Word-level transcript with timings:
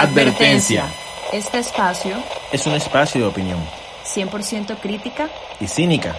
Advertencia. 0.00 0.86
Este 1.32 1.58
espacio, 1.58 2.16
Es 2.52 2.66
un 2.66 2.74
espacio 2.74 3.20
de 3.22 3.26
opinión 3.26 3.58
100% 4.04 4.76
crítica, 4.80 5.28
y 5.60 5.66
cínica, 5.66 6.16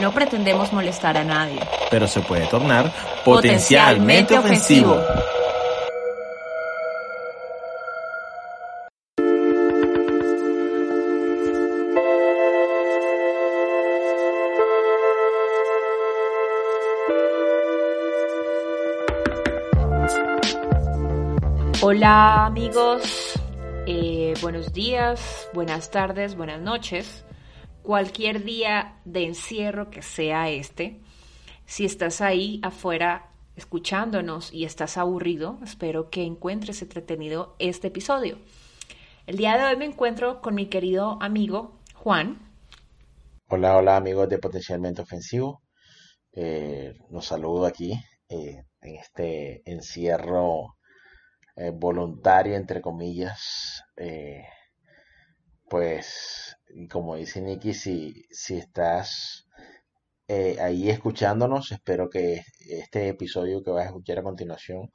no 0.00 0.12
pretendemos 0.12 0.72
molestar 0.72 1.16
a 1.16 1.24
nadie. 1.24 1.58
pero 1.90 2.06
se 2.06 2.20
puede 2.20 2.46
tornar 2.46 2.92
Potencialmente 3.24 4.34
potencialmente 4.34 4.38
ofensivo. 4.38 5.00
Hola 22.02 22.46
amigos, 22.46 23.38
Eh, 23.86 24.34
buenos 24.42 24.72
días, 24.72 25.48
buenas 25.54 25.92
tardes, 25.92 26.34
buenas 26.34 26.60
noches. 26.60 27.24
Cualquier 27.84 28.42
día 28.42 29.00
de 29.04 29.22
encierro 29.24 29.88
que 29.88 30.02
sea 30.02 30.50
este, 30.50 30.98
si 31.64 31.84
estás 31.84 32.20
ahí 32.20 32.58
afuera 32.64 33.30
escuchándonos 33.54 34.52
y 34.52 34.64
estás 34.64 34.96
aburrido, 34.96 35.60
espero 35.62 36.10
que 36.10 36.24
encuentres 36.24 36.82
entretenido 36.82 37.54
este 37.60 37.86
episodio. 37.86 38.36
El 39.28 39.36
día 39.36 39.56
de 39.56 39.62
hoy 39.62 39.76
me 39.76 39.84
encuentro 39.84 40.40
con 40.40 40.56
mi 40.56 40.66
querido 40.66 41.18
amigo 41.20 41.78
Juan. 41.94 42.52
Hola, 43.46 43.76
hola 43.76 43.96
amigos 43.96 44.28
de 44.28 44.38
Potencialmente 44.38 45.02
Ofensivo. 45.02 45.62
Eh, 46.32 46.94
los 47.10 47.26
saludo 47.26 47.64
aquí 47.64 47.92
eh, 48.28 48.64
en 48.80 48.96
este 48.96 49.62
encierro 49.70 50.74
eh, 51.56 51.70
voluntario, 51.70 52.56
entre 52.56 52.80
comillas. 52.80 53.82
Eh, 53.96 54.44
pues, 55.68 56.56
como 56.90 57.16
dice 57.16 57.40
Nicky, 57.40 57.74
si, 57.74 58.26
si 58.30 58.58
estás 58.58 59.46
eh, 60.28 60.58
ahí 60.60 60.90
escuchándonos, 60.90 61.72
espero 61.72 62.08
que 62.08 62.42
este 62.58 63.08
episodio 63.08 63.62
que 63.62 63.70
vas 63.70 63.84
a 63.84 63.88
escuchar 63.88 64.18
a 64.18 64.22
continuación 64.22 64.90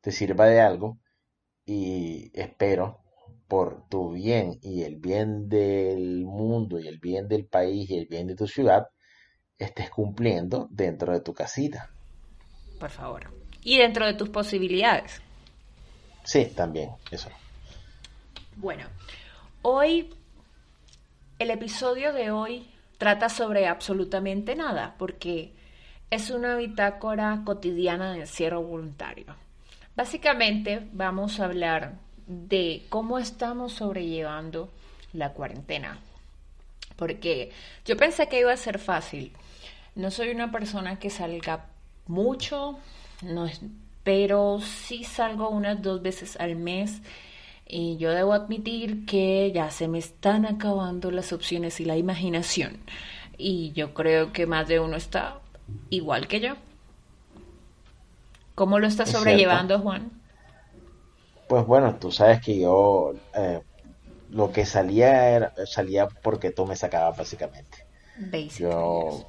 te 0.00 0.10
sirva 0.10 0.46
de 0.46 0.60
algo 0.60 0.98
y 1.64 2.30
espero 2.34 3.00
por 3.48 3.88
tu 3.88 4.12
bien 4.12 4.58
y 4.62 4.82
el 4.82 4.96
bien 4.96 5.48
del 5.48 6.24
mundo 6.24 6.78
y 6.78 6.88
el 6.88 6.98
bien 6.98 7.28
del 7.28 7.46
país 7.46 7.88
y 7.90 7.98
el 7.98 8.06
bien 8.06 8.26
de 8.26 8.34
tu 8.34 8.46
ciudad 8.46 8.86
estés 9.58 9.90
cumpliendo 9.90 10.68
dentro 10.70 11.12
de 11.12 11.20
tu 11.20 11.34
casita. 11.34 11.90
Por 12.80 12.90
favor. 12.90 13.32
Y 13.62 13.78
dentro 13.78 14.06
de 14.06 14.14
tus 14.14 14.28
posibilidades. 14.28 15.22
Sí, 16.24 16.46
también, 16.46 16.90
eso. 17.10 17.28
Bueno, 18.56 18.86
hoy, 19.62 20.12
el 21.38 21.50
episodio 21.50 22.12
de 22.12 22.30
hoy 22.30 22.66
trata 22.98 23.28
sobre 23.28 23.66
absolutamente 23.66 24.56
nada, 24.56 24.94
porque 24.98 25.52
es 26.10 26.30
una 26.30 26.56
bitácora 26.56 27.42
cotidiana 27.44 28.12
de 28.12 28.20
encierro 28.20 28.62
voluntario. 28.62 29.36
Básicamente 29.96 30.88
vamos 30.92 31.38
a 31.38 31.44
hablar 31.44 31.94
de 32.26 32.86
cómo 32.88 33.18
estamos 33.18 33.74
sobrellevando 33.74 34.70
la 35.12 35.32
cuarentena. 35.32 35.98
Porque 36.96 37.52
yo 37.84 37.96
pensé 37.96 38.28
que 38.28 38.40
iba 38.40 38.52
a 38.52 38.56
ser 38.56 38.78
fácil. 38.78 39.32
No 39.94 40.10
soy 40.10 40.30
una 40.30 40.50
persona 40.50 40.98
que 40.98 41.10
salga 41.10 41.66
mucho, 42.06 42.78
no 43.22 43.46
pero 44.04 44.60
sí 44.60 45.04
salgo 45.04 45.48
unas 45.50 45.82
dos 45.82 46.02
veces 46.02 46.36
al 46.38 46.56
mes. 46.56 47.02
Y 47.66 47.96
yo 47.98 48.10
debo 48.12 48.34
admitir 48.34 49.06
que 49.06 49.50
ya 49.54 49.70
se 49.70 49.88
me 49.88 49.98
están 49.98 50.46
acabando 50.46 51.10
las 51.10 51.32
opciones 51.32 51.80
y 51.80 51.84
la 51.86 51.96
imaginación. 51.96 52.78
Y 53.38 53.72
yo 53.72 53.94
creo 53.94 54.32
que 54.32 54.46
más 54.46 54.68
de 54.68 54.80
uno 54.80 54.96
está 54.96 55.40
igual 55.90 56.28
que 56.28 56.40
yo. 56.40 56.56
¿Cómo 58.54 58.78
lo 58.78 58.86
estás 58.88 59.10
Es 59.10 59.12
sobrellevando, 59.12 59.78
Juan? 59.80 60.10
Pues 61.46 61.66
bueno, 61.66 61.96
tú 61.98 62.10
sabes 62.10 62.40
que 62.40 62.58
yo 62.60 63.14
eh, 63.34 63.62
lo 64.30 64.52
que 64.52 64.66
salía 64.66 65.30
era, 65.30 65.54
salía 65.66 66.08
porque 66.08 66.50
tú 66.50 66.66
me 66.66 66.76
sacabas 66.76 67.16
básicamente. 67.16 67.86
Yo. 68.58 69.26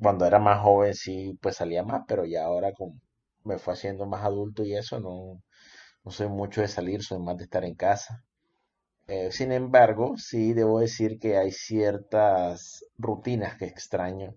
Cuando 0.00 0.26
era 0.26 0.38
más 0.38 0.60
joven 0.62 0.94
sí 0.94 1.38
pues 1.42 1.56
salía 1.56 1.82
más, 1.84 2.02
pero 2.08 2.24
ya 2.26 2.44
ahora 2.44 2.72
como 2.72 3.00
me 3.44 3.58
fue 3.58 3.74
haciendo 3.74 4.06
más 4.06 4.24
adulto 4.24 4.64
y 4.64 4.74
eso 4.76 5.00
no, 5.00 5.42
no 6.04 6.10
soy 6.12 6.28
mucho 6.28 6.60
de 6.62 6.68
salir, 6.68 7.02
soy 7.04 7.20
más 7.20 7.36
de 7.38 7.44
estar 7.44 7.64
en 7.64 7.74
casa. 7.76 8.24
Eh, 9.08 9.32
sin 9.32 9.52
embargo, 9.52 10.16
sí 10.18 10.52
debo 10.52 10.80
decir 10.80 11.18
que 11.18 11.36
hay 11.36 11.50
ciertas 11.52 12.84
rutinas 12.98 13.56
que 13.58 13.64
extraño. 13.66 14.34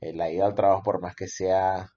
Eh, 0.00 0.12
la 0.14 0.30
ida 0.30 0.46
al 0.46 0.54
trabajo, 0.54 0.82
por 0.84 1.00
más 1.02 1.14
que 1.16 1.28
sea, 1.28 1.88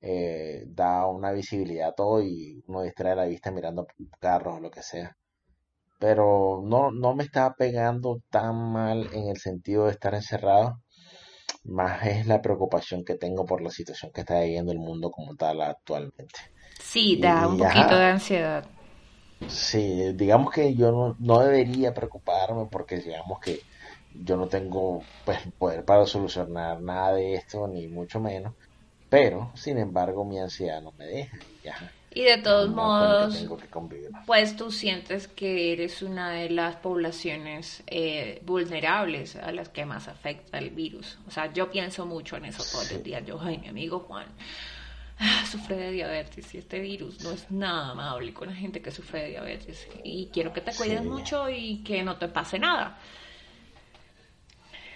eh, 0.00 0.64
da 0.68 1.06
una 1.08 1.32
visibilidad 1.32 1.90
a 1.90 1.94
todo 1.94 2.22
y 2.22 2.62
uno 2.68 2.82
distrae 2.82 3.16
la 3.16 3.26
vista 3.26 3.50
mirando 3.52 3.86
carros 4.20 4.56
o 4.58 4.60
lo 4.60 4.70
que 4.70 4.82
sea. 4.82 5.16
Pero 5.98 6.62
no, 6.64 6.92
no 6.92 7.14
me 7.16 7.24
está 7.24 7.54
pegando 7.54 8.20
tan 8.30 8.56
mal 8.72 9.08
en 9.14 9.28
el 9.28 9.38
sentido 9.38 9.86
de 9.86 9.92
estar 9.92 10.14
encerrado. 10.14 10.80
Más 11.64 12.06
es 12.06 12.26
la 12.26 12.40
preocupación 12.42 13.04
que 13.04 13.16
tengo 13.16 13.44
por 13.46 13.60
la 13.62 13.70
situación 13.70 14.12
que 14.12 14.20
está 14.22 14.40
viviendo 14.40 14.72
el 14.72 14.78
mundo 14.78 15.10
como 15.10 15.34
tal 15.36 15.60
actualmente. 15.62 16.40
Sí, 16.78 17.16
Y, 17.16 17.24
da 17.24 17.48
un 17.48 17.56
poquito 17.56 17.96
ajá, 17.96 17.98
de 17.98 18.04
ansiedad. 18.06 18.64
Sí, 19.46 20.12
digamos 20.14 20.52
que 20.52 20.74
yo 20.74 20.90
no, 20.90 21.16
no 21.18 21.40
debería 21.40 21.92
preocuparme 21.94 22.66
porque 22.70 22.96
digamos 22.98 23.38
que 23.40 23.60
yo 24.10 24.36
no 24.36 24.48
tengo 24.48 25.08
pues 25.24 25.38
poder 25.58 25.84
para 25.84 26.06
solucionar 26.06 26.80
nada 26.80 27.14
de 27.14 27.34
esto, 27.34 27.68
ni 27.68 27.88
mucho 27.88 28.20
menos, 28.20 28.54
pero 29.08 29.52
sin 29.56 29.78
embargo 29.78 30.24
mi 30.24 30.38
ansiedad 30.40 30.82
no 30.82 30.92
me 30.92 31.06
deja, 31.06 31.36
y 31.48 31.60
ya, 31.62 31.92
Y 32.14 32.22
de 32.24 32.38
todos 32.38 32.70
modos, 32.70 33.50
que 34.16 34.24
pues 34.24 34.56
tú 34.56 34.70
sientes 34.70 35.28
que 35.28 35.72
eres 35.72 36.00
una 36.02 36.30
de 36.30 36.48
las 36.50 36.76
poblaciones 36.76 37.82
eh, 37.86 38.40
vulnerables 38.46 39.36
a 39.36 39.52
las 39.52 39.68
que 39.68 39.84
más 39.84 40.08
afecta 40.08 40.58
el 40.58 40.70
virus. 40.70 41.18
O 41.26 41.30
sea, 41.30 41.52
yo 41.52 41.70
pienso 41.70 42.06
mucho 42.06 42.36
en 42.36 42.46
eso 42.46 42.64
todos 42.64 42.90
los 42.90 43.02
Sí, 43.02 43.04
días. 43.04 43.24
Yo, 43.26 43.38
ay, 43.42 43.58
mi 43.58 43.68
amigo 43.68 44.00
Juan 44.00 44.34
ah, 45.18 45.44
sufre 45.50 45.76
de 45.76 45.90
diabetes 45.92 46.54
y 46.54 46.58
este 46.58 46.80
virus 46.80 47.20
no 47.20 47.32
es 47.32 47.50
nada 47.50 47.90
amable 47.92 48.32
con 48.34 48.48
la 48.48 48.54
gente 48.56 48.82
que 48.82 48.90
sufre 48.92 49.22
de 49.24 49.28
diabetes. 49.30 49.88
Y 50.04 50.30
quiero 50.32 50.52
que 50.52 50.60
te 50.62 50.74
cuides 50.74 51.02
sí, 51.02 51.04
mucho 51.04 51.48
y 51.50 51.82
que 51.84 52.02
no 52.04 52.18
te 52.18 52.28
pase 52.28 52.58
nada. 52.58 52.98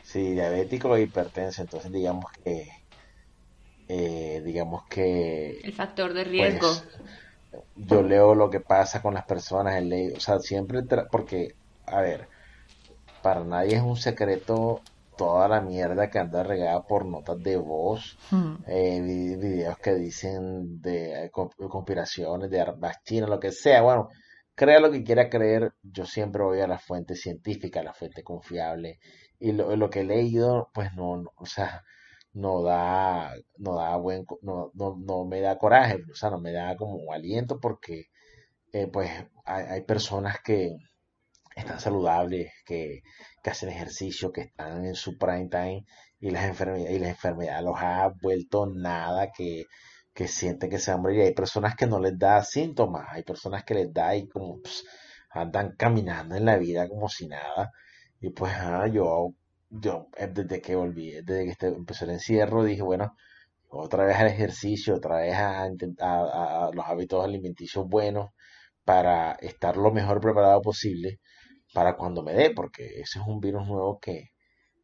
sí, 0.03 0.33
diabético 0.35 0.97
e 0.97 1.03
hipertenso, 1.03 1.63
entonces 1.63 1.93
digamos 1.93 2.33
que, 2.45 2.69
eh, 3.89 4.43
digamos 4.45 4.83
que 4.91 5.63
El 5.63 5.73
factor 5.73 6.13
de 6.15 6.25
riesgo. 6.25 6.69
pues 6.69 6.85
yo 7.75 8.03
leo 8.03 8.35
lo 8.35 8.51
que 8.51 8.61
pasa 8.61 9.03
con 9.03 9.15
las 9.15 9.25
personas, 9.25 9.77
el 9.77 9.89
leo, 9.89 10.17
o 10.17 10.21
sea, 10.21 10.39
siempre, 10.41 10.81
tra- 10.83 11.09
porque, 11.11 11.57
a 11.87 12.01
ver, 12.03 12.29
para 13.23 13.45
nadie 13.45 13.77
es 13.77 13.83
un 13.83 13.97
secreto 13.97 14.85
toda 15.17 15.49
la 15.49 15.61
mierda 15.61 16.11
que 16.11 16.19
anda 16.19 16.43
regada 16.43 16.83
por 16.87 17.07
notas 17.07 17.43
de 17.43 17.57
voz, 17.57 18.19
Hmm. 18.31 18.55
eh, 18.67 19.01
vi- 19.01 19.37
videos 19.37 19.79
que 19.79 19.95
dicen 19.95 20.81
de 20.81 21.25
eh, 21.27 21.31
co- 21.31 21.51
conspiraciones, 21.71 22.51
de 22.51 22.61
armas 22.61 22.97
chinas, 23.05 23.29
lo 23.31 23.41
que 23.41 23.53
sea. 23.53 23.83
Bueno, 23.83 24.09
crea 24.55 24.81
lo 24.81 24.91
que 24.91 25.03
quiera 25.05 25.29
creer, 25.31 25.73
yo 25.83 26.07
siempre 26.07 26.43
voy 26.43 26.61
a 26.61 26.67
la 26.69 26.79
fuente 26.79 27.15
científica, 27.17 27.81
a 27.81 27.85
la 27.85 27.95
fuente 27.95 28.23
confiable. 28.23 28.99
Y 29.39 29.53
lo, 29.53 29.75
lo 29.77 29.91
que 29.91 30.01
he 30.01 30.05
leído, 30.05 30.71
pues 30.75 30.93
no, 30.95 31.17
no, 31.17 31.31
o 31.37 31.47
sea, 31.47 31.83
no 32.43 32.63
da, 32.63 33.35
no 33.59 33.77
da 33.77 33.97
buen, 33.97 34.25
no, 34.43 34.71
no, 34.75 34.97
no 35.09 35.25
me 35.27 35.41
da 35.41 35.59
coraje, 35.59 35.97
o 36.11 36.15
sea, 36.15 36.31
no 36.31 36.41
me 36.41 36.53
da 36.53 36.77
como 36.77 37.13
aliento 37.13 37.61
porque, 37.61 38.07
eh, 38.73 38.89
pues, 38.89 39.11
hay, 39.45 39.65
hay 39.73 39.83
personas 39.83 40.37
que 40.45 40.77
están 41.57 41.81
saludables, 41.81 42.53
que, 42.65 43.03
que 43.43 43.51
hacen 43.51 43.69
ejercicio, 43.71 44.33
que 44.33 44.43
están 44.43 44.85
en 44.87 44.95
su 44.95 45.19
prime 45.19 45.49
time 45.49 45.85
y 46.21 46.31
las 46.31 46.45
enfermedades, 46.45 46.97
y 46.97 46.99
la 47.01 47.09
enfermedad 47.11 47.63
los 47.63 47.77
ha 47.79 48.09
vuelto 48.23 48.67
nada, 48.67 49.31
que, 49.33 49.65
que 50.15 50.29
sienten 50.29 50.71
que 50.71 50.79
se 50.79 50.93
van 50.93 51.07
a. 51.07 51.13
Y 51.13 51.21
hay 51.21 51.35
personas 51.35 51.75
que 51.77 51.87
no 51.87 52.01
les 52.01 52.19
da 52.19 52.43
síntomas, 52.45 53.07
hay 53.11 53.23
personas 53.25 53.65
que 53.65 53.75
les 53.75 53.93
da 53.93 54.17
y 54.17 54.29
como 54.29 54.61
andan 55.31 55.75
caminando 55.77 56.37
en 56.37 56.45
la 56.47 56.57
vida 56.57 56.89
como 56.89 57.09
si 57.09 57.29
nada. 57.29 57.73
Y 58.21 58.31
pues 58.31 58.53
ah, 58.57 58.87
yo, 58.89 59.35
yo 59.71 60.09
eh, 60.17 60.29
desde 60.29 60.61
que 60.61 60.75
volví, 60.75 61.13
desde 61.13 61.45
que 61.45 61.51
este- 61.51 61.67
empezó 61.69 62.05
el 62.05 62.13
encierro, 62.13 62.65
dije, 62.65 62.83
bueno, 62.83 63.15
otra 63.69 64.05
vez 64.05 64.17
al 64.17 64.29
ejercicio, 64.29 64.97
otra 64.97 65.19
vez 65.19 65.35
a, 65.37 65.69
los 66.73 66.87
hábitos 66.87 67.25
alimenticios 67.25 67.87
buenos 67.87 68.31
para 68.85 69.33
estar 69.33 69.77
lo 69.77 69.93
mejor 69.93 70.21
preparado 70.21 70.63
posible 70.63 71.21
para 71.75 71.97
cuando 71.97 72.23
me 72.23 72.33
dé, 72.33 72.51
porque 72.51 72.87
ese 73.01 73.19
es 73.19 73.27
un 73.27 73.41
virus 73.41 73.67
nuevo 73.67 73.99
que 74.01 74.31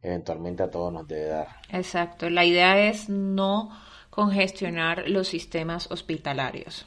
eventualmente 0.02 0.62
a 0.62 0.70
todos 0.70 0.92
nos 0.92 1.06
debe 1.06 1.28
dar. 1.28 1.48
Exacto. 1.70 2.28
La 2.28 2.44
idea 2.44 2.78
es 2.88 3.08
no 3.08 3.70
congestionar 4.10 5.08
los 5.08 5.28
sistemas 5.28 5.90
hospitalarios. 5.90 6.86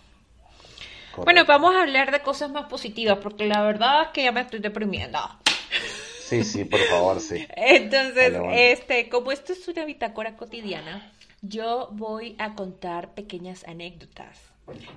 Bueno, 1.24 1.46
vamos 1.46 1.76
a 1.76 1.82
hablar 1.82 2.12
de 2.12 2.22
cosas 2.22 2.52
más 2.52 2.68
positivas, 2.68 3.18
porque 3.18 3.48
la 3.48 3.64
verdad 3.64 4.04
es 4.04 4.08
que 4.10 4.24
ya 4.24 4.32
me 4.32 4.42
estoy 4.42 4.60
deprimiendo. 4.60 5.18
Sí, 6.28 6.44
sí, 6.44 6.66
por 6.66 6.82
favor, 6.82 7.22
sí. 7.22 7.48
Entonces, 7.56 8.34
este, 8.52 9.08
como 9.08 9.32
esto 9.32 9.54
es 9.54 9.66
una 9.70 9.86
bitácora 9.86 10.36
cotidiana, 10.36 11.14
yo 11.42 11.88
voy 11.94 12.36
a 12.38 12.54
contar 12.54 13.14
pequeñas 13.14 13.64
anécdotas 13.64 14.38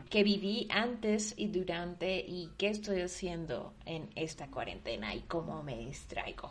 que 0.08 0.24
viví 0.24 0.66
antes 0.70 1.34
y 1.36 1.46
durante 1.46 2.18
y 2.18 2.50
qué 2.58 2.66
estoy 2.68 3.02
haciendo 3.02 3.74
en 3.86 4.10
esta 4.16 4.48
cuarentena 4.48 5.14
y 5.14 5.20
cómo 5.20 5.62
me 5.62 5.78
distraigo. 5.78 6.50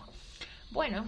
Bueno, 0.72 1.06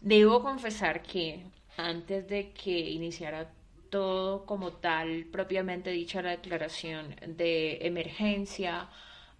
debo 0.00 0.42
confesar 0.42 1.02
que 1.02 1.44
antes 1.76 2.26
de 2.26 2.50
que 2.50 2.76
iniciara 2.80 3.52
todo 3.90 4.44
como 4.44 4.72
tal, 4.72 5.26
propiamente 5.30 5.90
dicha 5.90 6.20
la 6.20 6.30
declaración 6.30 7.14
de 7.24 7.86
emergencia 7.86 8.88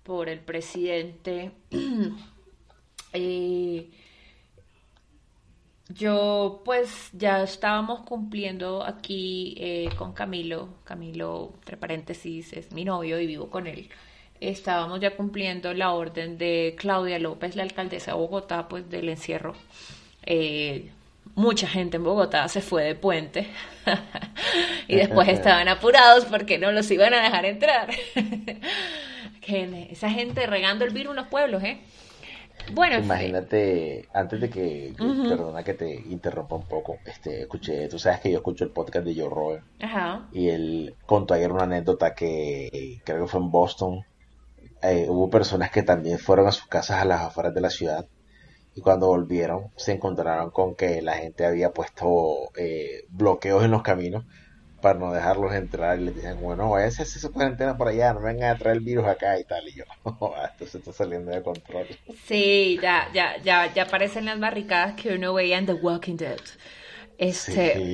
por 0.05 0.29
el 0.29 0.41
presidente, 0.41 1.53
eh, 3.12 3.91
yo 5.89 6.62
pues 6.65 7.11
ya 7.12 7.43
estábamos 7.43 8.01
cumpliendo 8.03 8.85
aquí 8.85 9.57
eh, 9.59 9.89
con 9.97 10.12
Camilo, 10.12 10.69
Camilo, 10.85 11.53
entre 11.57 11.77
paréntesis, 11.77 12.53
es 12.53 12.73
mi 12.73 12.85
novio 12.85 13.21
y 13.21 13.27
vivo 13.27 13.51
con 13.51 13.67
él. 13.67 13.89
Estábamos 14.41 15.01
ya 15.01 15.17
cumpliendo 15.17 15.75
la 15.75 15.93
orden 15.93 16.39
de 16.39 16.75
Claudia 16.79 17.19
López, 17.19 17.57
la 17.57 17.65
alcaldesa 17.65 18.12
de 18.12 18.19
Bogotá, 18.19 18.69
pues 18.69 18.89
del 18.89 19.09
encierro. 19.09 19.55
Eh, 20.25 20.91
mucha 21.35 21.67
gente 21.67 21.97
en 21.97 22.05
Bogotá 22.05 22.49
se 22.49 22.61
fue 22.61 22.85
de 22.85 22.95
puente 22.95 23.49
y 24.89 24.97
después 24.97 25.29
estaban 25.29 25.69
apurados 25.69 26.25
porque 26.27 26.59
no 26.59 26.73
los 26.73 26.91
iban 26.91 27.15
a 27.15 27.23
dejar 27.23 27.45
entrar. 27.47 27.91
esa 29.91 30.11
gente 30.11 30.47
regando 30.47 30.85
el 30.85 30.93
virus 30.93 31.11
en 31.11 31.17
los 31.17 31.27
pueblos, 31.27 31.62
¿eh? 31.65 31.81
Bueno, 32.72 32.99
imagínate, 32.99 34.08
antes 34.12 34.40
de 34.40 34.50
que, 34.50 34.94
perdona 34.96 35.62
que 35.62 35.75
te 35.75 35.94
interrumpa 35.94 36.56
un 36.56 36.67
poco, 36.67 36.99
este, 37.05 37.43
escuché, 37.43 37.88
tú 37.88 37.99
sabes 37.99 38.20
que 38.20 38.31
yo 38.31 38.38
escucho 38.38 38.64
el 38.64 38.70
podcast 38.70 39.05
de 39.05 39.14
Joe 39.14 39.28
Rogan 39.28 39.64
Ajá. 39.81 40.28
y 40.32 40.49
él 40.49 40.94
contó 41.06 41.34
ayer 41.34 41.52
una 41.52 41.64
anécdota 41.64 42.14
que 42.14 43.00
creo 43.05 43.25
que 43.25 43.31
fue 43.31 43.40
en 43.40 43.50
Boston. 43.50 44.05
Eh, 44.82 45.06
hubo 45.08 45.28
personas 45.28 45.70
que 45.70 45.82
también 45.82 46.19
fueron 46.19 46.46
a 46.46 46.52
sus 46.52 46.67
casas 46.67 47.02
a 47.02 47.05
las 47.05 47.20
afueras 47.20 47.55
de 47.55 47.61
la 47.61 47.70
ciudad 47.70 48.06
y 48.75 48.81
cuando 48.81 49.08
volvieron 49.08 49.70
se 49.76 49.93
encontraron 49.93 50.50
con 50.50 50.75
que 50.75 51.02
la 51.02 51.14
gente 51.14 51.44
había 51.44 51.73
puesto 51.73 52.50
eh, 52.56 53.05
bloqueos 53.11 53.64
en 53.64 53.73
los 53.73 53.82
caminos 53.82 54.25
para 54.81 54.99
no 54.99 55.12
dejarlos 55.12 55.53
entrar 55.55 55.99
y 55.99 56.05
les 56.05 56.15
decían, 56.17 56.41
bueno, 56.41 56.75
a 56.75 56.85
hacer 56.85 57.06
su 57.06 57.32
cuarentena 57.32 57.77
por 57.77 57.88
allá, 57.88 58.12
no 58.15 58.21
vengan 58.21 58.50
a 58.50 58.59
traer 58.59 58.79
el 58.79 58.82
virus 58.85 59.06
acá 59.06 59.38
y 59.38 59.44
tal. 59.44 59.67
Y 59.69 59.75
yo, 59.75 59.85
esto 60.44 60.67
se 60.67 60.79
está 60.79 60.93
saliendo 60.93 61.31
de 61.31 61.43
control. 61.43 61.87
Sí, 62.27 62.79
ya, 62.82 63.09
ya, 63.12 63.37
ya, 63.43 63.73
ya 63.73 63.85
aparecen 63.85 64.25
las 64.27 64.38
barricadas 64.38 64.94
que 64.94 65.15
uno 65.15 65.35
veía 65.35 65.59
en 65.59 65.67
The 65.67 65.75
Walking 65.75 66.17
Dead. 66.17 66.41
Este, 67.19 67.85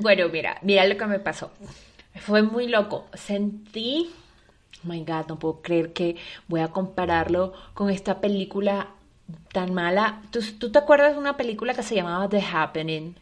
bueno, 0.00 0.28
mira, 0.28 0.58
mira 0.62 0.86
lo 0.86 0.96
que 0.96 1.06
me 1.06 1.20
pasó. 1.20 1.52
Fue 2.16 2.42
muy 2.42 2.68
loco. 2.68 3.08
Sentí, 3.14 4.10
oh 4.84 4.88
my 4.88 5.04
God, 5.04 5.26
no 5.28 5.38
puedo 5.38 5.62
creer 5.62 5.92
que 5.92 6.16
voy 6.48 6.60
a 6.60 6.68
compararlo 6.68 7.52
con 7.74 7.90
esta 7.90 8.20
película 8.20 8.94
tan 9.52 9.74
mala. 9.74 10.22
¿Tú, 10.30 10.40
¿Tú 10.58 10.72
te 10.72 10.78
acuerdas 10.78 11.12
de 11.14 11.18
una 11.18 11.36
película 11.36 11.74
que 11.74 11.82
se 11.82 11.94
llamaba 11.94 12.28
The 12.28 12.42
Happening? 12.42 13.16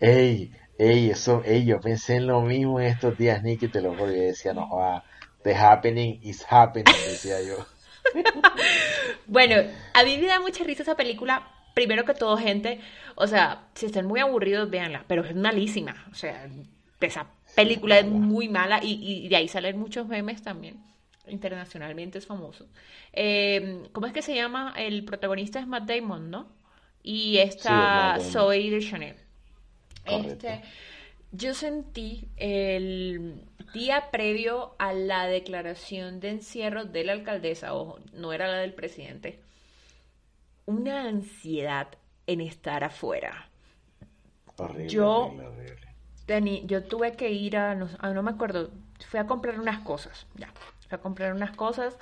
Ey, 0.00 0.52
Ey, 0.78 1.10
eso, 1.10 1.42
ey, 1.44 1.64
yo 1.64 1.80
pensé 1.80 2.14
en 2.14 2.28
lo 2.28 2.40
mismo 2.40 2.78
en 2.78 2.86
estos 2.86 3.18
días, 3.18 3.42
Nicky, 3.42 3.66
te 3.66 3.82
lo 3.82 3.94
juro, 3.94 4.12
yo 4.12 4.22
decía, 4.22 4.54
no, 4.54 4.70
va, 4.70 5.02
the 5.42 5.52
happening 5.52 6.20
is 6.22 6.46
happening, 6.48 6.84
decía 7.04 7.42
yo. 7.42 7.66
bueno, 9.26 9.56
a 9.92 10.04
mí 10.04 10.18
me 10.18 10.28
da 10.28 10.38
mucha 10.38 10.62
risa 10.62 10.84
esa 10.84 10.96
película, 10.96 11.48
primero 11.74 12.04
que 12.04 12.14
todo, 12.14 12.36
gente, 12.36 12.80
o 13.16 13.26
sea, 13.26 13.66
si 13.74 13.86
están 13.86 14.06
muy 14.06 14.20
aburridos, 14.20 14.70
véanla, 14.70 15.04
pero 15.08 15.24
es 15.24 15.34
malísima, 15.34 16.06
o 16.12 16.14
sea, 16.14 16.48
esa 17.00 17.26
película 17.56 17.98
es 17.98 18.06
muy 18.06 18.48
mala 18.48 18.78
y, 18.80 19.28
de 19.28 19.34
ahí 19.34 19.48
salen 19.48 19.80
muchos 19.80 20.06
memes 20.06 20.42
también, 20.42 20.76
internacionalmente 21.26 22.18
es 22.18 22.26
famoso. 22.26 22.68
Eh, 23.12 23.82
¿Cómo 23.90 24.06
es 24.06 24.12
que 24.12 24.22
se 24.22 24.36
llama? 24.36 24.74
El 24.76 25.04
protagonista 25.04 25.58
es 25.58 25.66
Matt 25.66 25.88
Damon, 25.88 26.30
¿no? 26.30 26.46
Y 27.02 27.38
esta 27.38 28.18
Zoe 28.20 28.70
de 28.70 28.80
Chanel. 28.80 29.27
Este, 30.08 30.62
yo 31.32 31.54
sentí 31.54 32.28
el 32.36 33.44
día 33.74 34.10
previo 34.10 34.74
a 34.78 34.92
la 34.92 35.26
declaración 35.26 36.20
de 36.20 36.30
encierro 36.30 36.84
de 36.84 37.04
la 37.04 37.12
alcaldesa, 37.12 37.74
ojo, 37.74 37.98
no 38.12 38.32
era 38.32 38.48
la 38.48 38.58
del 38.58 38.72
presidente, 38.72 39.38
una 40.66 41.02
ansiedad 41.02 41.88
en 42.26 42.40
estar 42.40 42.84
afuera. 42.84 43.48
yo, 44.86 45.34
yo 46.64 46.84
tuve 46.84 47.12
que 47.12 47.30
ir 47.30 47.56
a 47.56 47.74
no, 47.74 47.88
no, 48.02 48.22
me 48.22 48.30
acuerdo, 48.30 48.70
fui 49.06 49.20
a 49.20 49.26
comprar 49.26 49.60
unas 49.60 49.80
cosas, 49.80 50.26
ya, 50.34 50.50
fui 50.88 50.96
a 50.96 50.98
comprar 50.98 51.34
unas 51.34 51.54
cosas 51.54 51.98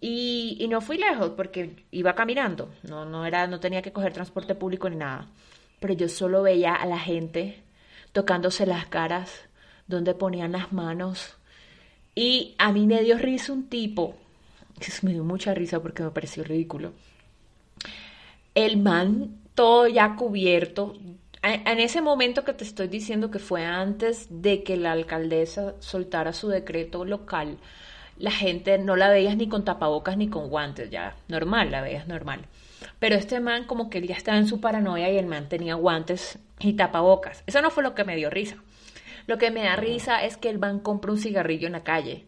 y, 0.00 0.56
y 0.60 0.68
no 0.68 0.80
fui 0.80 0.96
lejos 0.96 1.30
porque 1.30 1.84
iba 1.90 2.14
caminando, 2.14 2.70
no, 2.82 3.04
no, 3.04 3.26
era, 3.26 3.46
no 3.46 3.60
tenía 3.60 3.82
que 3.82 3.92
coger 3.92 4.12
transporte 4.12 4.54
público 4.54 4.88
ni 4.88 4.96
nada 4.96 5.28
pero 5.86 5.96
yo 5.96 6.08
solo 6.08 6.42
veía 6.42 6.74
a 6.74 6.84
la 6.84 6.98
gente 6.98 7.62
tocándose 8.10 8.66
las 8.66 8.86
caras, 8.86 9.42
donde 9.86 10.14
ponían 10.14 10.50
las 10.50 10.72
manos. 10.72 11.36
Y 12.12 12.56
a 12.58 12.72
mí 12.72 12.88
me 12.88 13.04
dio 13.04 13.16
risa 13.18 13.52
un 13.52 13.68
tipo, 13.68 14.16
me 15.02 15.12
dio 15.12 15.22
mucha 15.22 15.54
risa 15.54 15.80
porque 15.80 16.02
me 16.02 16.10
pareció 16.10 16.42
ridículo. 16.42 16.92
El 18.52 18.78
man 18.78 19.38
todo 19.54 19.86
ya 19.86 20.16
cubierto. 20.16 20.96
En 21.40 21.78
ese 21.78 22.00
momento 22.00 22.44
que 22.44 22.52
te 22.52 22.64
estoy 22.64 22.88
diciendo 22.88 23.30
que 23.30 23.38
fue 23.38 23.64
antes 23.64 24.26
de 24.28 24.64
que 24.64 24.76
la 24.76 24.90
alcaldesa 24.90 25.74
soltara 25.78 26.32
su 26.32 26.48
decreto 26.48 27.04
local, 27.04 27.58
la 28.18 28.32
gente 28.32 28.76
no 28.78 28.96
la 28.96 29.08
veías 29.08 29.36
ni 29.36 29.48
con 29.48 29.64
tapabocas 29.64 30.16
ni 30.16 30.28
con 30.28 30.48
guantes, 30.48 30.90
ya 30.90 31.14
normal, 31.28 31.70
la 31.70 31.80
veías 31.80 32.08
normal. 32.08 32.40
Pero 32.98 33.16
este 33.16 33.40
man 33.40 33.64
como 33.64 33.90
que 33.90 33.98
él 33.98 34.06
ya 34.06 34.16
estaba 34.16 34.38
en 34.38 34.46
su 34.46 34.60
paranoia 34.60 35.10
y 35.10 35.18
el 35.18 35.26
man 35.26 35.48
tenía 35.48 35.74
guantes 35.74 36.38
y 36.60 36.74
tapabocas. 36.74 37.42
Eso 37.46 37.60
no 37.62 37.70
fue 37.70 37.82
lo 37.82 37.94
que 37.94 38.04
me 38.04 38.16
dio 38.16 38.30
risa. 38.30 38.56
Lo 39.26 39.38
que 39.38 39.50
me 39.50 39.64
da 39.64 39.76
risa 39.76 40.24
es 40.24 40.36
que 40.36 40.48
el 40.48 40.58
man 40.58 40.80
compra 40.80 41.12
un 41.12 41.18
cigarrillo 41.18 41.66
en 41.66 41.72
la 41.72 41.82
calle. 41.82 42.24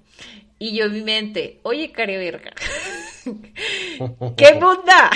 Y 0.58 0.76
yo 0.76 0.86
en 0.86 0.92
mi 0.92 1.02
mente, 1.02 1.60
oye, 1.62 1.92
careverga, 1.92 2.52
¡qué 4.36 4.52
bunda! 4.60 5.10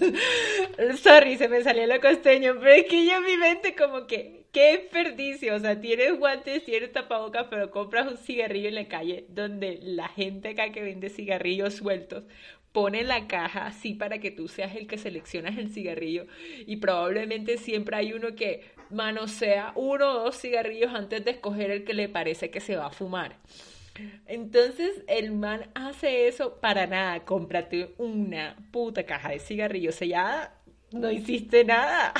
Sorry, 1.02 1.36
se 1.36 1.48
me 1.48 1.62
salió 1.62 1.86
lo 1.86 2.00
costeño, 2.00 2.56
pero 2.58 2.72
es 2.72 2.86
que 2.86 3.06
yo 3.06 3.18
en 3.18 3.24
mi 3.24 3.36
mente 3.36 3.76
como 3.76 4.08
que, 4.08 4.46
qué 4.52 4.72
desperdicio. 4.72 5.54
O 5.54 5.60
sea, 5.60 5.80
tienes 5.80 6.18
guantes, 6.18 6.64
tienes 6.64 6.92
tapabocas, 6.92 7.46
pero 7.48 7.70
compras 7.70 8.08
un 8.08 8.16
cigarrillo 8.16 8.68
en 8.68 8.74
la 8.74 8.88
calle 8.88 9.26
donde 9.28 9.78
la 9.82 10.08
gente 10.08 10.50
acá 10.50 10.72
que 10.72 10.82
vende 10.82 11.10
cigarrillos 11.10 11.74
sueltos 11.74 12.24
pone 12.72 13.04
la 13.04 13.26
caja 13.26 13.66
así 13.66 13.94
para 13.94 14.18
que 14.18 14.30
tú 14.30 14.48
seas 14.48 14.74
el 14.74 14.86
que 14.86 14.98
seleccionas 14.98 15.58
el 15.58 15.70
cigarrillo 15.70 16.26
y 16.66 16.76
probablemente 16.76 17.58
siempre 17.58 17.96
hay 17.96 18.12
uno 18.12 18.34
que 18.34 18.64
manosea 18.90 19.72
uno 19.74 20.10
o 20.10 20.24
dos 20.24 20.40
cigarrillos 20.40 20.92
antes 20.94 21.24
de 21.24 21.32
escoger 21.32 21.70
el 21.70 21.84
que 21.84 21.94
le 21.94 22.08
parece 22.08 22.50
que 22.50 22.60
se 22.60 22.76
va 22.76 22.86
a 22.86 22.90
fumar. 22.90 23.36
Entonces 24.26 25.02
el 25.06 25.32
man 25.32 25.70
hace 25.74 26.28
eso 26.28 26.58
para 26.60 26.86
nada, 26.86 27.24
cómprate 27.24 27.94
una 27.98 28.56
puta 28.70 29.04
caja 29.04 29.30
de 29.30 29.38
cigarrillos 29.38 29.96
sellada, 29.96 30.58
no 30.92 31.10
hiciste 31.10 31.64
nada. 31.64 32.14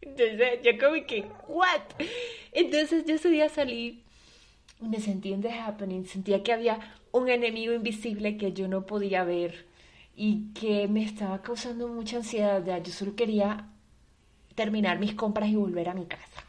Entonces 0.00 0.60
yo 0.64 0.78
como 0.78 1.06
que, 1.06 1.24
¿what? 1.48 1.82
Entonces 2.52 3.04
yo 3.06 3.16
ese 3.16 3.28
día 3.28 3.50
salí, 3.50 4.02
me 4.80 4.98
sentí 4.98 5.32
en 5.32 5.42
The 5.42 5.50
Happening, 5.50 6.06
sentía 6.06 6.42
que 6.42 6.52
había 6.52 6.94
un 7.12 7.28
enemigo 7.28 7.74
invisible 7.74 8.36
que 8.36 8.52
yo 8.52 8.66
no 8.66 8.86
podía 8.86 9.24
ver 9.24 9.66
y 10.16 10.52
que 10.54 10.88
me 10.88 11.04
estaba 11.04 11.42
causando 11.42 11.88
mucha 11.88 12.18
ansiedad. 12.18 12.64
Ya, 12.64 12.78
yo 12.78 12.92
solo 12.92 13.14
quería 13.14 13.68
terminar 14.54 14.98
mis 14.98 15.14
compras 15.14 15.48
y 15.48 15.56
volver 15.56 15.88
a 15.88 15.94
mi 15.94 16.06
casa. 16.06 16.44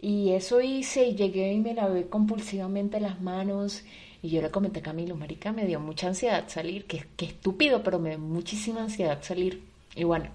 Y 0.00 0.32
eso 0.32 0.60
hice 0.60 1.06
y 1.06 1.14
llegué 1.14 1.52
y 1.52 1.60
me 1.60 1.74
lavé 1.74 2.08
compulsivamente 2.08 3.00
las 3.00 3.20
manos. 3.20 3.84
Y 4.22 4.30
yo 4.30 4.42
le 4.42 4.50
comenté 4.50 4.80
a 4.80 4.82
Camilo, 4.82 5.16
marica, 5.16 5.52
me 5.52 5.66
dio 5.66 5.80
mucha 5.80 6.08
ansiedad 6.08 6.44
salir. 6.48 6.86
Qué, 6.86 7.06
estúpido, 7.18 7.82
pero 7.82 7.98
me 7.98 8.10
dio 8.10 8.18
muchísima 8.18 8.82
ansiedad 8.82 9.22
salir. 9.22 9.62
Y 9.94 10.04
bueno, 10.04 10.26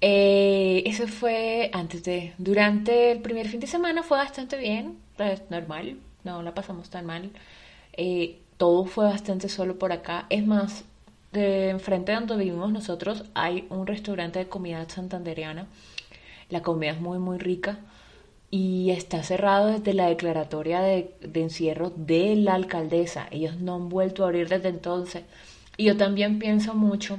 eh, 0.00 0.82
eso 0.86 1.06
fue 1.08 1.70
antes 1.72 2.04
de... 2.04 2.32
Durante 2.38 3.12
el 3.12 3.20
primer 3.20 3.48
fin 3.48 3.60
de 3.60 3.66
semana 3.66 4.02
fue 4.02 4.18
bastante 4.18 4.56
bien, 4.56 4.98
pues 5.16 5.42
normal, 5.50 5.98
no 6.24 6.42
la 6.42 6.54
pasamos 6.54 6.90
tan 6.90 7.06
mal. 7.06 7.30
Eh, 7.94 8.38
todo 8.56 8.84
fue 8.84 9.04
bastante 9.04 9.48
solo 9.48 9.78
por 9.78 9.92
acá. 9.92 10.26
Es 10.30 10.46
más, 10.46 10.84
de 11.32 11.70
enfrente 11.70 12.12
de 12.12 12.18
donde 12.18 12.44
vivimos 12.44 12.70
nosotros 12.72 13.24
hay 13.34 13.66
un 13.70 13.86
restaurante 13.86 14.38
de 14.38 14.48
comida 14.48 14.86
santandereana. 14.88 15.66
La 16.50 16.62
comida 16.62 16.92
es 16.92 17.00
muy, 17.00 17.18
muy 17.18 17.38
rica. 17.38 17.78
y 18.50 18.90
está 18.90 19.22
cerrado 19.22 19.68
desde 19.68 19.94
la 19.94 20.08
declaratoria 20.08 20.82
de, 20.82 21.14
de, 21.22 21.40
encierro 21.40 21.90
de 21.90 22.36
la 22.36 22.54
alcaldesa. 22.54 23.26
Ellos 23.30 23.56
no 23.58 23.76
han 23.76 23.88
vuelto 23.88 24.24
a 24.24 24.26
abrir 24.26 24.48
desde 24.48 24.68
entonces. 24.68 25.24
Y 25.78 25.84
yo 25.84 25.96
también 25.96 26.38
pienso 26.38 26.74
mucho 26.74 27.18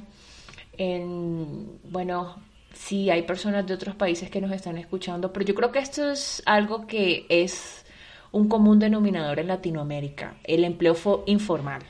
en, 0.77 1.79
bueno, 1.89 2.36
sí, 2.74 3.10
hay 3.10 3.24
personas 3.24 3.65
de 3.65 3.74
otros 3.74 3.96
países 3.96 4.29
que 4.29 4.41
nos 4.41 4.51
están 4.51 4.77
escuchando, 4.77 5.34
pero 5.34 5.46
yo 5.46 5.55
creo 5.55 5.72
que 5.72 5.79
esto 5.79 6.12
es 6.12 6.43
algo 6.46 6.86
que 6.88 7.25
es 7.29 7.84
un 8.32 8.48
común 8.48 8.77
denominador 8.79 9.39
en 9.39 9.48
Latinoamérica, 9.48 10.36
el 10.43 10.63
empleo 10.63 10.96
informal. 11.25 11.82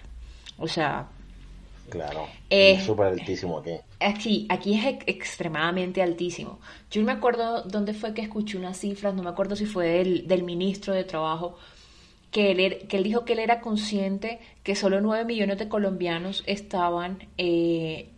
O 0.58 0.68
sea... 0.68 1.10
Claro, 1.94 2.28
es 2.50 2.86
súper 2.86 3.06
altísimo 3.06 3.60
aquí. 3.60 3.76
Aquí, 4.00 4.48
aquí 4.50 4.74
es 4.74 4.98
extremadamente 5.06 6.02
altísimo. 6.02 6.60
Yo 6.90 7.02
no 7.02 7.06
me 7.06 7.12
acuerdo 7.12 7.62
dónde 7.62 7.94
fue 7.94 8.16
que 8.16 8.24
escuché 8.24 8.58
unas 8.58 8.80
cifras, 8.80 9.14
no 9.14 9.22
me 9.22 9.30
acuerdo 9.30 9.56
si 9.56 9.68
fue 9.68 9.86
del, 9.90 10.28
del 10.28 10.42
ministro 10.42 10.96
de 10.96 11.04
Trabajo, 11.04 11.56
que 12.32 12.50
él, 12.50 12.62
er, 12.62 12.88
que 12.88 12.98
él, 12.98 13.04
dijo 13.04 13.26
que 13.26 13.34
él 13.34 13.40
era 13.40 13.62
consciente 13.62 14.40
que 14.64 14.76
solo 14.76 15.02
9 15.02 15.24
millones 15.26 15.60
de 15.60 15.70
colombianos 15.70 16.44
estaban 16.48 17.28
eh, 17.38 18.10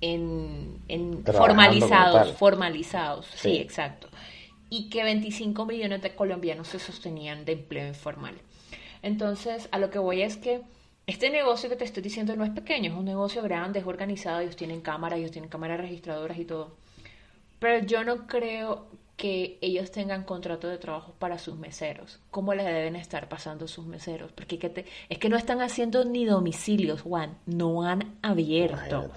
en, 0.00 0.78
en 0.86 1.24
formalizados, 1.24 2.36
formalizados, 2.36 3.26
sí. 3.34 3.56
exacto, 3.56 4.06
y 4.70 4.90
que 4.90 5.02
25 5.02 5.66
millones 5.66 6.02
de 6.02 6.14
colombianos 6.14 6.68
se 6.68 6.78
sostenían 6.78 7.44
de 7.44 7.54
empleo 7.54 7.88
informal. 7.88 8.36
Entonces, 9.02 9.68
a 9.72 9.80
lo 9.80 9.90
que 9.90 9.98
voy 9.98 10.22
es 10.22 10.36
que 10.36 10.60
este 11.08 11.30
negocio 11.30 11.70
que 11.70 11.76
te 11.76 11.84
estoy 11.84 12.02
diciendo 12.02 12.36
no 12.36 12.44
es 12.44 12.50
pequeño, 12.50 12.92
es 12.92 12.96
un 12.96 13.06
negocio 13.06 13.42
grande, 13.42 13.78
es 13.78 13.86
organizado, 13.86 14.40
ellos 14.40 14.56
tienen 14.56 14.82
cámaras, 14.82 15.18
ellos 15.18 15.30
tienen 15.30 15.48
cámaras 15.48 15.80
registradoras 15.80 16.38
y 16.38 16.44
todo. 16.44 16.76
Pero 17.58 17.84
yo 17.86 18.04
no 18.04 18.26
creo 18.26 18.88
que 19.16 19.56
ellos 19.62 19.90
tengan 19.90 20.24
contrato 20.24 20.68
de 20.68 20.76
trabajo 20.76 21.14
para 21.18 21.38
sus 21.38 21.56
meseros. 21.56 22.20
¿Cómo 22.30 22.52
les 22.52 22.66
deben 22.66 22.94
estar 22.94 23.26
pasando 23.26 23.66
sus 23.66 23.86
meseros? 23.86 24.32
Porque 24.32 24.84
es 25.08 25.18
que 25.18 25.28
no 25.30 25.38
están 25.38 25.62
haciendo 25.62 26.04
ni 26.04 26.26
domicilios, 26.26 27.00
Juan. 27.00 27.38
No 27.46 27.84
han 27.84 28.18
abierto. 28.20 29.10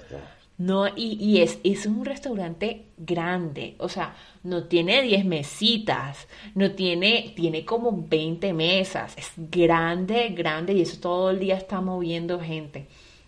No, 0.62 0.88
y, 0.96 1.42
es, 1.42 1.58
es 1.64 1.88
un 1.88 2.06
restaurante 2.06 2.84
grande, 2.96 3.74
o 3.80 3.90
sea, 3.90 4.16
no 4.44 4.66
tiene 4.66 5.02
10 5.02 5.26
mesitas, 5.26 6.28
no 6.54 6.74
tiene, 6.74 7.34
tiene 7.36 7.66
como 7.66 8.06
20 8.08 8.54
mesas, 8.54 9.18
es 9.18 9.32
grande, 9.38 10.30
grande 10.30 10.74
y 10.74 10.82
eso 10.82 11.00
todo 11.00 11.32
el 11.32 11.40
día 11.40 11.58
está 11.58 11.82
moviendo 11.82 12.40
gente. 12.40 12.86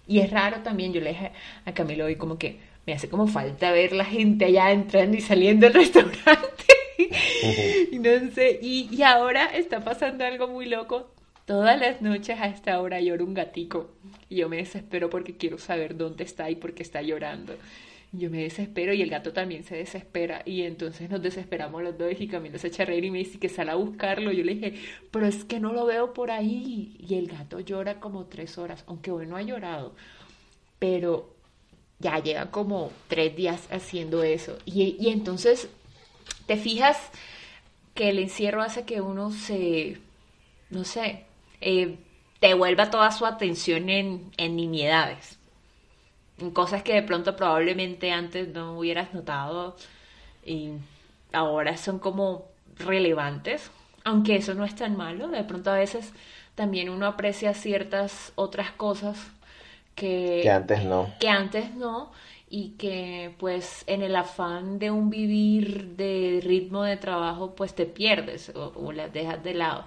Y 0.07 0.19
es 0.19 0.29
raro 0.29 0.57
también, 0.61 0.93
yo 0.93 1.01
le 1.01 1.09
dije 1.09 1.31
a 1.65 1.73
Camilo 1.73 2.05
hoy 2.05 2.17
como 2.17 2.37
que 2.37 2.59
me 2.85 2.93
hace 2.93 3.09
como 3.09 3.25
falta 3.25 3.71
ver 3.71 3.93
la 3.93 4.05
gente 4.05 4.45
allá 4.45 4.71
entrando 4.71 5.17
y 5.17 5.21
saliendo 5.21 5.65
del 5.65 5.73
restaurante. 5.81 6.65
y 7.91 7.97
no 7.97 8.11
sé, 8.31 8.59
y, 8.61 8.89
y 8.91 9.01
ahora 9.01 9.45
está 9.45 9.83
pasando 9.83 10.23
algo 10.23 10.47
muy 10.47 10.67
loco 10.67 11.09
Todas 11.45 11.77
las 11.77 12.01
noches 12.01 12.39
a 12.39 12.47
esta 12.47 12.79
hora 12.79 13.01
llora 13.01 13.23
un 13.23 13.33
gatico 13.33 13.89
y 14.33 14.37
yo 14.37 14.49
me 14.49 14.57
desespero 14.57 15.11
porque 15.11 15.37
quiero 15.37 15.59
saber 15.59 15.95
dónde 15.95 16.23
está 16.23 16.49
y 16.49 16.55
por 16.55 16.73
qué 16.73 16.81
está 16.81 17.03
llorando. 17.03 17.53
Yo 18.11 18.31
me 18.31 18.41
desespero 18.41 18.91
y 18.91 19.03
el 19.03 19.09
gato 19.11 19.31
también 19.31 19.63
se 19.63 19.75
desespera 19.75 20.41
y 20.43 20.63
entonces 20.63 21.07
nos 21.07 21.21
desesperamos 21.21 21.83
los 21.83 21.97
dos 21.99 22.13
y 22.19 22.27
Camilo 22.27 22.57
se 22.57 22.67
echa 22.67 22.81
a 22.81 22.87
reír 22.87 23.05
y 23.05 23.11
me 23.11 23.19
dice 23.19 23.37
que 23.37 23.47
sale 23.47 23.69
a 23.69 23.75
buscarlo. 23.75 24.31
Yo 24.31 24.43
le 24.43 24.55
dije, 24.55 24.73
pero 25.11 25.27
es 25.27 25.45
que 25.45 25.59
no 25.59 25.71
lo 25.71 25.85
veo 25.85 26.13
por 26.13 26.31
ahí. 26.31 26.95
Y 26.99 27.13
el 27.13 27.27
gato 27.27 27.59
llora 27.59 27.99
como 27.99 28.25
tres 28.25 28.57
horas, 28.57 28.83
aunque 28.87 29.11
hoy 29.11 29.27
no 29.27 29.35
ha 29.35 29.43
llorado, 29.43 29.93
pero 30.79 31.35
ya 31.99 32.17
lleva 32.19 32.49
como 32.49 32.91
tres 33.07 33.35
días 33.35 33.67
haciendo 33.71 34.23
eso. 34.23 34.57
Y, 34.65 34.97
y 34.99 35.09
entonces 35.09 35.69
te 36.47 36.57
fijas 36.57 36.97
que 37.93 38.09
el 38.09 38.17
encierro 38.17 38.63
hace 38.63 38.83
que 38.83 38.99
uno 38.99 39.31
se, 39.31 39.99
no 40.71 40.83
sé, 40.85 41.25
eh, 41.61 41.97
te 42.43 42.55
vuelva 42.55 42.91
toda 42.91 43.09
su 43.11 43.25
atención 43.25 43.89
en, 43.89 44.29
en 44.35 44.57
nimiedades, 44.57 45.39
en 46.39 46.51
cosas 46.51 46.83
que 46.83 46.93
de 46.93 47.01
pronto 47.01 47.37
probablemente 47.37 48.11
antes 48.11 48.49
no 48.49 48.77
hubieras 48.77 49.13
notado 49.13 49.77
y 50.45 50.71
ahora 51.31 51.77
son 51.77 51.99
como 51.99 52.49
relevantes, 52.75 53.71
aunque 54.03 54.35
eso 54.35 54.55
no 54.55 54.65
es 54.65 54.75
tan 54.75 54.97
malo, 54.97 55.29
de 55.29 55.45
pronto 55.45 55.71
a 55.71 55.75
veces 55.75 56.11
también 56.53 56.89
uno 56.89 57.07
aprecia 57.07 57.53
ciertas 57.53 58.33
otras 58.35 58.71
cosas 58.71 59.17
que, 59.95 60.41
que 60.43 60.51
antes 60.51 60.83
no. 60.83 61.13
Que 61.21 61.29
antes 61.29 61.73
no 61.75 62.11
y 62.49 62.71
que 62.71 63.33
pues 63.39 63.85
en 63.87 64.01
el 64.01 64.17
afán 64.17 64.79
de 64.79 64.91
un 64.91 65.09
vivir 65.09 65.95
de 65.95 66.41
ritmo 66.43 66.83
de 66.83 66.97
trabajo 66.97 67.55
pues 67.55 67.73
te 67.73 67.85
pierdes 67.85 68.49
o, 68.49 68.73
o 68.75 68.91
las 68.91 69.13
dejas 69.13 69.41
de 69.45 69.53
lado. 69.53 69.85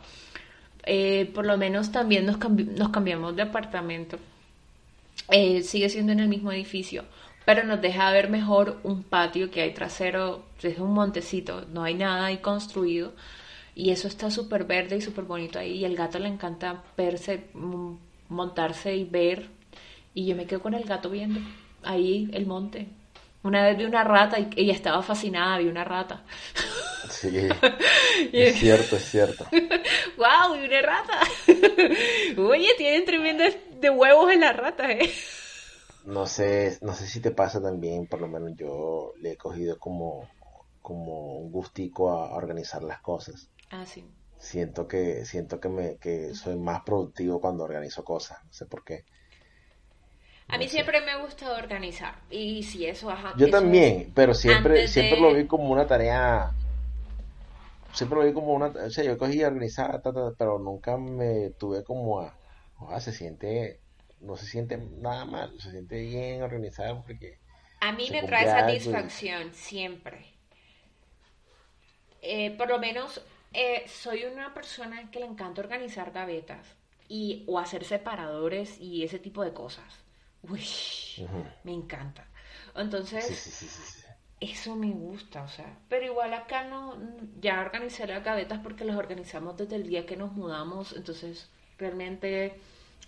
Eh, 0.86 1.30
por 1.34 1.44
lo 1.44 1.58
menos 1.58 1.90
también 1.90 2.26
nos, 2.26 2.38
nos 2.38 2.88
cambiamos 2.90 3.34
de 3.34 3.42
apartamento. 3.42 4.18
Eh, 5.30 5.62
sigue 5.62 5.88
siendo 5.88 6.12
en 6.12 6.20
el 6.20 6.28
mismo 6.28 6.52
edificio, 6.52 7.04
pero 7.44 7.64
nos 7.64 7.80
deja 7.80 8.10
ver 8.12 8.30
mejor 8.30 8.78
un 8.84 9.02
patio 9.02 9.50
que 9.50 9.62
hay 9.62 9.74
trasero, 9.74 10.44
es 10.62 10.78
un 10.78 10.92
montecito, 10.94 11.66
no 11.72 11.82
hay 11.82 11.94
nada 11.94 12.26
ahí 12.26 12.38
construido 12.38 13.12
y 13.74 13.90
eso 13.90 14.08
está 14.08 14.30
súper 14.30 14.64
verde 14.64 14.96
y 14.96 15.00
súper 15.00 15.24
bonito 15.24 15.58
ahí 15.58 15.72
y 15.72 15.84
el 15.84 15.96
gato 15.96 16.18
le 16.18 16.28
encanta 16.28 16.84
verse, 16.96 17.46
montarse 18.28 18.96
y 18.96 19.04
ver 19.04 19.48
y 20.14 20.26
yo 20.26 20.36
me 20.36 20.46
quedo 20.46 20.60
con 20.62 20.74
el 20.74 20.84
gato 20.84 21.10
viendo 21.10 21.40
ahí 21.82 22.28
el 22.32 22.46
monte. 22.46 22.86
Una 23.46 23.62
vez 23.62 23.78
vi 23.78 23.84
una 23.84 24.02
rata 24.02 24.40
y 24.40 24.50
ella 24.56 24.72
estaba 24.72 25.04
fascinada, 25.04 25.58
vi 25.58 25.68
una 25.68 25.84
rata. 25.84 26.24
Sí, 27.08 27.48
es 28.32 28.58
cierto, 28.58 28.96
es 28.96 29.04
cierto. 29.04 29.46
¡Wow! 30.18 30.56
¡Y 30.56 30.66
una 30.66 30.82
rata! 30.82 31.20
Oye, 32.42 32.70
tienen 32.76 33.04
tremendas 33.04 33.54
de 33.80 33.88
huevos 33.88 34.32
en 34.32 34.40
la 34.40 34.52
rata, 34.52 34.90
¿eh? 34.90 35.08
No 36.06 36.26
sé, 36.26 36.76
no 36.82 36.92
sé 36.92 37.06
si 37.06 37.20
te 37.20 37.30
pasa 37.30 37.62
también, 37.62 38.08
por 38.08 38.20
lo 38.20 38.26
menos 38.26 38.50
yo 38.56 39.12
le 39.20 39.32
he 39.32 39.36
cogido 39.36 39.78
como, 39.78 40.28
como 40.82 41.38
un 41.38 41.52
gustico 41.52 42.10
a 42.10 42.34
organizar 42.34 42.82
las 42.82 43.00
cosas. 43.00 43.48
Ah, 43.70 43.86
sí. 43.86 44.04
Siento 44.38 44.88
que, 44.88 45.24
siento 45.24 45.60
que 45.60 45.68
me, 45.68 45.98
que 45.98 46.34
soy 46.34 46.56
más 46.56 46.82
productivo 46.82 47.40
cuando 47.40 47.62
organizo 47.62 48.02
cosas, 48.02 48.38
no 48.44 48.52
sé 48.52 48.66
por 48.66 48.82
qué. 48.82 49.04
A 50.48 50.58
mí 50.58 50.68
siempre 50.68 51.00
me 51.00 51.10
ha 51.10 51.16
gustado 51.22 51.56
organizar 51.56 52.14
y 52.30 52.62
si 52.62 52.86
eso... 52.86 53.12
Yo 53.36 53.50
también, 53.50 54.12
pero 54.14 54.32
siempre, 54.32 54.86
siempre 54.86 55.20
lo 55.20 55.34
vi 55.34 55.46
como 55.46 55.70
una 55.70 55.86
tarea 55.86 56.52
siempre 57.96 58.18
lo 58.18 58.26
vi 58.26 58.32
como 58.34 58.52
una, 58.52 58.66
o 58.66 58.90
sea, 58.90 59.04
yo 59.04 59.16
cogí 59.16 59.42
organizada, 59.42 60.02
pero 60.36 60.58
nunca 60.58 60.98
me 60.98 61.50
tuve 61.58 61.82
como 61.82 62.20
a, 62.20 62.36
sea, 62.90 63.00
se 63.00 63.12
siente, 63.12 63.80
no 64.20 64.36
se 64.36 64.46
siente 64.46 64.76
nada 64.76 65.24
mal, 65.24 65.58
se 65.58 65.70
siente 65.70 66.00
bien 66.00 66.42
organizado 66.42 67.02
porque... 67.06 67.38
A 67.80 67.92
mí 67.92 68.08
me 68.10 68.22
trae 68.22 68.46
satisfacción 68.46 69.52
siempre. 69.52 70.26
Eh, 72.20 72.54
por 72.56 72.68
lo 72.68 72.78
menos 72.78 73.22
eh, 73.52 73.84
soy 73.86 74.24
una 74.24 74.52
persona 74.52 75.10
que 75.10 75.20
le 75.20 75.26
encanta 75.26 75.62
organizar 75.62 76.12
gavetas 76.12 76.66
y 77.08 77.44
o 77.46 77.58
hacer 77.58 77.84
separadores 77.84 78.78
y 78.78 79.04
ese 79.04 79.18
tipo 79.18 79.42
de 79.42 79.52
cosas. 79.52 80.05
Uy, 80.48 80.64
me 81.64 81.72
encanta. 81.72 82.26
Entonces, 82.74 83.24
sí, 83.24 83.66
eso 84.40 84.76
me 84.76 84.90
gusta, 84.90 85.42
o 85.42 85.48
sea, 85.48 85.78
pero 85.88 86.04
igual 86.04 86.34
acá 86.34 86.64
no, 86.64 86.96
ya 87.40 87.60
organicé 87.62 88.06
las 88.06 88.22
gavetas 88.22 88.60
porque 88.62 88.84
las 88.84 88.96
organizamos 88.96 89.56
desde 89.56 89.76
el 89.76 89.86
día 89.86 90.04
que 90.04 90.16
nos 90.16 90.32
mudamos, 90.32 90.92
entonces 90.94 91.48
realmente 91.78 92.54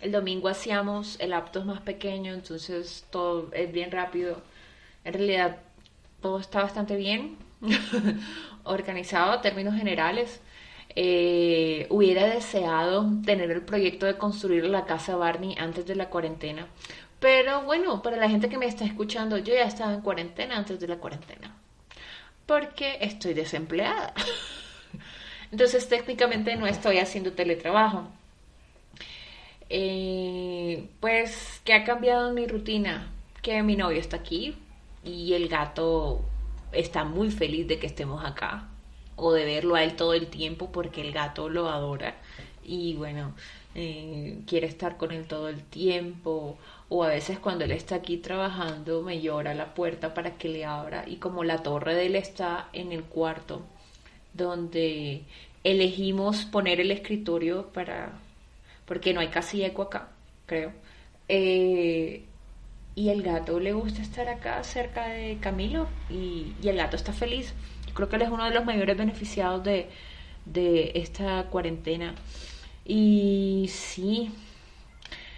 el 0.01 0.11
domingo 0.11 0.47
hacíamos 0.47 1.19
el 1.19 1.33
apto 1.33 1.63
más 1.65 1.81
pequeño, 1.81 2.33
entonces 2.33 3.05
todo 3.11 3.49
es 3.53 3.71
bien 3.71 3.91
rápido. 3.91 4.41
En 5.03 5.13
realidad 5.13 5.57
todo 6.21 6.39
está 6.39 6.61
bastante 6.63 6.95
bien 6.95 7.37
organizado 8.63 9.31
a 9.31 9.41
términos 9.41 9.75
generales. 9.75 10.41
Eh, 10.95 11.85
hubiera 11.89 12.25
deseado 12.25 13.07
tener 13.23 13.51
el 13.51 13.61
proyecto 13.61 14.05
de 14.05 14.17
construir 14.17 14.65
la 14.65 14.85
casa 14.85 15.15
Barney 15.15 15.55
antes 15.59 15.85
de 15.85 15.95
la 15.95 16.09
cuarentena, 16.09 16.67
pero 17.19 17.63
bueno, 17.63 18.01
para 18.01 18.17
la 18.17 18.29
gente 18.29 18.49
que 18.49 18.57
me 18.57 18.65
está 18.65 18.85
escuchando, 18.85 19.37
yo 19.37 19.53
ya 19.53 19.63
estaba 19.63 19.93
en 19.93 20.01
cuarentena 20.01 20.57
antes 20.57 20.79
de 20.79 20.87
la 20.87 20.97
cuarentena. 20.97 21.55
Porque 22.45 22.97
estoy 23.01 23.33
desempleada. 23.33 24.13
Entonces 25.51 25.87
técnicamente 25.89 26.55
no 26.55 26.67
estoy 26.67 26.99
haciendo 26.99 27.33
teletrabajo. 27.33 28.07
Eh, 29.69 30.89
pues, 30.99 31.61
¿qué 31.63 31.73
ha 31.73 31.83
cambiado 31.83 32.29
en 32.29 32.35
mi 32.35 32.47
rutina? 32.47 33.11
Que 33.41 33.61
mi 33.63 33.75
novio 33.75 33.99
está 33.99 34.17
aquí 34.17 34.57
y 35.03 35.33
el 35.33 35.47
gato 35.47 36.23
está 36.71 37.03
muy 37.03 37.31
feliz 37.31 37.67
de 37.67 37.79
que 37.79 37.87
estemos 37.87 38.23
acá 38.25 38.67
o 39.15 39.33
de 39.33 39.45
verlo 39.45 39.75
a 39.75 39.83
él 39.83 39.95
todo 39.95 40.13
el 40.13 40.27
tiempo 40.27 40.71
porque 40.71 41.01
el 41.01 41.11
gato 41.11 41.49
lo 41.49 41.69
adora 41.69 42.15
y 42.69 42.93
bueno, 42.95 43.33
eh, 43.73 44.39
quiere 44.45 44.67
estar 44.67 44.97
con 44.97 45.11
él 45.11 45.25
todo 45.27 45.49
el 45.49 45.63
tiempo 45.63 46.57
o 46.87 47.03
a 47.03 47.09
veces 47.09 47.39
cuando 47.39 47.65
él 47.65 47.71
está 47.71 47.95
aquí 47.95 48.17
trabajando 48.17 49.01
me 49.01 49.21
llora 49.21 49.53
la 49.55 49.73
puerta 49.73 50.13
para 50.13 50.37
que 50.37 50.49
le 50.49 50.65
abra 50.65 51.03
y 51.07 51.17
como 51.17 51.43
la 51.43 51.63
torre 51.63 51.95
de 51.95 52.05
él 52.05 52.15
está 52.15 52.69
en 52.73 52.91
el 52.91 53.03
cuarto 53.03 53.63
donde 54.33 55.23
elegimos 55.63 56.45
poner 56.45 56.79
el 56.79 56.91
escritorio 56.91 57.67
para, 57.67 58.13
porque 58.85 59.13
no 59.13 59.19
hay 59.19 59.29
casi 59.29 59.63
eco 59.63 59.83
acá, 59.83 60.09
creo. 60.45 60.71
Eh, 61.27 62.23
y 62.95 63.09
el 63.09 63.23
gato 63.23 63.59
le 63.59 63.73
gusta 63.73 64.01
estar 64.01 64.27
acá 64.27 64.63
cerca 64.63 65.07
de 65.07 65.37
Camilo 65.39 65.87
y, 66.09 66.53
el 66.63 66.77
gato 66.77 66.95
está 66.95 67.13
feliz. 67.13 67.53
creo 67.93 68.09
que 68.09 68.15
él 68.17 68.23
es 68.23 68.29
uno 68.29 68.45
de 68.45 68.51
los 68.51 68.65
mayores 68.65 68.97
beneficiados 68.97 69.63
de, 69.63 69.89
de 70.45 70.91
esta 70.95 71.45
cuarentena. 71.45 72.15
Y 72.91 73.67
sí, 73.69 74.31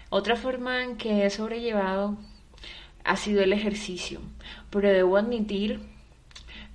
otra 0.09 0.37
forma 0.37 0.85
en 0.85 0.95
que 0.95 1.25
he 1.25 1.29
sobrellevado 1.29 2.15
ha 3.03 3.17
sido 3.17 3.43
el 3.43 3.51
ejercicio, 3.51 4.21
pero 4.69 4.87
debo 4.87 5.17
admitir 5.17 5.81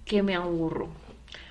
que 0.04 0.22
me 0.22 0.34
aburro. 0.34 0.90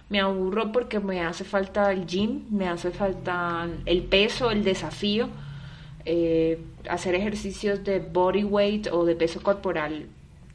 Me 0.09 0.19
aburro 0.19 0.71
porque 0.71 0.99
me 0.99 1.21
hace 1.23 1.43
falta 1.43 1.91
el 1.91 2.05
gym, 2.05 2.45
me 2.51 2.67
hace 2.67 2.91
falta 2.91 3.67
el 3.87 4.03
peso, 4.03 4.51
el 4.51 4.63
desafío. 4.63 5.29
Eh, 6.05 6.63
hacer 6.87 7.15
ejercicios 7.15 7.83
de 7.83 7.97
body 8.01 8.43
weight 8.43 8.89
o 8.91 9.05
de 9.05 9.15
peso 9.15 9.41
corporal 9.41 10.05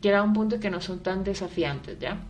llega 0.00 0.20
a 0.20 0.22
un 0.22 0.32
punto 0.32 0.60
que 0.60 0.70
no 0.70 0.80
son 0.80 1.00
tan 1.00 1.24
desafiantes, 1.24 1.98
¿ya? 1.98 2.20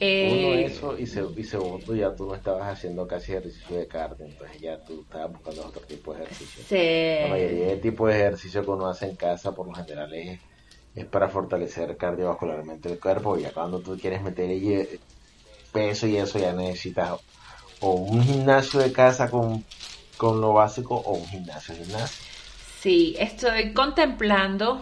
Eh, 0.00 0.64
eso 0.64 0.98
y, 0.98 1.06
segundo 1.06 1.94
ya 1.94 2.14
tú 2.14 2.26
no 2.26 2.34
estabas 2.34 2.72
haciendo 2.72 3.06
casi 3.06 3.32
ejercicio 3.32 3.76
de 3.76 3.86
cardio, 3.86 4.26
entonces 4.26 4.60
ya 4.60 4.78
tú 4.84 5.02
estabas 5.02 5.32
buscando 5.32 5.66
otro 5.66 5.82
tipo 5.82 6.12
de 6.12 6.24
ejercicio. 6.24 6.62
La 7.22 7.28
mayoría 7.28 7.68
del 7.68 7.80
tipo 7.80 8.06
de 8.06 8.16
ejercicio 8.16 8.64
que 8.64 8.70
uno 8.70 8.88
hace 8.88 9.06
en 9.06 9.16
casa 9.16 9.52
por 9.54 9.66
lo 9.66 9.74
general 9.74 10.12
es, 10.14 10.40
para 11.06 11.28
fortalecer 11.28 11.96
cardiovascularmente 11.96 12.90
el 12.90 12.98
cuerpo 12.98 13.38
y 13.38 13.42
ya 13.42 13.52
cuando 13.52 13.80
tú 13.80 13.96
quieres 13.98 14.22
meter 14.22 14.50
peso 15.72 16.06
y 16.06 16.16
eso 16.16 16.38
ya 16.38 16.52
necesitas 16.52 17.18
o 17.80 17.92
un 17.92 18.22
gimnasio 18.22 18.80
de 18.80 18.92
casa 18.92 19.30
con, 19.30 19.64
con 20.16 20.40
lo 20.40 20.54
básico 20.54 20.94
o 20.96 21.14
un 21.14 21.26
gimnasio 21.26 21.74
de 21.74 21.84
gimnasio. 21.84 22.26
Sí, 22.80 23.16
estoy 23.18 23.72
contemplando 23.72 24.80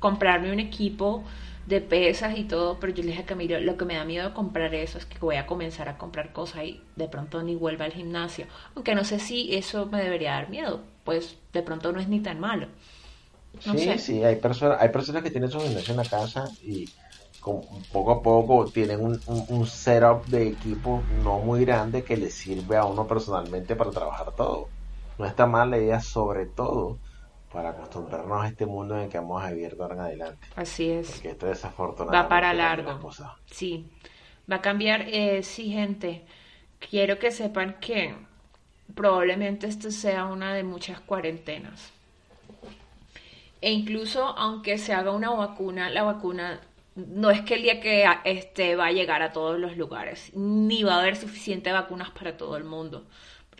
comprarme 0.00 0.52
un 0.52 0.60
equipo 0.60 1.24
de 1.66 1.80
pesas 1.80 2.38
y 2.38 2.44
todo, 2.44 2.78
pero 2.78 2.92
yo 2.94 3.02
le 3.02 3.10
dije 3.10 3.22
a 3.22 3.26
Camilo, 3.26 3.58
lo 3.60 3.76
que 3.76 3.84
me 3.84 3.96
da 3.96 4.04
miedo 4.04 4.32
comprar 4.32 4.72
eso 4.74 4.98
es 4.98 5.04
que 5.04 5.18
voy 5.18 5.36
a 5.36 5.46
comenzar 5.46 5.88
a 5.88 5.98
comprar 5.98 6.32
cosas 6.32 6.64
y 6.64 6.80
de 6.94 7.08
pronto 7.08 7.42
ni 7.42 7.56
vuelva 7.56 7.84
al 7.84 7.92
gimnasio. 7.92 8.46
Aunque 8.74 8.94
no 8.94 9.04
sé 9.04 9.18
si 9.18 9.54
eso 9.54 9.86
me 9.86 10.02
debería 10.02 10.32
dar 10.32 10.48
miedo, 10.48 10.80
pues 11.04 11.36
de 11.52 11.62
pronto 11.62 11.92
no 11.92 12.00
es 12.00 12.08
ni 12.08 12.20
tan 12.20 12.38
malo. 12.38 12.68
sí, 13.58 13.98
sí, 13.98 14.22
hay 14.22 14.36
personas, 14.36 14.78
hay 14.80 14.90
personas 14.90 15.22
que 15.24 15.30
tienen 15.30 15.50
su 15.50 15.60
gimnasio 15.60 15.92
en 15.92 15.96
la 15.96 16.04
casa 16.04 16.48
y 16.62 16.88
con, 17.40 17.62
poco 17.92 18.12
a 18.12 18.22
poco 18.22 18.66
tienen 18.66 19.04
un, 19.04 19.20
un, 19.26 19.66
setup 19.66 20.26
de 20.26 20.48
equipo 20.48 21.02
no 21.24 21.40
muy 21.40 21.64
grande 21.64 22.04
que 22.04 22.16
les 22.16 22.34
sirve 22.34 22.76
a 22.76 22.84
uno 22.84 23.08
personalmente 23.08 23.74
para 23.74 23.90
trabajar 23.90 24.32
todo. 24.36 24.68
No 25.18 25.26
está 25.26 25.46
mal 25.46 25.70
la 25.70 25.78
idea 25.78 26.00
sobre 26.00 26.46
todo 26.46 26.98
para 27.56 27.70
acostumbrarnos 27.70 28.44
a 28.44 28.48
este 28.48 28.66
mundo 28.66 28.94
en 28.96 29.04
el 29.04 29.08
que 29.08 29.16
vamos 29.16 29.42
a 29.42 29.50
vivir 29.50 29.74
de 29.74 29.82
ahora 29.82 29.94
en 29.94 30.00
adelante. 30.02 30.46
Así 30.56 30.90
es. 30.90 31.10
Porque 31.10 31.30
esto 31.30 31.46
desafortunadamente 31.46 32.22
va 32.22 32.28
para 32.28 32.52
largo. 32.52 33.10
Sí, 33.46 33.88
va 34.50 34.56
a 34.56 34.60
cambiar. 34.60 35.06
Eh, 35.08 35.42
sí, 35.42 35.70
gente, 35.70 36.26
quiero 36.78 37.18
que 37.18 37.30
sepan 37.30 37.76
que 37.80 38.14
probablemente 38.94 39.66
esto 39.68 39.90
sea 39.90 40.26
una 40.26 40.52
de 40.52 40.64
muchas 40.64 41.00
cuarentenas. 41.00 41.94
E 43.62 43.72
incluso 43.72 44.22
aunque 44.22 44.76
se 44.76 44.92
haga 44.92 45.12
una 45.12 45.30
vacuna, 45.30 45.88
la 45.88 46.02
vacuna 46.02 46.60
no 46.94 47.30
es 47.30 47.40
que 47.40 47.54
el 47.54 47.62
día 47.62 47.80
que 47.80 48.04
este 48.24 48.76
va 48.76 48.88
a 48.88 48.92
llegar 48.92 49.22
a 49.22 49.32
todos 49.32 49.58
los 49.58 49.78
lugares, 49.78 50.30
ni 50.34 50.82
va 50.82 50.96
a 50.96 51.00
haber 51.00 51.16
suficiente 51.16 51.72
vacunas 51.72 52.10
para 52.10 52.36
todo 52.36 52.58
el 52.58 52.64
mundo 52.64 53.06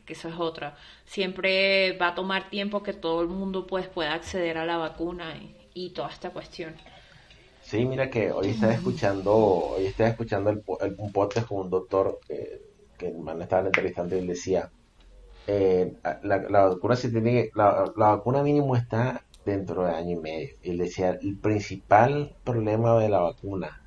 que 0.06 0.14
eso 0.14 0.28
es 0.28 0.36
otra. 0.38 0.76
Siempre 1.04 1.98
va 1.98 2.08
a 2.08 2.14
tomar 2.14 2.48
tiempo 2.48 2.82
que 2.82 2.94
todo 2.94 3.20
el 3.20 3.28
mundo 3.28 3.66
pues 3.66 3.88
pueda 3.88 4.14
acceder 4.14 4.56
a 4.56 4.64
la 4.64 4.78
vacuna 4.78 5.34
y, 5.74 5.90
toda 5.90 6.08
esta 6.08 6.30
cuestión. 6.30 6.74
Sí, 7.60 7.84
mira 7.84 8.08
que 8.08 8.32
hoy 8.32 8.50
estaba 8.50 8.72
escuchando, 8.72 9.34
hoy 9.34 9.86
estaba 9.86 10.08
escuchando 10.10 10.50
el, 10.50 10.62
un 10.96 11.12
podcast 11.12 11.48
con 11.48 11.58
un 11.62 11.70
doctor 11.70 12.20
que 12.26 13.08
el 13.08 13.18
man 13.18 13.42
estaba 13.42 13.66
entrevistando 13.66 14.14
y 14.14 14.20
él 14.20 14.26
decía, 14.28 14.70
eh, 15.46 15.92
la, 16.22 16.38
vacuna 16.68 16.96
se 16.96 17.10
tiene, 17.10 17.50
la, 17.54 17.92
la 17.96 18.16
vacuna 18.16 18.42
mínimo 18.42 18.76
está 18.76 19.24
dentro 19.44 19.84
de 19.84 19.94
año 19.94 20.12
y 20.12 20.20
medio. 20.20 20.54
Y 20.62 20.70
él 20.70 20.78
decía, 20.78 21.10
el 21.10 21.36
principal 21.36 22.36
problema 22.44 22.98
de 22.98 23.08
la 23.08 23.20
vacuna 23.20 23.82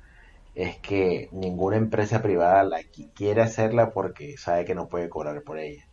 es 0.54 0.76
que 0.78 1.28
ninguna 1.32 1.76
empresa 1.76 2.22
privada 2.22 2.62
la 2.64 2.80
quiere 3.14 3.40
hacerla 3.42 3.92
porque 3.92 4.36
sabe 4.36 4.64
que 4.64 4.74
no 4.74 4.88
puede 4.88 5.08
cobrar 5.08 5.42
por 5.42 5.58
ella 5.58 5.89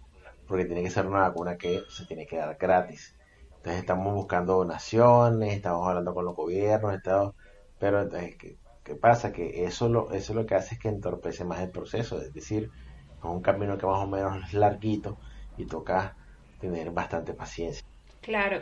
porque 0.47 0.65
tiene 0.65 0.83
que 0.83 0.89
ser 0.89 1.05
una 1.05 1.21
vacuna 1.21 1.57
que 1.57 1.83
se 1.89 2.05
tiene 2.05 2.25
que 2.25 2.37
dar 2.37 2.55
gratis. 2.57 3.15
Entonces 3.57 3.81
estamos 3.81 4.13
buscando 4.13 4.55
donaciones, 4.55 5.53
estamos 5.53 5.87
hablando 5.87 6.13
con 6.13 6.25
los 6.25 6.35
gobiernos, 6.35 6.93
estamos, 6.95 7.35
pero 7.79 8.01
entonces, 8.01 8.35
¿qué, 8.83 8.95
pasa? 8.95 9.33
Que 9.33 9.65
eso 9.65 9.89
lo, 9.89 10.11
eso 10.11 10.33
lo 10.33 10.45
que 10.45 10.55
hace 10.55 10.75
es 10.75 10.81
que 10.81 10.87
entorpece 10.87 11.43
más 11.43 11.59
el 11.61 11.69
proceso, 11.69 12.21
es 12.21 12.33
decir, 12.33 12.71
es 13.17 13.23
un 13.23 13.41
camino 13.41 13.77
que 13.77 13.85
más 13.85 13.99
o 13.99 14.07
menos 14.07 14.43
es 14.47 14.53
larguito 14.53 15.17
y 15.57 15.65
toca 15.65 16.15
tener 16.59 16.91
bastante 16.91 17.33
paciencia. 17.33 17.85
Claro. 18.21 18.61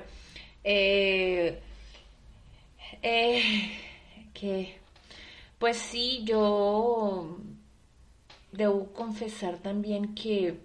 Eh, 0.64 1.60
eh, 3.02 3.42
que, 4.34 4.78
pues 5.60 5.78
sí, 5.78 6.24
yo 6.26 7.38
debo 8.52 8.88
confesar 8.94 9.58
también 9.58 10.16
que 10.16 10.65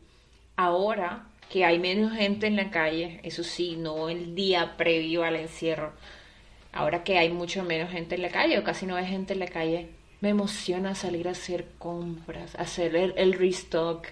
ahora 0.61 1.25
que 1.49 1.65
hay 1.65 1.79
menos 1.79 2.13
gente 2.13 2.47
en 2.47 2.57
la 2.57 2.71
calle, 2.71 3.19
eso 3.23 3.43
sí, 3.43 3.77
no 3.77 4.11
el 4.11 4.35
día 4.35 4.77
previo 4.77 5.25
al 5.25 5.37
encierro, 5.37 5.95
ahora 6.71 7.03
que 7.03 7.19
hay 7.19 7.31
mucho 7.31 7.65
menos 7.65 7.91
gente 7.91 8.15
en 8.15 8.23
la 8.23 8.29
calle 8.29 8.59
o 8.59 8.63
casi 8.63 8.85
no 8.85 8.95
hay 8.95 9.07
gente 9.07 9.33
en 9.33 9.41
la 9.41 9.49
calle, 9.49 9.89
me 10.21 10.29
emociona 10.29 10.95
salir 10.95 11.29
a 11.29 11.31
hacer 11.31 11.67
compras, 11.79 12.55
hacer 12.57 12.95
el, 12.95 13.33
restock, 13.33 14.07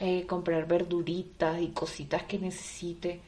eh, 0.00 0.26
comprar 0.26 0.66
verduritas 0.66 1.62
y 1.62 1.68
cositas 1.68 2.24
que 2.24 2.40
necesite. 2.40 3.20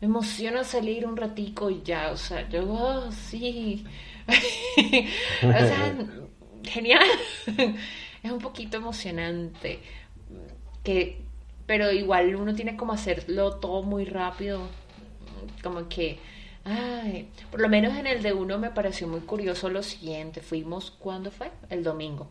Me 0.00 0.06
emociona 0.06 0.62
salir 0.62 1.06
un 1.06 1.16
ratico 1.16 1.68
y 1.68 1.82
ya, 1.82 2.12
o 2.12 2.16
sea, 2.16 2.48
yo, 2.48 2.62
oh, 2.72 3.10
sí. 3.10 3.84
genial. 6.62 7.08
es 8.22 8.30
un 8.30 8.38
poquito 8.38 8.76
emocionante 8.76 9.80
que 10.84 11.29
pero 11.70 11.92
igual 11.92 12.34
uno 12.34 12.52
tiene 12.52 12.76
como 12.76 12.92
hacerlo 12.92 13.54
todo 13.60 13.84
muy 13.84 14.04
rápido, 14.04 14.66
como 15.62 15.88
que, 15.88 16.18
ay, 16.64 17.28
por 17.48 17.60
lo 17.60 17.68
menos 17.68 17.96
en 17.96 18.08
el 18.08 18.24
de 18.24 18.32
uno 18.32 18.58
me 18.58 18.70
pareció 18.70 19.06
muy 19.06 19.20
curioso 19.20 19.70
lo 19.70 19.84
siguiente, 19.84 20.40
fuimos, 20.40 20.90
¿cuándo 20.90 21.30
fue? 21.30 21.52
El 21.68 21.84
domingo. 21.84 22.28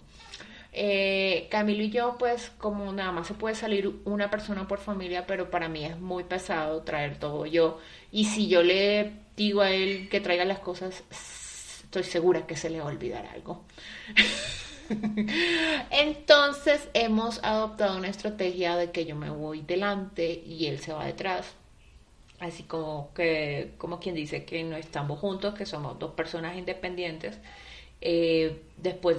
Eh, 0.73 1.47
Camilo 1.49 1.83
y 1.83 1.89
yo, 1.89 2.17
pues 2.19 2.51
como 2.57 2.91
nada 2.91 3.13
más 3.13 3.27
se 3.27 3.33
puede 3.33 3.55
salir 3.55 4.01
una 4.03 4.29
persona 4.29 4.67
por 4.67 4.79
familia, 4.79 5.25
pero 5.25 5.49
para 5.49 5.69
mí 5.69 5.85
es 5.85 5.97
muy 5.97 6.25
pesado 6.25 6.81
traer 6.81 7.17
todo 7.17 7.45
yo. 7.45 7.79
Y 8.11 8.25
si 8.25 8.49
yo 8.49 8.61
le 8.61 9.13
digo 9.37 9.61
a 9.61 9.71
él 9.71 10.09
que 10.09 10.19
traiga 10.19 10.43
las 10.43 10.59
cosas, 10.59 11.01
estoy 11.09 12.03
segura 12.03 12.45
que 12.45 12.57
se 12.57 12.69
le 12.69 12.81
va 12.81 12.87
a 12.87 12.89
olvidar 12.89 13.25
algo. 13.27 13.63
Entonces 15.91 16.89
hemos 16.93 17.43
adoptado 17.43 17.97
una 17.97 18.07
estrategia 18.07 18.75
de 18.75 18.91
que 18.91 19.05
yo 19.05 19.15
me 19.15 19.29
voy 19.29 19.61
delante 19.61 20.31
y 20.45 20.67
él 20.67 20.79
se 20.79 20.93
va 20.93 21.05
detrás. 21.05 21.53
Así 22.39 22.63
como 22.63 23.13
que, 23.13 23.73
como 23.77 23.99
quien 23.99 24.15
dice 24.15 24.45
que 24.45 24.63
no 24.63 24.77
estamos 24.77 25.19
juntos, 25.19 25.53
que 25.53 25.65
somos 25.65 25.99
dos 25.99 26.13
personas 26.13 26.57
independientes. 26.57 27.37
Eh, 28.01 28.61
después, 28.77 29.17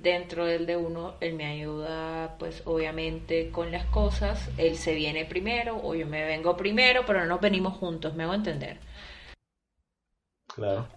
dentro 0.00 0.46
del 0.46 0.66
de 0.66 0.76
uno, 0.76 1.14
él 1.20 1.34
me 1.34 1.46
ayuda, 1.46 2.36
pues 2.38 2.62
obviamente, 2.66 3.50
con 3.50 3.72
las 3.72 3.86
cosas. 3.86 4.48
Él 4.56 4.76
se 4.76 4.94
viene 4.94 5.24
primero 5.24 5.80
o 5.82 5.94
yo 5.94 6.06
me 6.06 6.24
vengo 6.24 6.56
primero, 6.56 7.02
pero 7.06 7.20
no 7.20 7.26
nos 7.26 7.40
venimos 7.40 7.76
juntos, 7.76 8.14
me 8.14 8.22
hago 8.22 8.34
entender. 8.34 8.78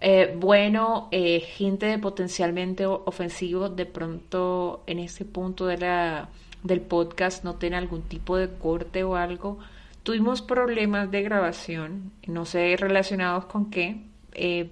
Eh, 0.00 0.34
bueno, 0.36 1.08
eh, 1.10 1.40
gente 1.40 1.98
potencialmente 1.98 2.86
ofensivo, 2.86 3.68
de 3.68 3.86
pronto 3.86 4.82
en 4.86 4.98
ese 4.98 5.24
punto 5.24 5.66
de 5.66 5.78
la, 5.78 6.28
del 6.62 6.80
podcast 6.80 7.44
no 7.44 7.54
tiene 7.54 7.76
algún 7.76 8.02
tipo 8.02 8.36
de 8.36 8.48
corte 8.48 9.04
o 9.04 9.16
algo. 9.16 9.58
Tuvimos 10.02 10.42
problemas 10.42 11.10
de 11.10 11.22
grabación, 11.22 12.12
no 12.26 12.44
sé 12.44 12.76
relacionados 12.76 13.46
con 13.46 13.70
qué, 13.70 14.02
eh, 14.34 14.70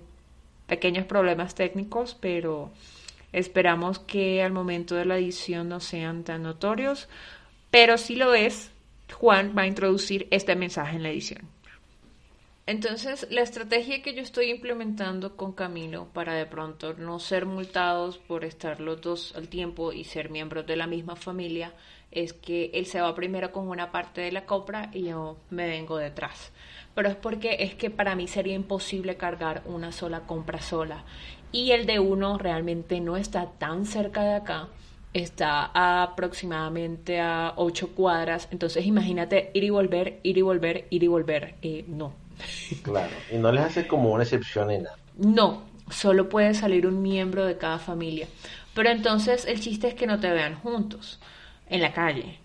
pequeños 0.67 1.07
problemas 1.07 1.55
técnicos, 1.55 2.17
pero 2.21 2.71
esperamos 3.33 3.99
que 3.99 4.43
al 4.43 4.53
momento 4.53 4.95
de 4.95 5.07
la 5.07 5.17
edición 5.17 5.69
no 5.69 5.81
sean 5.81 6.23
tan 6.25 6.43
notorios, 6.43 7.09
pero 7.71 7.97
si 7.97 8.17
lo 8.17 8.35
es, 8.35 8.71
Juan 9.13 9.55
va 9.57 9.63
a 9.63 9.67
introducir 9.67 10.29
este 10.31 10.55
mensaje 10.55 10.97
en 10.97 11.03
la 11.03 11.11
edición. 11.11 11.49
Entonces, 12.65 13.27
la 13.31 13.41
estrategia 13.41 14.03
que 14.03 14.15
yo 14.15 14.23
estoy 14.23 14.51
implementando 14.51 15.37
con 15.37 15.53
Camilo 15.53 16.07
para 16.13 16.35
de 16.35 16.47
pronto 16.47 16.95
no 16.95 17.19
ser 17.19 17.45
multados 17.45 18.19
por 18.19 18.45
estar 18.45 18.79
los 18.79 19.01
dos 19.01 19.35
al 19.35 19.49
tiempo 19.49 19.93
y 19.93 20.05
ser 20.05 20.31
miembros 20.31 20.65
de 20.67 20.77
la 20.77 20.87
misma 20.87 21.17
familia 21.17 21.73
es 22.13 22.33
que 22.33 22.71
él 22.75 22.87
se 22.87 23.01
va 23.01 23.15
primero 23.17 23.51
con 23.51 23.69
una 23.69 23.91
parte 23.91 24.21
de 24.21 24.31
la 24.31 24.47
compra 24.47 24.91
y 24.93 25.05
yo 25.05 25.39
me 25.51 25.67
vengo 25.67 25.97
detrás. 25.97 26.53
Pero 26.95 27.09
es 27.09 27.17
porque 27.17 27.57
es 27.61 27.75
que 27.75 27.91
para 27.91 28.15
mí 28.15 28.29
sería 28.29 28.55
imposible 28.55 29.17
cargar 29.17 29.63
una 29.65 29.91
sola 29.91 30.21
compra 30.21 30.61
sola. 30.61 31.05
Y 31.51 31.73
el 31.73 31.85
de 31.85 31.99
uno 31.99 32.39
realmente 32.39 33.01
no 33.01 33.17
está 33.17 33.51
tan 33.59 33.87
cerca 33.87 34.23
de 34.23 34.35
acá 34.35 34.69
está 35.13 35.71
aproximadamente 35.75 37.21
a 37.21 37.55
8 37.57 37.95
cuadras. 37.95 38.49
Entonces 38.51 38.87
imagínate 38.87 39.51
ir 39.55 39.65
y 39.65 39.71
volver, 39.71 40.21
ir 40.23 40.39
y 40.39 40.43
volver, 40.43 40.87
ir 40.91 41.03
y 41.03 41.07
volver. 41.07 41.55
Eh, 41.63 41.85
no. 41.89 42.22
Claro, 42.83 43.15
y 43.31 43.37
no 43.37 43.53
les 43.53 43.65
hace 43.65 43.87
como 43.87 44.11
una 44.11 44.23
excepción 44.23 44.71
en 44.71 44.85
nada. 44.85 44.97
No, 45.17 45.65
solo 45.91 46.29
puede 46.29 46.55
salir 46.55 46.87
un 46.87 47.03
miembro 47.03 47.45
de 47.45 47.59
cada 47.59 47.79
familia. 47.79 48.27
Pero 48.75 48.91
entonces 48.91 49.45
el 49.47 49.61
chiste 49.61 49.89
es 49.89 49.95
que 49.95 50.07
no 50.07 50.21
te 50.21 50.31
vean 50.31 50.55
juntos 50.57 51.21
en 51.69 51.83
la 51.83 51.93
calle. 51.93 52.39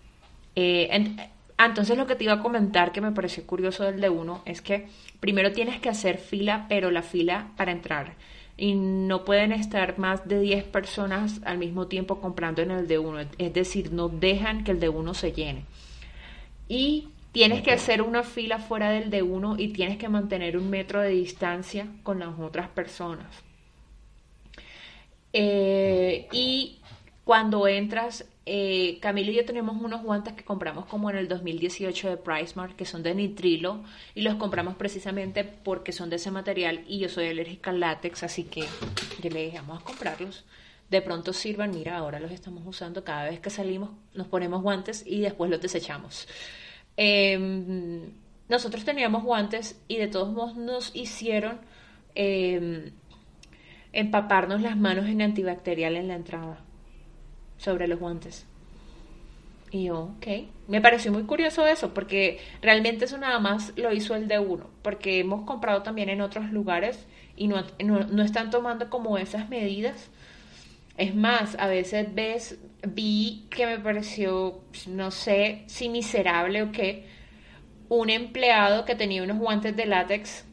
Eh, 0.54 1.16
ah, 1.56 1.66
entonces 1.66 1.96
lo 1.96 2.06
que 2.06 2.14
te 2.14 2.24
iba 2.24 2.34
a 2.34 2.42
comentar 2.42 2.92
que 2.92 3.00
me 3.00 3.12
pareció 3.12 3.46
curioso 3.46 3.84
del 3.84 4.00
de 4.00 4.10
uno 4.10 4.42
es 4.44 4.60
que 4.60 4.88
primero 5.20 5.52
tienes 5.52 5.80
que 5.80 5.88
hacer 5.88 6.18
fila, 6.18 6.66
pero 6.68 6.90
la 6.90 7.02
fila 7.02 7.52
para 7.56 7.72
entrar 7.72 8.14
y 8.58 8.74
no 8.74 9.24
pueden 9.24 9.52
estar 9.52 9.98
más 10.00 10.26
de 10.26 10.40
10 10.40 10.64
personas 10.64 11.40
al 11.44 11.58
mismo 11.58 11.86
tiempo 11.86 12.20
comprando 12.20 12.60
en 12.60 12.72
el 12.72 12.88
de 12.88 12.98
uno, 12.98 13.20
es 13.20 13.54
decir, 13.54 13.92
no 13.92 14.08
dejan 14.08 14.64
que 14.64 14.72
el 14.72 14.80
de 14.80 14.88
uno 14.88 15.14
se 15.14 15.32
llene. 15.32 15.62
Y 16.68 17.08
tienes 17.32 17.62
que 17.62 17.72
hacer 17.72 18.02
una 18.02 18.22
fila 18.22 18.58
fuera 18.58 18.90
del 18.90 19.10
de 19.10 19.22
uno 19.22 19.56
y 19.58 19.68
tienes 19.68 19.98
que 19.98 20.08
mantener 20.08 20.56
un 20.56 20.70
metro 20.70 21.00
de 21.00 21.10
distancia 21.10 21.86
con 22.02 22.18
las 22.18 22.38
otras 22.38 22.68
personas. 22.68 23.26
Eh, 25.32 26.26
y 26.32 26.78
cuando 27.24 27.68
entras 27.68 28.24
eh, 28.50 28.98
Camilo 29.02 29.30
y 29.30 29.34
yo 29.34 29.44
tenemos 29.44 29.76
unos 29.76 30.02
guantes 30.02 30.32
que 30.32 30.42
compramos 30.42 30.86
como 30.86 31.10
en 31.10 31.16
el 31.16 31.28
2018 31.28 32.08
de 32.08 32.16
PriceMart, 32.16 32.74
que 32.76 32.86
son 32.86 33.02
de 33.02 33.14
nitrilo, 33.14 33.84
y 34.14 34.22
los 34.22 34.36
compramos 34.36 34.76
precisamente 34.76 35.44
porque 35.44 35.92
son 35.92 36.08
de 36.08 36.16
ese 36.16 36.30
material 36.30 36.82
y 36.88 36.98
yo 36.98 37.10
soy 37.10 37.28
alérgica 37.28 37.68
al 37.68 37.80
látex, 37.80 38.22
así 38.22 38.44
que 38.44 38.62
yo 39.22 39.28
le 39.28 39.44
dije, 39.44 39.58
vamos 39.58 39.82
a 39.82 39.84
comprarlos. 39.84 40.46
De 40.88 41.02
pronto 41.02 41.34
sirvan, 41.34 41.72
mira, 41.72 41.98
ahora 41.98 42.20
los 42.20 42.32
estamos 42.32 42.66
usando 42.66 43.04
cada 43.04 43.24
vez 43.28 43.38
que 43.38 43.50
salimos, 43.50 43.90
nos 44.14 44.28
ponemos 44.28 44.62
guantes 44.62 45.04
y 45.06 45.20
después 45.20 45.50
los 45.50 45.60
desechamos. 45.60 46.26
Em, 47.00 48.10
nosotros 48.48 48.84
teníamos 48.84 49.22
guantes 49.22 49.80
y 49.86 49.98
de 49.98 50.08
todos 50.08 50.32
modos 50.32 50.56
nos 50.56 50.90
hicieron 50.96 51.60
em, 52.16 52.90
empaparnos 53.92 54.60
las 54.62 54.76
manos 54.76 55.06
en 55.06 55.22
antibacterial 55.22 55.94
en 55.94 56.08
la 56.08 56.16
entrada 56.16 56.58
sobre 57.56 57.86
los 57.86 58.00
guantes. 58.00 58.46
Y 59.70 59.84
yo, 59.84 60.14
ok. 60.16 60.26
Me 60.66 60.80
pareció 60.80 61.12
muy 61.12 61.22
curioso 61.22 61.68
eso, 61.68 61.94
porque 61.94 62.40
realmente 62.62 63.04
eso 63.04 63.16
nada 63.16 63.38
más 63.38 63.72
lo 63.76 63.92
hizo 63.92 64.16
el 64.16 64.26
de 64.26 64.40
uno, 64.40 64.68
porque 64.82 65.20
hemos 65.20 65.42
comprado 65.42 65.82
también 65.82 66.08
en 66.08 66.20
otros 66.20 66.50
lugares 66.50 67.06
y 67.36 67.46
no, 67.46 67.64
no, 67.84 68.22
están 68.24 68.50
tomando 68.50 68.90
como 68.90 69.18
esas 69.18 69.48
medidas. 69.48 70.10
Es 70.98 71.14
más, 71.14 71.56
a 71.58 71.66
veces 71.68 72.14
ves, 72.14 72.58
vi 72.86 73.46
que 73.50 73.66
me 73.66 73.78
pareció, 73.78 74.60
no 74.86 75.10
sé 75.10 75.62
si 75.66 75.88
miserable 75.88 76.62
o 76.62 76.72
qué, 76.72 77.06
un 77.88 78.10
empleado 78.10 78.84
que 78.84 78.94
tenía 78.94 79.22
unos 79.22 79.38
guantes 79.38 79.74
de 79.74 79.86
látex 79.86 80.44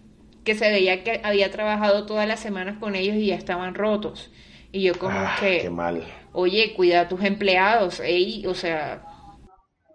que 0.45 0.55
se 0.55 0.69
veía 0.69 1.03
que 1.03 1.19
había 1.23 1.51
trabajado 1.51 2.05
todas 2.05 2.27
las 2.27 2.39
semanas 2.39 2.77
con 2.79 2.95
ellos 2.95 3.17
y 3.17 3.27
ya 3.27 3.35
estaban 3.35 3.75
rotos. 3.75 4.31
Y 4.71 4.83
yo 4.83 4.97
como 4.97 5.17
ah, 5.17 5.35
que... 5.39 5.59
Qué 5.63 5.69
mal 5.69 6.05
oye, 6.35 6.73
cuida 6.75 7.01
a 7.01 7.07
tus 7.07 7.23
empleados, 7.23 7.99
ey, 8.01 8.45
o 8.45 8.53
sea... 8.53 9.03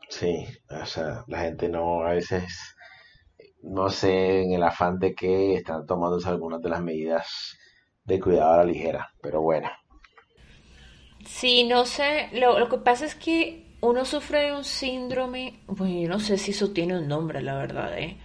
Sí, 0.09 0.47
o 0.69 0.87
sea, 0.87 1.25
la 1.29 1.41
gente 1.41 1.69
no, 1.69 2.03
a 2.03 2.15
veces, 2.15 2.45
no 3.63 3.91
sé 3.91 4.43
en 4.43 4.53
el 4.53 4.63
afán 4.63 4.99
de 4.99 5.15
que 5.15 5.55
están 5.55 5.87
tomándose 5.87 6.29
algunas 6.29 6.61
de 6.63 6.69
las 6.69 6.83
medidas 6.83 7.57
de 8.05 8.19
cuidado 8.19 8.55
a 8.55 8.57
la 8.59 8.65
ligera, 8.65 9.13
pero 9.23 9.43
bueno. 9.43 9.71
Sí, 11.27 11.65
no 11.65 11.87
sé, 11.87 12.29
lo, 12.33 12.59
lo 12.59 12.69
que 12.69 12.79
pasa 12.79 13.05
es 13.07 13.15
que 13.15 13.65
uno 13.81 14.05
sufre 14.05 14.47
de 14.47 14.53
un 14.53 14.65
síndrome, 14.65 15.61
bueno, 15.67 16.01
yo 16.01 16.09
no 16.09 16.21
sé 16.21 16.39
si 16.39 16.51
eso 16.51 16.71
tiene 16.71 16.99
un 16.99 17.09
nombre, 17.09 17.41
la 17.43 17.57
verdad, 17.57 17.99
¿eh? 17.99 18.17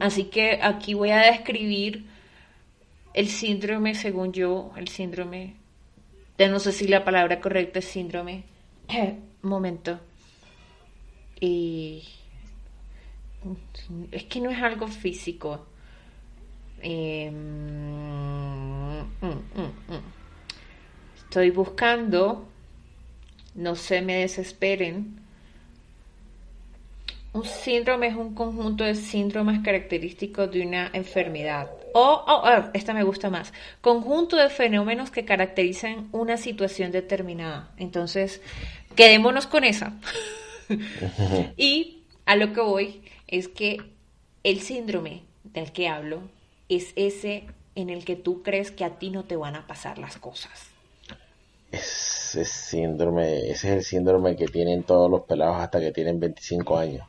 Así 0.00 0.24
que 0.24 0.60
aquí 0.62 0.94
voy 0.94 1.10
a 1.10 1.18
describir 1.18 2.04
el 3.14 3.28
síndrome, 3.28 3.94
según 3.94 4.32
yo, 4.32 4.72
el 4.76 4.88
síndrome 4.88 5.62
no 6.48 6.58
sé 6.58 6.72
si 6.72 6.88
la 6.88 7.04
palabra 7.04 7.40
correcta 7.40 7.78
es 7.78 7.86
síndrome. 7.86 8.44
momento. 9.42 9.98
Y 11.40 12.04
es 14.12 14.24
que 14.24 14.40
no 14.40 14.50
es 14.50 14.62
algo 14.62 14.86
físico. 14.88 15.66
Em, 16.80 17.34
mm, 19.20 19.26
mm, 19.26 19.72
mm. 19.88 20.21
Estoy 21.32 21.48
buscando, 21.48 22.46
no 23.54 23.74
se 23.74 24.02
me 24.02 24.16
desesperen, 24.16 25.18
un 27.32 27.46
síndrome 27.46 28.08
es 28.08 28.16
un 28.16 28.34
conjunto 28.34 28.84
de 28.84 28.94
síndromes 28.94 29.60
característicos 29.60 30.52
de 30.52 30.60
una 30.60 30.90
enfermedad. 30.92 31.70
O, 31.94 32.22
oh, 32.26 32.42
oh, 32.44 32.64
esta 32.74 32.92
me 32.92 33.02
gusta 33.02 33.30
más, 33.30 33.54
conjunto 33.80 34.36
de 34.36 34.50
fenómenos 34.50 35.10
que 35.10 35.24
caracterizan 35.24 36.10
una 36.12 36.36
situación 36.36 36.92
determinada. 36.92 37.70
Entonces, 37.78 38.42
quedémonos 38.94 39.46
con 39.46 39.64
esa. 39.64 39.94
y 41.56 42.02
a 42.26 42.36
lo 42.36 42.52
que 42.52 42.60
voy 42.60 43.04
es 43.26 43.48
que 43.48 43.78
el 44.44 44.60
síndrome 44.60 45.22
del 45.44 45.72
que 45.72 45.88
hablo 45.88 46.20
es 46.68 46.92
ese 46.94 47.46
en 47.74 47.88
el 47.88 48.04
que 48.04 48.16
tú 48.16 48.42
crees 48.42 48.70
que 48.70 48.84
a 48.84 48.98
ti 48.98 49.08
no 49.08 49.24
te 49.24 49.36
van 49.36 49.56
a 49.56 49.66
pasar 49.66 49.96
las 49.96 50.18
cosas. 50.18 50.71
Ese 51.72 52.44
síndrome, 52.44 53.50
ese 53.50 53.68
es 53.68 53.74
el 53.74 53.82
síndrome 53.82 54.36
que 54.36 54.46
tienen 54.46 54.84
todos 54.84 55.10
los 55.10 55.22
pelados 55.22 55.56
hasta 55.56 55.80
que 55.80 55.90
tienen 55.90 56.20
25 56.20 56.78
años. 56.78 57.06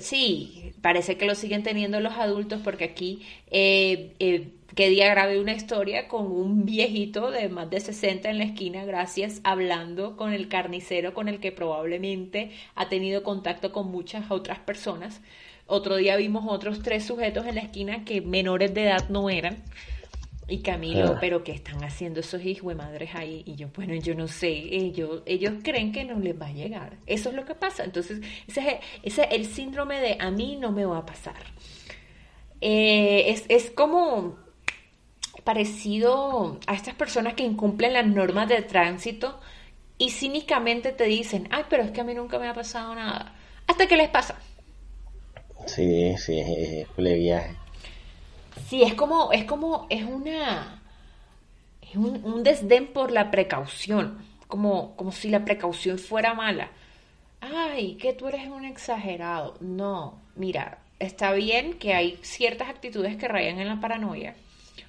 Sí, 0.00 0.72
parece 0.80 1.18
que 1.18 1.26
lo 1.26 1.34
siguen 1.34 1.62
teniendo 1.62 2.00
los 2.00 2.14
adultos 2.14 2.60
porque 2.64 2.84
aquí 2.84 3.22
eh, 3.50 4.14
eh, 4.18 4.48
que 4.74 4.88
día 4.88 5.10
grabé 5.10 5.40
una 5.40 5.52
historia 5.52 6.08
con 6.08 6.30
un 6.30 6.64
viejito 6.64 7.30
de 7.30 7.48
más 7.48 7.68
de 7.68 7.80
60 7.80 8.30
en 8.30 8.38
la 8.38 8.44
esquina, 8.44 8.84
gracias, 8.84 9.40
hablando 9.44 10.16
con 10.16 10.32
el 10.32 10.48
carnicero 10.48 11.14
con 11.14 11.28
el 11.28 11.40
que 11.40 11.52
probablemente 11.52 12.52
ha 12.74 12.88
tenido 12.88 13.22
contacto 13.22 13.72
con 13.72 13.90
muchas 13.90 14.30
otras 14.30 14.58
personas. 14.60 15.20
Otro 15.66 15.96
día 15.96 16.16
vimos 16.16 16.44
otros 16.48 16.82
tres 16.82 17.04
sujetos 17.04 17.46
en 17.46 17.56
la 17.56 17.60
esquina 17.62 18.04
que 18.04 18.20
menores 18.20 18.72
de 18.72 18.84
edad 18.84 19.08
no 19.10 19.28
eran. 19.28 19.64
Y 20.50 20.62
Camilo, 20.62 21.12
ah. 21.12 21.18
pero 21.20 21.44
¿qué 21.44 21.52
están 21.52 21.84
haciendo 21.84 22.20
esos 22.20 22.42
hijos 22.42 22.70
de 22.70 22.74
madres 22.74 23.10
ahí? 23.14 23.42
Y 23.44 23.54
yo, 23.54 23.68
bueno, 23.76 23.94
yo 23.94 24.14
no 24.14 24.26
sé, 24.28 24.48
ellos, 24.48 25.22
ellos 25.26 25.52
creen 25.62 25.92
que 25.92 26.04
no 26.04 26.18
les 26.18 26.40
va 26.40 26.46
a 26.46 26.52
llegar. 26.52 26.96
Eso 27.06 27.28
es 27.28 27.34
lo 27.34 27.44
que 27.44 27.54
pasa. 27.54 27.84
Entonces, 27.84 28.20
ese 28.46 28.80
es 29.02 29.18
el 29.30 29.44
síndrome 29.44 30.00
de 30.00 30.16
a 30.18 30.30
mí 30.30 30.56
no 30.56 30.72
me 30.72 30.86
va 30.86 30.98
a 30.98 31.06
pasar. 31.06 31.36
Eh, 32.62 33.24
es, 33.28 33.44
es 33.48 33.70
como 33.70 34.38
parecido 35.44 36.58
a 36.66 36.74
estas 36.74 36.94
personas 36.94 37.34
que 37.34 37.44
incumplen 37.44 37.92
las 37.92 38.06
normas 38.06 38.48
de 38.48 38.62
tránsito 38.62 39.40
y 39.98 40.10
cínicamente 40.10 40.92
te 40.92 41.04
dicen, 41.04 41.48
ay, 41.50 41.64
pero 41.68 41.82
es 41.82 41.90
que 41.90 42.00
a 42.00 42.04
mí 42.04 42.14
nunca 42.14 42.38
me 42.38 42.48
ha 42.48 42.54
pasado 42.54 42.94
nada. 42.94 43.34
¿Hasta 43.66 43.86
qué 43.86 43.96
les 43.96 44.08
pasa? 44.08 44.38
Sí, 45.66 46.16
sí, 46.16 46.38
es 46.38 46.96
viaje. 46.96 47.54
Sí, 48.66 48.82
es 48.82 48.94
como, 48.94 49.32
es 49.32 49.44
como, 49.44 49.86
es 49.90 50.04
una, 50.04 50.82
es 51.82 51.96
un, 51.96 52.42
desdén 52.42 52.88
por 52.88 53.10
la 53.10 53.30
precaución, 53.30 54.18
como, 54.46 54.96
como 54.96 55.12
si 55.12 55.30
la 55.30 55.44
precaución 55.44 55.98
fuera 55.98 56.34
mala. 56.34 56.70
Ay, 57.40 57.94
que 57.94 58.12
tú 58.12 58.28
eres 58.28 58.48
un 58.48 58.64
exagerado. 58.64 59.56
No, 59.60 60.20
mira, 60.34 60.78
está 60.98 61.32
bien 61.32 61.74
que 61.74 61.94
hay 61.94 62.18
ciertas 62.22 62.68
actitudes 62.68 63.16
que 63.16 63.28
rayan 63.28 63.58
en 63.58 63.68
la 63.68 63.80
paranoia. 63.80 64.34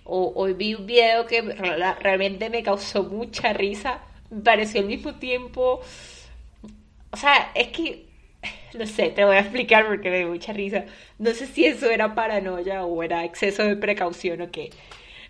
O, 0.03 0.33
hoy 0.35 0.53
vi 0.53 0.73
un 0.73 0.85
video 0.85 1.25
que 1.25 1.41
realmente 1.41 2.49
me 2.49 2.63
causó 2.63 3.03
mucha 3.03 3.53
risa, 3.53 3.99
me 4.31 4.41
pareció 4.41 4.81
al 4.81 4.87
mismo 4.87 5.15
tiempo, 5.15 5.81
o 7.11 7.17
sea, 7.17 7.51
es 7.55 7.67
que 7.69 8.08
no 8.73 8.85
sé, 8.85 9.09
te 9.09 9.25
voy 9.25 9.35
a 9.35 9.41
explicar 9.41 9.85
porque 9.87 10.09
me 10.09 10.19
dio 10.19 10.29
mucha 10.29 10.53
risa. 10.53 10.85
No 11.17 11.31
sé 11.31 11.47
si 11.47 11.65
eso 11.65 11.89
era 11.89 12.15
paranoia 12.15 12.85
o 12.85 13.03
era 13.03 13.25
exceso 13.25 13.63
de 13.63 13.75
precaución 13.75 14.41
o 14.41 14.51
qué. 14.51 14.69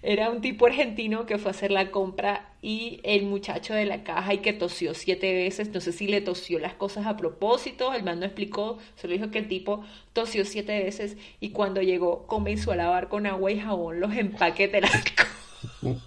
Era 0.02 0.30
un 0.30 0.40
tipo 0.40 0.66
argentino 0.66 1.26
que 1.26 1.38
fue 1.38 1.50
a 1.50 1.54
hacer 1.54 1.72
la 1.72 1.92
compra 1.92 2.54
y 2.62 3.02
el 3.04 3.26
muchacho 3.26 3.74
de 3.74 3.86
la 3.86 4.06
caja 4.06 4.34
y 4.34 4.38
que 4.38 4.54
tosió 4.54 4.94
siete 4.94 5.34
veces. 5.34 5.74
No 5.74 5.82
sé 5.82 5.92
si 5.92 6.08
le 6.08 6.22
tosió 6.22 6.58
las 6.58 6.74
cosas 6.74 7.06
a 7.06 7.18
propósito. 7.18 7.94
El 7.94 8.04
man 8.04 8.22
no 8.22 8.26
explicó. 8.26 8.78
Solo 8.96 9.14
dijo 9.14 9.30
que 9.30 9.40
el 9.40 9.50
tipo 9.50 9.84
tosió 10.14 10.46
siete 10.46 10.82
veces 10.82 11.18
y 11.42 11.50
cuando 11.50 11.82
llegó 11.82 12.26
comenzó 12.28 12.72
a 12.72 12.78
lavar 12.78 13.10
con 13.10 13.26
agua 13.26 13.52
y 13.52 13.60
jabón 13.60 14.00
los 14.00 14.16
empaques 14.16 14.72
de 14.72 14.82
las 14.82 14.92
y 15.82 15.90
el 15.90 15.98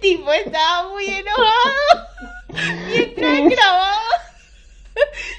tipo 0.00 0.32
estaba 0.32 0.88
muy 0.88 1.04
enojado 1.04 2.08
mientras 2.48 3.48
grababa. 3.48 3.98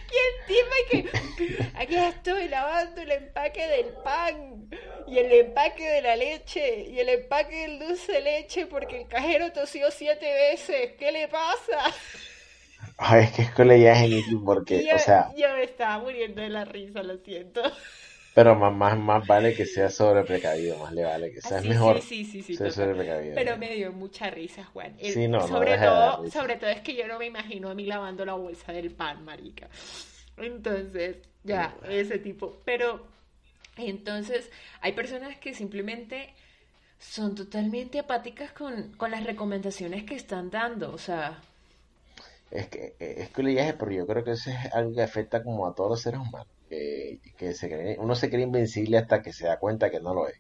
Y 0.10 0.48
tipo 0.48 1.10
que 1.38 1.69
aquí 1.76 1.95
estoy 1.95 2.48
lavando 2.48 3.02
el 3.02 3.12
empaque 3.12 3.67
del 3.67 3.88
pan 4.04 4.69
y 5.08 5.17
el 5.17 5.32
empaque 5.32 5.88
de 5.88 6.02
la 6.02 6.15
leche 6.15 6.86
y 6.89 7.00
el 7.00 7.10
empaque 7.10 7.67
del 7.67 7.80
dulce 7.80 8.13
de 8.13 8.22
leche 8.22 8.65
porque 8.67 9.02
el 9.02 9.08
cajero 9.08 9.52
tosió 9.52 9.91
siete 9.91 10.32
veces. 10.32 10.93
¿Qué 10.98 11.12
le 11.12 11.28
pasa? 11.28 11.93
Ay, 12.98 13.24
es 13.26 13.32
que 13.32 13.41
es 13.43 13.52
colegiaje 13.52 14.24
porque, 14.43 14.86
yo, 14.89 14.95
o 14.95 15.00
sea... 15.00 15.32
Yo 15.36 15.54
me 15.54 15.63
estaba 15.63 16.00
muriendo 16.00 16.41
de 16.41 16.50
la 16.50 16.65
risa, 16.65 17.04
lo 17.04 17.17
siento. 17.17 17.62
Pero 18.39 18.56
más, 18.56 18.73
más, 18.75 18.97
más 18.97 19.28
vale 19.28 19.54
que 19.54 19.65
sea 19.67 19.89
sobre 19.89 20.23
precavido, 20.23 20.80
más 20.80 20.93
le 20.93 21.04
vale 21.06 21.32
que 21.32 21.41
sea 21.41 21.62
sí, 21.62 21.73
mejor 21.73 22.02
sí, 22.02 22.25
sí, 22.25 22.43
sí. 22.43 22.58
Pero 23.34 23.58
me 23.58 23.73
dio 23.75 23.91
mucha 23.93 24.30
risa, 24.30 24.65
Juan. 24.65 24.95
El- 24.99 25.21
Sí, 25.21 25.28
no, 25.28 25.47
no 25.47 25.63
sobre 25.63 25.78
dar 25.78 25.80
todo, 25.80 26.25
sobre 26.28 26.56
todo 26.58 26.69
es 26.69 26.82
que 26.82 26.95
yo 26.95 27.08
no 27.08 27.19
me 27.19 27.25
imagino 27.28 27.69
a 27.69 27.75
mí 27.75 27.86
lavando 27.86 28.25
la 28.25 28.34
bolsa 28.34 28.71
del 28.73 28.91
pan, 28.91 29.23
marica. 29.25 29.69
Entonces, 30.38 31.17
ya, 31.43 31.78
ese 31.88 32.19
tipo. 32.19 32.62
Pero, 32.65 33.06
entonces, 33.78 34.52
hay 34.82 34.93
personas 34.93 35.38
que 35.38 35.54
simplemente 35.54 36.34
son 36.99 37.36
totalmente 37.36 37.99
apáticas 37.99 38.52
con, 38.54 38.93
con 38.93 39.12
las 39.12 39.25
recomendaciones 39.25 40.04
que 40.06 40.15
están 40.15 40.49
dando. 40.52 40.93
O 40.93 40.97
sea, 40.97 41.41
Es 42.52 42.67
que 42.69 42.95
es 42.99 43.30
colegiaje, 43.32 43.73
pero 43.73 43.91
yo 43.91 44.06
creo 44.08 44.23
que 44.23 44.32
eso 44.34 44.52
es 44.52 44.71
algo 44.73 44.93
que 44.93 45.02
afecta 45.02 45.43
como 45.43 45.67
a 45.67 45.73
todos 45.73 45.89
los 45.91 46.02
seres 46.02 46.19
humanos. 46.19 46.47
Que, 46.70 47.20
que 47.38 47.54
se 47.56 47.68
cree- 47.70 47.98
uno 48.00 48.16
se 48.16 48.30
cree 48.30 48.44
invencible 48.44 48.98
hasta 49.00 49.22
que 49.24 49.34
se 49.34 49.48
da 49.48 49.60
cuenta 49.60 49.90
que 49.92 50.00
no 50.02 50.14
lo 50.14 50.28
es. 50.30 50.36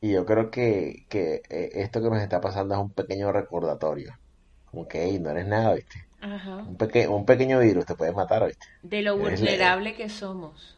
Y 0.00 0.12
yo 0.12 0.24
creo 0.26 0.50
que, 0.50 1.04
que 1.08 1.42
eh, 1.50 1.70
esto 1.74 2.02
que 2.02 2.10
nos 2.10 2.20
está 2.22 2.40
pasando 2.40 2.74
es 2.74 2.80
un 2.80 2.92
pequeño 2.94 3.32
recordatorio. 3.32 4.12
Como 4.64 4.86
que, 4.88 5.04
"Ey, 5.04 5.18
no 5.20 5.30
eres 5.30 5.46
nada, 5.46 5.74
¿viste? 5.74 6.00
ajá, 6.20 6.56
Un, 6.64 6.76
peque- 6.78 7.08
un 7.08 7.24
pequeño 7.26 7.60
virus 7.60 7.86
te 7.86 7.96
puede 7.96 8.12
matar, 8.12 8.46
¿viste? 8.46 8.66
de 8.82 9.00
lo 9.00 9.16
vulnerable 9.16 9.94
que 9.94 10.10
somos. 10.10 10.76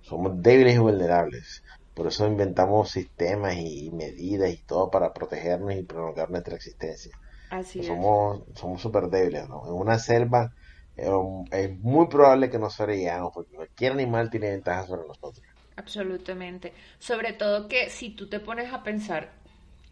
Somos 0.00 0.40
débiles 0.42 0.76
y 0.76 0.78
vulnerables. 0.78 1.62
Por 1.94 2.06
eso 2.06 2.26
inventamos 2.26 2.90
sistemas 2.90 3.56
y 3.58 3.90
medidas 3.92 4.50
y 4.50 4.64
todo 4.64 4.90
para 4.90 5.12
protegernos 5.12 5.74
y 5.74 5.82
prolongar 5.84 6.30
nuestra 6.30 6.56
existencia. 6.56 7.14
Así 7.50 7.84
es. 7.88 8.06
Somos 8.06 8.44
somos 8.56 8.82
súper 8.82 9.08
débiles, 9.08 9.48
¿no? 9.48 9.66
En 9.66 9.74
una 9.74 9.98
selva 9.98 10.50
es 10.96 11.78
muy 11.80 12.08
probable 12.08 12.50
que 12.50 12.58
nos 12.58 12.74
sobrevivamos 12.74 13.32
porque 13.34 13.54
cualquier 13.56 13.92
animal 13.92 14.30
tiene 14.30 14.50
ventajas 14.50 14.86
sobre 14.88 15.06
nosotros. 15.06 15.44
Absolutamente. 15.76 16.72
Sobre 16.98 17.32
todo 17.34 17.68
que 17.68 17.90
si 17.90 18.10
tú 18.10 18.28
te 18.28 18.40
pones 18.40 18.72
a 18.72 18.82
pensar, 18.82 19.32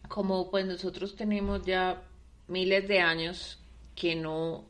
como 0.09 0.51
pues 0.51 0.65
nosotros 0.67 1.17
tenemos 1.17 1.65
ya 1.65 2.03
miles 2.49 2.89
de 2.89 3.01
años 3.01 3.59
que 3.95 4.15
no 4.17 4.65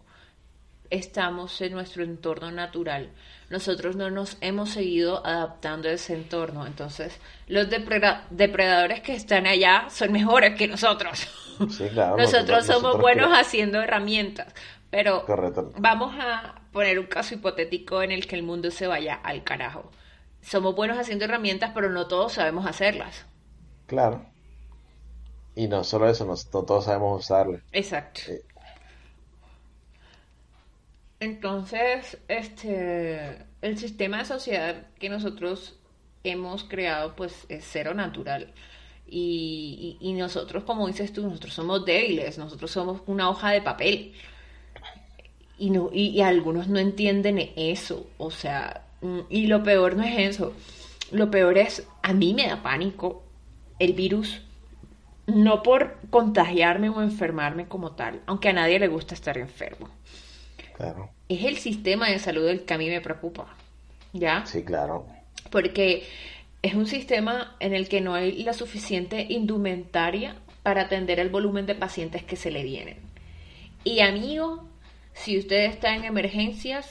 estamos 0.91 1.61
en 1.63 1.73
nuestro 1.73 2.05
entorno 2.05 2.51
natural, 2.53 3.11
nosotros 3.51 3.97
no 3.97 4.11
nos 4.11 4.37
hemos 4.41 4.71
seguido 4.71 5.27
adaptando 5.27 5.89
a 5.89 5.93
ese 5.93 6.15
entorno. 6.15 6.67
Entonces, 6.67 7.21
los 7.49 7.69
depre- 7.71 8.23
depredadores 8.31 9.01
que 9.03 9.15
están 9.15 9.47
allá 9.47 9.87
son 9.91 10.13
mejores 10.13 10.57
que 10.57 10.69
nosotros. 10.69 11.29
Sí, 11.69 11.91
claro. 11.91 12.17
Nosotros 12.17 12.67
somos 12.67 12.99
nosotros 12.99 13.01
buenos 13.01 13.29
cre- 13.29 13.33
haciendo 13.33 13.81
herramientas, 13.83 14.53
pero 14.95 15.13
Correcto. 15.27 15.73
vamos 15.75 16.15
a 16.19 16.63
poner 16.73 16.99
un 16.99 17.07
caso 17.07 17.35
hipotético 17.35 18.03
en 18.03 18.13
el 18.13 18.27
que 18.29 18.37
el 18.37 18.43
mundo 18.45 18.71
se 18.71 18.87
vaya 18.87 19.15
al 19.17 19.45
carajo. 19.45 19.91
Somos 20.43 20.75
buenos 20.77 20.99
haciendo 20.99 21.25
herramientas, 21.27 21.73
pero 21.75 21.91
no 21.91 22.07
todos 22.09 22.35
sabemos 22.35 22.67
hacerlas. 22.67 23.27
Claro. 23.87 24.27
Y 25.57 25.67
no 25.69 25.83
solo 25.83 26.09
eso, 26.09 26.25
no 26.27 26.37
todos 26.65 26.85
sabemos 26.85 27.21
usarlo. 27.25 27.61
Exacto. 27.73 28.23
Eh. 28.27 28.45
Entonces, 31.21 32.19
este, 32.29 33.47
el 33.63 33.79
sistema 33.79 34.19
de 34.19 34.25
sociedad 34.27 34.87
que 34.99 35.09
nosotros 35.09 35.79
hemos 36.23 36.65
creado, 36.65 37.15
pues, 37.17 37.47
es 37.49 37.65
cero 37.71 37.95
natural. 37.95 38.53
Y, 39.07 39.99
y- 40.01 40.11
y 40.11 40.13
nosotros, 40.15 40.65
como 40.65 40.87
dices 40.87 41.13
tú, 41.13 41.23
nosotros 41.23 41.55
somos 41.55 41.85
débiles, 41.85 42.39
nosotros 42.39 42.71
somos 42.71 43.03
una 43.07 43.31
hoja 43.31 43.51
de 43.51 43.63
papel. 43.63 44.15
Y, 45.59 45.71
no, 45.71 45.91
y, 45.93 46.09
y 46.09 46.21
algunos 46.21 46.69
no 46.69 46.79
entienden 46.79 47.51
eso. 47.57 48.07
O 48.19 48.31
sea, 48.31 48.85
mm, 49.01 49.21
y 49.31 49.47
lo 49.47 49.63
peor 49.63 49.97
no 49.97 50.03
es 50.03 50.37
eso. 50.37 50.53
Lo 51.13 51.31
peor 51.31 51.59
es, 51.59 51.87
a 52.03 52.13
mí 52.13 52.35
me 52.35 52.47
da 52.49 52.63
pánico 52.63 53.23
el 53.79 53.93
virus. 53.93 54.43
No 55.27 55.63
por 55.63 55.99
contagiarme 56.11 56.91
o 56.91 57.01
enfermarme 57.01 57.67
como 57.67 57.93
tal, 57.93 58.21
aunque 58.27 58.51
a 58.51 58.53
nadie 58.53 58.79
le 58.79 58.89
gusta 58.89 59.15
estar 59.15 59.39
enfermo. 59.39 59.89
Claro. 60.77 61.11
Es 61.29 61.45
el 61.45 61.57
sistema 61.57 62.09
de 62.11 62.19
salud 62.19 62.47
el 62.49 62.65
que 62.65 62.75
a 62.75 62.79
mí 62.79 62.89
me 62.91 63.01
preocupa. 63.01 63.47
¿Ya? 64.13 64.45
Sí, 64.47 64.63
claro. 64.65 65.07
porque 65.51 66.05
es 66.63 66.75
un 66.75 66.87
sistema 66.87 67.57
en 67.61 67.75
el 67.75 67.89
que 67.89 68.01
no 68.01 68.15
hay 68.15 68.43
la 68.43 68.53
suficiente 68.53 69.27
indumentaria 69.29 70.37
para 70.63 70.83
atender 70.83 71.21
el 71.21 71.29
volumen 71.29 71.67
de 71.67 71.75
pacientes 71.75 72.25
que 72.25 72.37
se 72.37 72.51
le 72.51 72.63
vienen. 72.63 72.97
Y 73.85 74.01
amigo, 74.01 74.69
si 75.15 75.39
usted 75.39 75.65
está 75.65 75.95
en 75.95 76.05
emergencias 76.05 76.87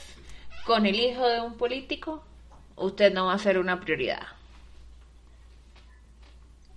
con 0.65 0.85
el 0.85 0.95
hijo 0.99 1.27
de 1.27 1.41
un 1.41 1.57
político, 1.57 2.23
usted 2.75 3.13
no 3.13 3.27
va 3.27 3.33
a 3.33 3.39
ser 3.39 3.57
una 3.59 3.79
prioridad. 3.79 4.23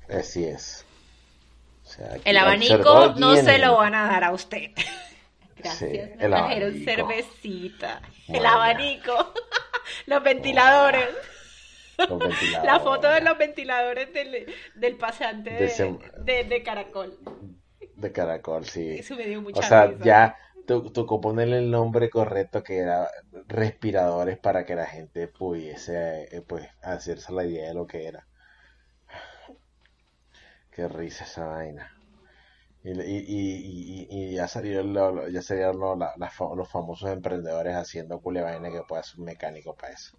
Así 0.09 0.45
es. 0.45 0.85
O 1.85 1.89
sea, 1.89 2.17
El 2.25 2.37
abanico 2.37 3.15
no 3.19 3.37
se 3.37 3.59
lo 3.59 3.77
van 3.77 3.95
a 3.95 4.07
dar 4.07 4.25
a 4.25 4.33
usted. 4.33 4.71
Sí, 4.77 4.85
Gracias, 5.57 5.91
el 5.91 6.19
me 6.19 6.29
trajeron 6.29 6.69
abanico. 6.71 6.85
cervecita. 6.85 8.03
El 8.29 8.47
abanico. 8.47 9.33
Los 10.07 10.23
ventiladores. 10.23 11.09
los 11.97 12.19
ventiladores. 12.19 12.65
La 12.65 12.81
foto 12.81 13.09
de 13.09 13.21
los 13.21 13.39
ventiladores 13.39 14.13
del, 14.13 14.53
del 14.75 14.97
pasante 14.97 15.51
De 15.51 15.57
de, 15.59 15.65
ese- 15.67 15.99
de- 16.19 16.45
de 16.45 16.63
Caracol. 16.63 17.17
De 17.95 18.13
caracol, 18.13 18.67
sí. 18.67 18.97
Eso 18.99 19.15
me 19.17 19.25
dio 19.27 19.39
O 19.39 19.43
mucha 19.43 19.63
sea, 19.63 19.87
risa. 19.87 20.05
ya 20.05 20.37
tú 20.67 21.07
ponerle 21.21 21.59
el 21.59 21.71
nombre 21.71 22.11
correcto 22.11 22.63
que 22.63 22.79
era 22.79 23.09
respiradores 23.49 24.39
para 24.39 24.65
que 24.65 24.75
la 24.77 24.87
gente 24.87 25.29
pudiese 25.29 26.29
eh, 26.37 26.43
pues 26.47 26.69
hacerse 26.83 27.33
la 27.33 27.45
idea 27.45 27.69
de 27.69 27.75
lo 27.75 27.87
que 27.87 28.07
era. 28.07 28.27
Qué 30.71 30.89
risa 30.89 31.25
esa 31.25 31.47
vaina. 31.47 31.93
Y, 32.85 32.91
y, 32.93 33.19
y, 33.27 34.09
y, 34.11 34.35
ya 34.35 34.49
salieron, 34.49 34.93
lo- 34.95 35.29
ya 35.29 35.43
salieron 35.43 35.79
lo- 35.79 35.97
la- 35.97 36.15
la 36.17 36.31
fa- 36.31 36.55
los 36.57 36.71
famosos 36.71 37.11
emprendedores 37.11 37.75
haciendo 37.77 38.21
cule 38.21 38.43
vaina 38.43 38.71
que 38.71 38.83
pueda 38.83 39.03
ser 39.03 39.19
un 39.21 39.27
mecánico 39.27 39.75
para 39.77 39.93
eso. 39.95 40.17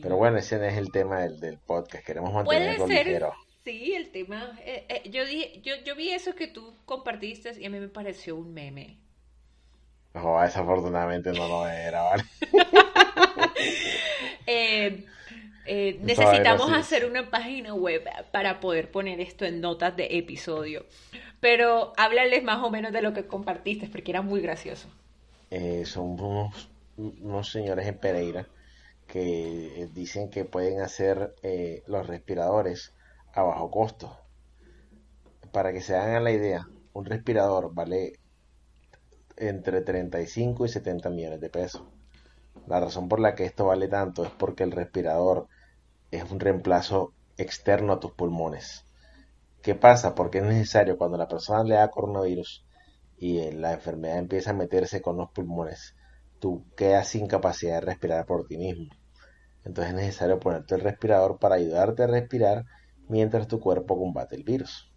Pero 0.00 0.16
bueno, 0.16 0.38
ese 0.38 0.58
no 0.58 0.64
es 0.64 0.76
el 0.78 0.90
tema 0.92 1.20
del, 1.22 1.40
del 1.40 1.58
podcast. 1.58 2.04
Queremos 2.04 2.32
puede 2.42 2.60
mantenerlo 2.60 2.86
ser, 2.86 3.06
ligero. 3.06 3.32
sí, 3.64 3.94
el 3.94 4.10
tema. 4.10 4.58
eh, 4.64 4.86
eh, 4.88 5.10
yo, 5.10 5.24
dije, 5.26 5.60
yo, 5.62 5.74
yo 5.84 5.94
vi 5.96 6.10
eso 6.10 6.34
que 6.34 6.48
tú 6.48 6.74
compartiste 6.84 7.52
y 7.60 7.64
a 7.66 7.70
mí 7.70 7.78
me 7.80 7.88
pareció 7.88 8.36
un 8.36 8.52
meme. 8.54 8.98
Desafortunadamente 10.42 11.32
no 11.32 11.48
lo 11.48 11.68
era, 11.68 12.02
¿vale? 12.02 12.24
Eh, 14.50 15.04
eh, 15.66 15.98
necesitamos 16.00 16.72
hacer 16.72 17.04
una 17.04 17.28
página 17.28 17.74
web 17.74 18.02
para 18.32 18.58
poder 18.58 18.90
poner 18.90 19.20
esto 19.20 19.44
en 19.44 19.60
notas 19.60 19.94
de 19.94 20.16
episodio. 20.16 20.86
Pero 21.40 21.92
háblales 21.98 22.42
más 22.42 22.64
o 22.64 22.70
menos 22.70 22.90
de 22.90 23.02
lo 23.02 23.12
que 23.12 23.26
compartiste, 23.26 23.86
porque 23.88 24.10
era 24.10 24.22
muy 24.22 24.40
gracioso. 24.40 24.88
Eh, 25.50 25.84
son 25.84 26.18
unos, 26.18 26.70
unos 26.96 27.52
señores 27.52 27.86
en 27.86 27.98
Pereira 27.98 28.46
que 29.06 29.88
dicen 29.92 30.30
que 30.30 30.44
pueden 30.44 30.80
hacer 30.80 31.34
eh, 31.42 31.82
los 31.86 32.06
respiradores 32.06 32.94
a 33.34 33.42
bajo 33.42 33.70
costo. 33.70 34.18
Para 35.52 35.72
que 35.72 35.82
se 35.82 35.96
hagan 35.96 36.24
la 36.24 36.30
idea, 36.30 36.66
un 36.94 37.04
respirador 37.04 37.74
vale 37.74 38.17
entre 39.38 39.80
35 39.80 40.64
y 40.64 40.68
70 40.68 41.10
millones 41.10 41.40
de 41.40 41.50
pesos. 41.50 41.82
La 42.66 42.80
razón 42.80 43.08
por 43.08 43.20
la 43.20 43.34
que 43.34 43.44
esto 43.44 43.66
vale 43.66 43.88
tanto 43.88 44.24
es 44.24 44.30
porque 44.30 44.64
el 44.64 44.72
respirador 44.72 45.48
es 46.10 46.30
un 46.30 46.40
reemplazo 46.40 47.12
externo 47.36 47.92
a 47.92 48.00
tus 48.00 48.12
pulmones. 48.12 48.84
¿Qué 49.62 49.74
pasa? 49.74 50.14
Porque 50.14 50.38
es 50.38 50.44
necesario 50.44 50.98
cuando 50.98 51.16
la 51.16 51.28
persona 51.28 51.64
le 51.64 51.74
da 51.74 51.90
coronavirus 51.90 52.64
y 53.16 53.38
eh, 53.38 53.52
la 53.52 53.72
enfermedad 53.72 54.18
empieza 54.18 54.50
a 54.50 54.54
meterse 54.54 55.02
con 55.02 55.16
los 55.16 55.30
pulmones, 55.30 55.96
tú 56.38 56.64
quedas 56.76 57.08
sin 57.08 57.26
capacidad 57.26 57.74
de 57.74 57.80
respirar 57.80 58.26
por 58.26 58.46
ti 58.46 58.56
mismo. 58.56 58.90
Entonces 59.64 59.92
es 59.92 60.00
necesario 60.00 60.38
ponerte 60.38 60.74
el 60.76 60.82
respirador 60.82 61.38
para 61.38 61.56
ayudarte 61.56 62.04
a 62.04 62.06
respirar 62.06 62.64
mientras 63.08 63.48
tu 63.48 63.60
cuerpo 63.60 63.98
combate 63.98 64.36
el 64.36 64.44
virus. 64.44 64.87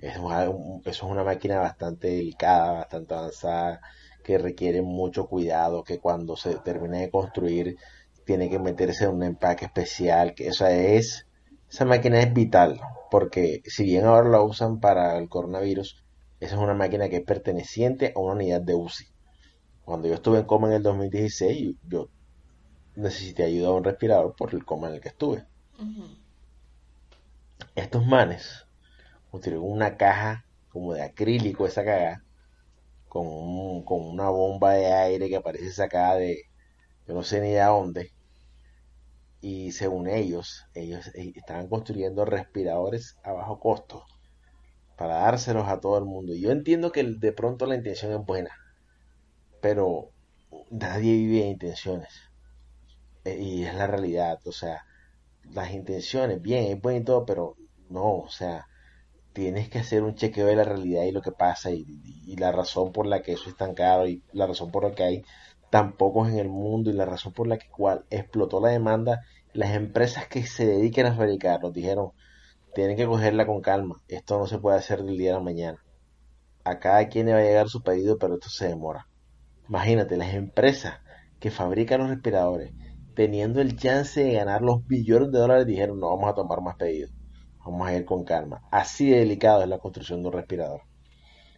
Eso 0.00 0.80
es 0.84 1.02
una 1.02 1.24
máquina 1.24 1.58
bastante 1.58 2.08
delicada, 2.08 2.72
bastante 2.72 3.14
avanzada, 3.14 3.80
que 4.22 4.38
requiere 4.38 4.80
mucho 4.80 5.26
cuidado, 5.26 5.82
que 5.82 5.98
cuando 5.98 6.36
se 6.36 6.54
termine 6.56 7.00
de 7.00 7.10
construir 7.10 7.76
tiene 8.24 8.48
que 8.48 8.58
meterse 8.58 9.04
en 9.04 9.10
un 9.10 9.22
empaque 9.24 9.64
especial, 9.64 10.34
que 10.34 10.48
esa 10.48 10.70
es, 10.70 11.26
esa 11.68 11.84
máquina 11.84 12.20
es 12.20 12.32
vital, 12.32 12.80
porque 13.10 13.62
si 13.64 13.84
bien 13.84 14.04
ahora 14.04 14.28
la 14.28 14.42
usan 14.42 14.80
para 14.80 15.16
el 15.18 15.28
coronavirus, 15.28 16.04
esa 16.38 16.54
es 16.54 16.60
una 16.60 16.74
máquina 16.74 17.08
que 17.08 17.16
es 17.16 17.24
perteneciente 17.24 18.12
a 18.14 18.20
una 18.20 18.34
unidad 18.34 18.60
de 18.60 18.74
UCI. 18.74 19.06
Cuando 19.84 20.06
yo 20.08 20.14
estuve 20.14 20.40
en 20.40 20.44
coma 20.44 20.68
en 20.68 20.74
el 20.74 20.82
2016, 20.82 21.76
yo 21.88 22.08
necesité 22.94 23.44
ayuda 23.44 23.68
a 23.68 23.72
un 23.72 23.84
respirador 23.84 24.36
por 24.36 24.54
el 24.54 24.64
coma 24.64 24.88
en 24.88 24.96
el 24.96 25.00
que 25.00 25.08
estuve. 25.08 25.44
Estos 27.74 28.06
manes 28.06 28.67
utilizaron 29.32 29.70
una 29.70 29.96
caja 29.96 30.44
como 30.70 30.94
de 30.94 31.02
acrílico 31.02 31.66
esa 31.66 31.84
caja 31.84 32.24
con, 33.08 33.84
con 33.84 34.06
una 34.06 34.30
bomba 34.30 34.74
de 34.74 34.92
aire 34.92 35.28
que 35.28 35.40
parece 35.40 35.72
sacada 35.72 36.16
de 36.16 36.44
yo 37.06 37.14
no 37.14 37.22
sé 37.22 37.40
ni 37.40 37.52
de 37.52 37.62
dónde. 37.62 38.12
Y 39.40 39.72
según 39.72 40.08
ellos 40.08 40.66
ellos 40.74 41.08
eh, 41.14 41.32
estaban 41.36 41.68
construyendo 41.68 42.24
respiradores 42.24 43.16
a 43.22 43.32
bajo 43.32 43.60
costo 43.60 44.04
para 44.96 45.16
dárselos 45.20 45.68
a 45.68 45.80
todo 45.80 45.98
el 45.98 46.04
mundo. 46.04 46.34
Y 46.34 46.40
yo 46.40 46.50
entiendo 46.50 46.92
que 46.92 47.04
de 47.04 47.32
pronto 47.32 47.66
la 47.66 47.76
intención 47.76 48.12
es 48.12 48.24
buena 48.26 48.50
pero 49.60 50.10
nadie 50.70 51.12
vive 51.12 51.40
de 51.40 51.48
intenciones. 51.48 52.12
Eh, 53.24 53.38
y 53.40 53.64
es 53.64 53.74
la 53.74 53.86
realidad 53.86 54.38
o 54.46 54.52
sea 54.52 54.84
las 55.50 55.72
intenciones 55.72 56.40
bien 56.42 56.64
es 56.66 56.80
bueno 56.80 57.00
y 57.00 57.04
todo 57.04 57.24
pero 57.26 57.56
no 57.90 58.18
o 58.18 58.28
sea 58.28 58.66
tienes 59.32 59.68
que 59.68 59.78
hacer 59.78 60.02
un 60.02 60.14
chequeo 60.14 60.46
de 60.46 60.56
la 60.56 60.64
realidad 60.64 61.04
y 61.04 61.12
lo 61.12 61.22
que 61.22 61.32
pasa 61.32 61.70
y, 61.70 61.84
la 62.36 62.52
razón 62.52 62.92
por 62.92 63.06
la 63.06 63.22
que 63.22 63.32
eso 63.32 63.48
es 63.48 63.56
tan 63.56 63.74
caro 63.74 64.06
y 64.06 64.22
la 64.32 64.46
razón 64.46 64.70
por 64.70 64.84
la 64.84 64.92
que 64.92 65.02
hay 65.02 65.24
tan 65.70 65.92
pocos 65.96 66.28
en 66.28 66.38
el 66.38 66.48
mundo 66.48 66.90
y 66.90 66.92
la 66.92 67.04
razón 67.04 67.32
por 67.32 67.46
la 67.46 67.58
que 67.58 67.68
cual 67.68 68.04
explotó 68.10 68.60
la 68.60 68.70
demanda, 68.70 69.20
las 69.52 69.74
empresas 69.74 70.28
que 70.28 70.44
se 70.44 70.66
dediquen 70.66 71.06
a 71.06 71.14
fabricar 71.14 71.62
nos 71.62 71.72
dijeron, 71.72 72.12
tienen 72.74 72.96
que 72.96 73.06
cogerla 73.06 73.46
con 73.46 73.60
calma, 73.60 74.02
esto 74.08 74.38
no 74.38 74.46
se 74.46 74.58
puede 74.58 74.78
hacer 74.78 75.02
del 75.02 75.18
día 75.18 75.32
a 75.32 75.38
la 75.38 75.44
mañana. 75.44 75.84
A 76.64 76.78
cada 76.78 77.08
quien 77.08 77.26
le 77.26 77.32
va 77.32 77.38
a 77.38 77.42
llegar 77.42 77.68
su 77.68 77.82
pedido, 77.82 78.18
pero 78.18 78.34
esto 78.34 78.50
se 78.50 78.68
demora. 78.68 79.08
Imagínate, 79.68 80.16
las 80.16 80.34
empresas 80.34 81.00
que 81.40 81.50
fabrican 81.50 82.00
los 82.00 82.10
respiradores, 82.10 82.72
teniendo 83.14 83.60
el 83.60 83.76
chance 83.76 84.22
de 84.22 84.32
ganar 84.32 84.62
los 84.62 84.86
billones 84.86 85.32
de 85.32 85.38
dólares, 85.38 85.66
dijeron, 85.66 85.98
no 85.98 86.10
vamos 86.10 86.30
a 86.30 86.34
tomar 86.34 86.60
más 86.60 86.76
pedidos 86.76 87.10
Vamos 87.70 87.86
a 87.86 87.94
ir 87.94 88.06
con 88.06 88.24
calma. 88.24 88.62
Así 88.70 89.10
de 89.10 89.18
delicado 89.18 89.62
es 89.62 89.68
la 89.68 89.78
construcción 89.78 90.22
de 90.22 90.28
un 90.28 90.32
respirador. 90.34 90.82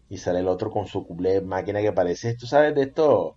Y 0.09 0.18
sale 0.18 0.40
el 0.40 0.49
otro 0.49 0.70
con 0.70 0.87
su 0.88 1.07
cublé 1.07 1.40
máquina 1.40 1.81
que 1.81 1.92
parece, 1.92 2.35
tú 2.35 2.46
sabes, 2.46 2.75
de 2.75 2.83
estos, 2.83 3.35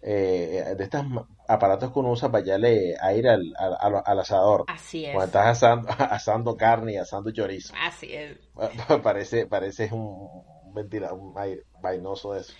eh, 0.00 0.74
de 0.78 0.84
estos 0.84 1.04
aparatos 1.48 1.92
que 1.92 1.98
uno 1.98 2.12
usa 2.12 2.30
para 2.30 2.44
llamarle 2.44 2.94
aire 3.00 3.30
al, 3.30 3.52
al, 3.56 4.20
asador. 4.20 4.64
Así 4.68 5.04
es. 5.04 5.12
Cuando 5.14 5.26
estás 5.26 5.46
asando, 5.48 5.88
asando 5.98 6.56
carne 6.56 6.92
y 6.92 6.96
asando 6.96 7.32
chorizo. 7.32 7.74
Así 7.82 8.12
es. 8.12 8.38
parece, 9.02 9.46
parece 9.46 9.88
un 9.92 10.28
ventilador, 10.72 11.18
un 11.18 11.36
aire 11.36 11.64
vainoso 11.80 12.34
de 12.34 12.42
eso. 12.42 12.52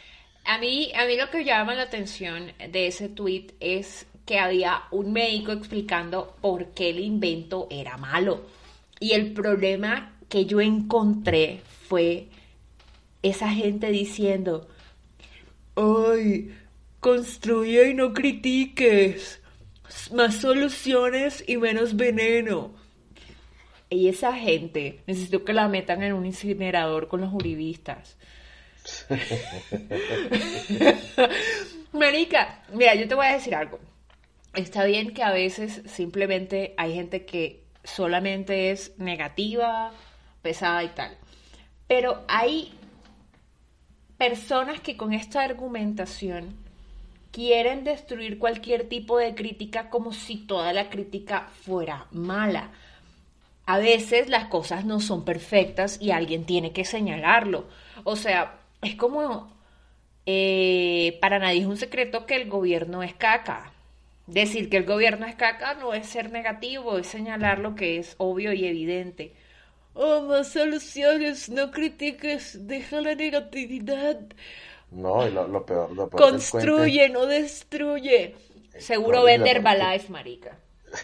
A 0.45 0.59
mí, 0.59 0.91
a 0.97 1.07
mí 1.07 1.17
lo 1.17 1.31
que 1.31 1.45
llama 1.45 1.77
la 1.77 1.85
atención 1.85 2.51
de 2.69 2.89
ese 2.89 3.09
tweet 3.09 3.55
es 3.61 4.09
que 4.27 4.41
había 4.41 4.83
un 4.91 5.13
médico 5.13 5.53
explicando 5.53 6.35
por 6.41 6.71
qué 6.71 6.91
el 6.91 6.99
invento 6.99 7.69
era 7.71 7.97
malo. 7.97 8.41
Y 9.03 9.15
el 9.15 9.33
problema 9.33 10.17
que 10.29 10.47
yo 10.47 10.61
encontré 10.61 11.61
fue 11.89 12.29
esa 13.21 13.49
gente 13.49 13.91
diciendo, 13.91 14.69
ay, 15.75 16.55
construye 17.01 17.89
y 17.89 17.95
no 17.95 18.15
critiques, 18.15 19.43
más 20.15 20.37
soluciones 20.37 21.43
y 21.49 21.57
menos 21.57 21.97
veneno. 21.97 22.77
Y 23.91 24.07
esa 24.07 24.35
gente, 24.35 25.01
necesito 25.09 25.45
que 25.45 25.53
la 25.53 25.67
metan 25.67 26.05
en 26.05 26.13
un 26.13 26.25
incinerador 26.25 27.09
con 27.09 27.23
los 27.23 27.35
uribistas. 27.35 28.17
Marica, 31.93 32.63
mira, 32.73 32.95
yo 32.95 33.09
te 33.09 33.17
voy 33.17 33.27
a 33.27 33.33
decir 33.33 33.57
algo. 33.57 33.81
Está 34.55 34.85
bien 34.85 35.13
que 35.13 35.25
a 35.25 35.33
veces 35.33 35.83
simplemente 35.87 36.75
hay 36.77 36.95
gente 36.95 37.27
que 37.27 37.62
solamente 37.85 38.71
es 38.71 38.99
negativa, 38.99 39.93
pesada 40.43 40.83
y 40.85 40.89
tal. 40.89 41.17
Pero 41.87 42.25
hay 42.29 42.73
personas 44.19 44.81
que 44.81 44.97
con 44.97 45.13
esta 45.13 45.43
argumentación 45.43 46.57
quieren 47.33 47.83
destruir 47.83 48.39
cualquier 48.39 48.89
tipo 48.89 49.19
de 49.19 49.35
crítica 49.35 49.91
como 49.91 50.13
si 50.13 50.37
toda 50.37 50.73
la 50.73 50.91
crítica 50.91 51.49
fuera 51.65 52.07
mala. 52.13 52.71
A 53.65 53.79
veces 53.79 54.29
las 54.29 54.47
cosas 54.47 54.85
no 54.85 55.01
son 55.01 55.25
perfectas 55.25 55.99
y 56.01 56.11
alguien 56.11 56.45
tiene 56.45 56.73
que 56.73 56.85
señalarlo. 56.85 57.67
O 58.05 58.17
sea, 58.17 58.59
es 58.83 58.97
como 58.97 59.51
eh, 60.27 61.19
para 61.21 61.39
nadie 61.39 61.61
es 61.61 61.67
un 61.67 61.77
secreto 61.77 62.27
que 62.27 62.37
el 62.37 62.49
gobierno 62.49 63.03
es 63.03 63.15
caca. 63.15 63.73
Decir 64.27 64.71
que 64.71 64.77
el 64.77 64.85
gobierno 64.85 65.27
es 65.27 65.35
caca 65.35 65.75
no 65.75 65.95
es 65.95 66.07
ser 66.07 66.31
negativo, 66.31 66.99
es 66.99 67.09
señalar 67.09 67.59
lo 67.59 67.75
que 67.75 67.99
es 67.99 68.15
obvio 68.19 68.53
y 68.53 68.67
evidente. 68.67 69.35
Oh, 69.95 70.23
más 70.23 70.49
soluciones, 70.49 71.51
no 71.51 71.71
critiques, 71.71 72.67
deja 72.67 73.01
la 73.01 73.15
negatividad. 73.15 74.21
No, 74.91 75.27
y 75.27 75.31
lo, 75.31 75.67
peor, 75.67 75.91
lo 75.93 76.09
Construye, 76.09 77.09
no 77.09 77.27
destruye. 77.27 78.35
Seguro 78.79 79.25
vende 79.25 79.51
Herbalife, 79.51 80.11
marica. 80.11 80.57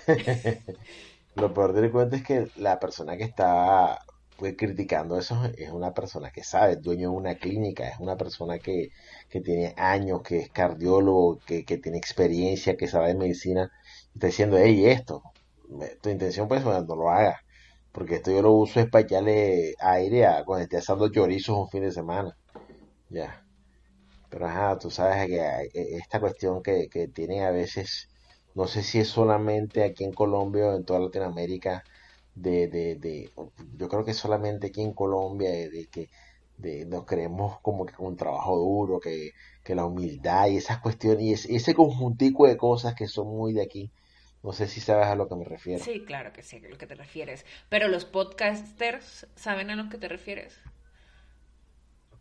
lo 1.34 1.52
peor 1.52 1.72
del 1.72 1.90
cuento 1.90 2.16
es 2.16 2.22
que 2.22 2.48
la 2.56 2.78
persona 2.78 3.16
que 3.16 3.24
está 3.24 3.98
pues, 4.38 4.56
criticando 4.56 5.18
eso 5.18 5.36
es 5.58 5.70
una 5.70 5.92
persona 5.94 6.30
que 6.30 6.44
sabe, 6.44 6.76
dueño 6.76 7.10
de 7.10 7.16
una 7.16 7.34
clínica, 7.36 7.88
es 7.88 7.98
una 8.00 8.16
persona 8.16 8.58
que, 8.58 8.90
que 9.28 9.40
tiene 9.40 9.74
años, 9.76 10.22
que 10.22 10.38
es 10.40 10.50
cardiólogo, 10.50 11.38
que, 11.46 11.64
que 11.64 11.78
tiene 11.78 11.98
experiencia, 11.98 12.76
que 12.76 12.88
sabe 12.88 13.08
de 13.08 13.16
medicina, 13.16 13.70
está 14.14 14.28
diciendo, 14.28 14.56
hey, 14.58 14.86
esto, 14.86 15.22
tu 16.02 16.08
intención 16.10 16.48
pues 16.48 16.64
no 16.64 16.80
lo 16.96 17.10
haga, 17.10 17.40
porque 17.92 18.16
esto 18.16 18.30
yo 18.30 18.42
lo 18.42 18.52
uso 18.52 18.80
es 18.80 18.88
para 18.90 19.04
echarle 19.04 19.74
aire 19.80 20.26
a 20.26 20.44
cuando 20.44 20.62
esté 20.64 20.78
asando 20.78 21.08
chorizos 21.10 21.56
un 21.58 21.68
fin 21.68 21.82
de 21.82 21.92
semana, 21.92 22.36
ya. 23.10 23.44
Pero 24.30 24.46
ajá, 24.46 24.78
tú 24.78 24.90
sabes 24.90 25.26
que 25.26 25.38
e, 25.74 25.96
esta 25.98 26.20
cuestión 26.20 26.62
que, 26.62 26.88
que 26.88 27.08
tiene 27.08 27.44
a 27.44 27.50
veces, 27.50 28.08
no 28.54 28.66
sé 28.66 28.82
si 28.82 29.00
es 29.00 29.08
solamente 29.08 29.84
aquí 29.84 30.04
en 30.04 30.12
Colombia 30.12 30.66
o 30.68 30.76
en 30.76 30.84
toda 30.84 31.00
Latinoamérica, 31.00 31.84
de, 32.40 32.68
de, 32.68 32.94
de 32.96 33.30
yo 33.76 33.88
creo 33.88 34.04
que 34.04 34.14
solamente 34.14 34.68
aquí 34.68 34.82
en 34.82 34.92
Colombia, 34.92 35.50
de 35.50 35.88
que 35.90 36.08
de, 36.56 36.84
nos 36.84 37.04
creemos 37.04 37.60
como 37.60 37.86
que 37.86 37.94
con 37.94 38.06
un 38.06 38.16
trabajo 38.16 38.56
duro, 38.56 39.00
que, 39.00 39.32
que 39.64 39.74
la 39.74 39.86
humildad 39.86 40.48
y 40.48 40.56
esas 40.56 40.78
cuestiones, 40.78 41.22
y 41.22 41.32
ese, 41.32 41.54
ese 41.54 41.74
conjuntico 41.74 42.46
de 42.46 42.56
cosas 42.56 42.94
que 42.94 43.06
son 43.06 43.28
muy 43.28 43.52
de 43.52 43.62
aquí. 43.62 43.90
No 44.42 44.52
sé 44.52 44.68
si 44.68 44.80
sabes 44.80 45.06
a 45.06 45.16
lo 45.16 45.28
que 45.28 45.34
me 45.34 45.44
refiero. 45.44 45.84
Sí, 45.84 46.04
claro 46.04 46.32
que 46.32 46.42
sé 46.42 46.62
a 46.64 46.68
lo 46.68 46.78
que 46.78 46.86
te 46.86 46.94
refieres. 46.94 47.44
Pero 47.68 47.88
los 47.88 48.04
podcasters 48.04 49.26
saben 49.34 49.70
a 49.70 49.76
lo 49.76 49.88
que 49.88 49.98
te 49.98 50.08
refieres. 50.08 50.60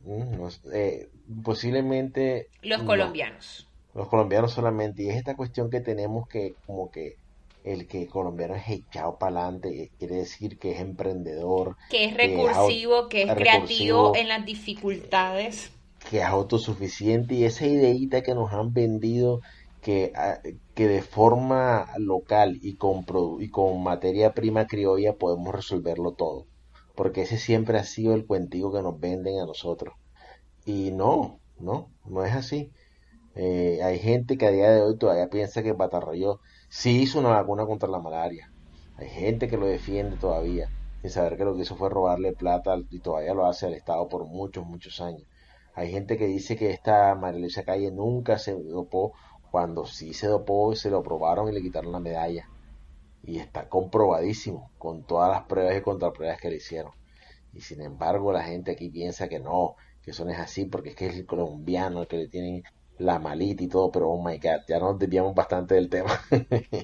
Mm, 0.03 0.47
eh, 0.73 1.09
posiblemente. 1.43 2.49
Los 2.63 2.81
colombianos. 2.83 3.67
Los 3.93 4.07
colombianos 4.07 4.51
solamente. 4.51 5.03
Y 5.03 5.09
es 5.09 5.15
esta 5.15 5.35
cuestión 5.35 5.69
que 5.69 5.79
tenemos 5.79 6.27
que, 6.27 6.55
como 6.65 6.89
que, 6.89 7.17
el 7.67 7.87
que 7.87 8.07
colombiano 8.07 8.55
es 8.55 8.69
echado 8.69 9.17
para 9.17 9.41
adelante, 9.41 9.91
quiere 9.99 10.15
decir 10.15 10.57
que 10.57 10.71
es 10.71 10.79
emprendedor. 10.79 11.75
Que 11.89 12.05
es 12.05 12.15
recursivo, 12.15 13.09
que 13.09 13.23
es, 13.23 13.33
creativo 13.33 14.15
en 14.15 14.29
las 14.29 14.45
dificultades. 14.45 15.71
Que 16.09 16.19
es 16.19 16.25
autosuficiente 16.25 17.35
y 17.35 17.43
esa 17.43 17.65
ideita 17.65 18.21
que 18.21 18.33
nos 18.33 18.53
han 18.53 18.73
vendido 18.73 19.41
que, 19.81 20.13
ah, 20.15 20.39
que 20.75 20.87
de 20.87 21.01
forma 21.01 21.87
local 21.97 22.57
y 22.61 22.75
con, 22.75 23.05
y 23.39 23.49
con 23.49 23.83
materia 23.83 24.33
prima 24.33 24.65
criolla 24.65 25.17
podemos 25.17 25.53
resolverlo 25.53 26.13
todo. 26.13 26.47
Porque 26.95 27.23
ese 27.23 27.37
siempre 27.37 27.77
ha 27.77 27.83
sido 27.83 28.13
el 28.13 28.25
cuentico 28.25 28.71
que 28.71 28.81
nos 28.81 28.99
venden 28.99 29.39
a 29.39 29.45
nosotros. 29.45 29.93
Y 30.65 30.91
no, 30.91 31.39
no, 31.59 31.91
no 32.05 32.23
es 32.23 32.33
así. 32.33 32.71
Eh, 33.35 33.79
hay 33.83 33.99
gente 33.99 34.37
que 34.37 34.47
a 34.47 34.51
día 34.51 34.71
de 34.71 34.81
hoy 34.81 34.97
todavía 34.97 35.29
piensa 35.29 35.61
que 35.61 35.73
Batarroyo 35.73 36.39
sí 36.69 37.01
hizo 37.01 37.19
una 37.19 37.29
vacuna 37.29 37.65
contra 37.65 37.89
la 37.89 37.99
malaria. 37.99 38.51
Hay 38.95 39.09
gente 39.09 39.47
que 39.47 39.57
lo 39.57 39.67
defiende 39.67 40.17
todavía, 40.17 40.71
sin 41.01 41.09
saber 41.11 41.37
que 41.37 41.45
lo 41.45 41.55
que 41.55 41.61
hizo 41.63 41.75
fue 41.75 41.89
robarle 41.89 42.33
plata 42.33 42.75
y 42.89 42.99
todavía 43.01 43.33
lo 43.33 43.45
hace 43.45 43.67
al 43.67 43.73
Estado 43.73 44.07
por 44.07 44.25
muchos, 44.25 44.65
muchos 44.65 45.01
años. 45.01 45.27
Hay 45.73 45.91
gente 45.91 46.17
que 46.17 46.27
dice 46.27 46.55
que 46.57 46.71
esta 46.71 47.15
María 47.15 47.39
Luisa 47.41 47.63
Calle 47.63 47.91
nunca 47.91 48.37
se 48.39 48.53
dopó, 48.53 49.13
cuando 49.51 49.85
sí 49.85 50.13
se 50.13 50.27
dopó, 50.27 50.75
se 50.75 50.89
lo 50.89 51.03
probaron 51.03 51.49
y 51.49 51.53
le 51.53 51.61
quitaron 51.61 51.91
la 51.91 51.99
medalla. 51.99 52.49
y 53.23 53.39
está 53.39 53.69
comprobadísimo 53.69 54.71
con 54.77 55.03
todas 55.05 55.29
las 55.31 55.43
pruebas 55.47 55.77
y 55.77 55.81
contrapruebas 55.81 56.39
que 56.41 56.49
le 56.49 56.57
hicieron. 56.57 56.93
Y 57.53 57.61
sin 57.61 57.81
embargo, 57.81 58.31
la 58.31 58.43
gente 58.43 58.71
aquí 58.71 58.89
piensa 58.89 59.27
que 59.29 59.39
no, 59.39 59.75
que 60.01 60.11
eso 60.11 60.25
no 60.25 60.31
es 60.31 60.39
así, 60.39 60.65
porque 60.65 60.89
es 60.91 60.95
que 60.95 61.07
es 61.07 61.15
el 61.15 61.25
colombiano 61.25 62.01
el 62.01 62.07
que 62.07 62.17
le 62.17 62.27
tienen 62.29 62.63
la 62.99 63.19
malita 63.19 63.63
y 63.63 63.67
todo, 63.67 63.91
pero 63.91 64.09
oh 64.09 64.21
my 64.21 64.37
god, 64.37 64.61
ya 64.67 64.79
nos 64.79 64.97
desviamos 64.97 65.35
bastante 65.35 65.75
del 65.75 65.89
tema. 65.89 66.19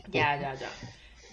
ya, 0.07 0.39
ya, 0.39 0.53
ya. 0.55 0.69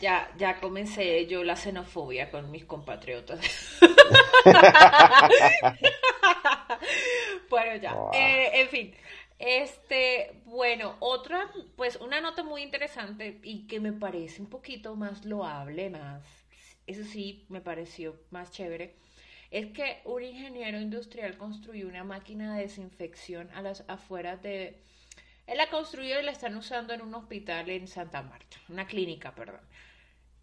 Ya, 0.01 0.31
ya 0.39 0.61
comencé 0.61 1.27
yo 1.27 1.45
la 1.45 1.57
xenofobia 1.57 2.31
con 2.31 2.51
mis 2.51 2.65
compatriotas. 2.65 3.41
bueno, 7.51 7.77
ya. 7.77 7.95
Eh, 8.15 8.51
en 8.55 8.69
fin. 8.69 8.95
Este, 9.39 10.41
bueno, 10.45 10.97
otra, 11.01 11.51
pues 11.77 11.97
una 11.97 12.21
nota 12.21 12.43
muy 12.43 12.63
interesante 12.63 13.41
y 13.43 13.67
que 13.67 13.81
me 13.81 13.93
parece 13.93 14.43
un 14.43 14.49
poquito 14.49 14.97
más 14.97 15.25
loable, 15.25 15.89
más, 15.89 16.23
eso 16.87 17.05
sí, 17.05 17.47
me 17.49 17.63
pareció 17.63 18.17
más 18.31 18.51
chévere, 18.51 18.97
es 19.51 19.73
que 19.73 20.01
un 20.05 20.23
ingeniero 20.23 20.81
industrial 20.81 21.37
construyó 21.37 21.89
una 21.89 22.05
máquina 22.05 22.55
de 22.55 22.63
desinfección 22.63 23.51
a 23.55 23.63
las 23.63 23.85
afueras 23.89 24.43
de... 24.43 24.83
Él 25.47 25.59
la 25.59 25.69
construyó 25.69 26.21
y 26.21 26.23
la 26.23 26.31
están 26.31 26.57
usando 26.57 26.93
en 26.93 27.03
un 27.03 27.15
hospital 27.15 27.69
en 27.71 27.89
Santa 27.89 28.23
Marta, 28.23 28.57
una 28.69 28.87
clínica, 28.87 29.35
perdón. 29.35 29.61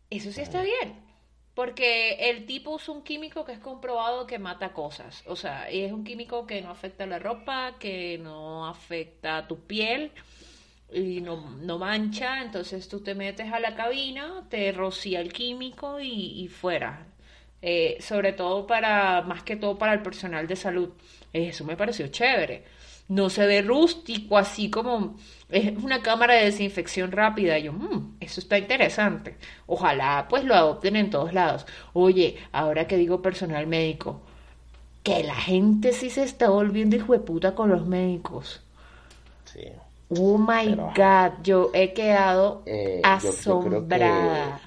Eso 0.10 0.32
sí 0.32 0.42
está 0.42 0.62
bien. 0.62 1.08
Porque 1.54 2.30
el 2.30 2.46
tipo 2.46 2.72
usa 2.76 2.94
un 2.94 3.02
químico 3.02 3.44
que 3.44 3.54
es 3.54 3.60
comprobado 3.60 4.28
que 4.28 4.38
mata 4.38 4.74
cosas. 4.74 5.24
O 5.26 5.36
sea, 5.36 5.68
es 5.70 5.92
un 5.92 6.04
químico 6.04 6.46
que 6.46 6.62
no 6.62 6.70
afecta 6.70 7.06
a 7.06 7.08
la 7.08 7.18
ropa, 7.18 7.78
que 7.80 8.20
no 8.20 8.68
afecta 8.68 9.38
a 9.38 9.48
tu 9.48 9.62
piel 9.66 10.12
y 10.94 11.20
no, 11.22 11.50
no 11.58 11.80
mancha. 11.80 12.44
Entonces 12.44 12.88
tú 12.88 13.00
te 13.02 13.16
metes 13.16 13.52
a 13.52 13.60
la 13.60 13.76
cabina, 13.76 14.46
te 14.50 14.72
rocía 14.72 15.20
el 15.20 15.34
químico 15.34 16.00
y, 16.00 16.48
fuera. 16.48 17.08
Eh, 17.70 17.98
sobre 18.00 18.32
todo 18.32 18.66
para, 18.66 19.22
más 19.24 19.44
que 19.44 19.58
todo 19.58 19.78
para 19.78 19.94
el 19.94 20.02
personal 20.02 20.48
de 20.48 20.56
salud. 20.56 20.90
Eso 21.34 21.66
me 21.66 21.76
pareció 21.76 22.08
chévere 22.08 22.64
no 23.10 23.30
se 23.30 23.46
ve 23.46 23.62
rústico, 23.62 24.38
así 24.38 24.70
como 24.70 25.16
es 25.50 25.72
una 25.82 26.02
cámara 26.02 26.36
de 26.36 26.46
desinfección 26.46 27.12
rápida. 27.12 27.58
Y 27.58 27.64
yo, 27.64 27.74
mmm, 27.74 28.18
eso 28.20 28.40
está 28.40 28.58
interesante. 28.58 29.38
Ojalá 29.66 30.28
pues 30.30 30.44
lo 30.44 30.56
adopten 30.56 30.96
en 30.96 31.10
todos 31.10 31.34
lados. 31.34 31.66
Oye, 31.94 32.38
ahora 32.52 32.88
que 32.88 32.98
digo 32.98 33.22
personal 33.22 33.68
médico, 33.68 34.22
que 35.04 35.24
la 35.24 35.36
gente 35.36 35.94
sí 35.94 36.10
se 36.10 36.24
está 36.24 36.50
volviendo 36.50 36.96
hijo 36.96 37.14
de 37.14 37.20
puta 37.20 37.56
con 37.56 37.70
los 37.70 37.86
médicos. 37.86 38.62
Sí. 39.46 39.64
Oh 40.10 40.38
my 40.38 40.74
God, 40.76 41.44
yo 41.44 41.70
he 41.74 41.94
quedado 41.94 42.64
eh, 42.66 43.02
asombrada. 43.04 44.62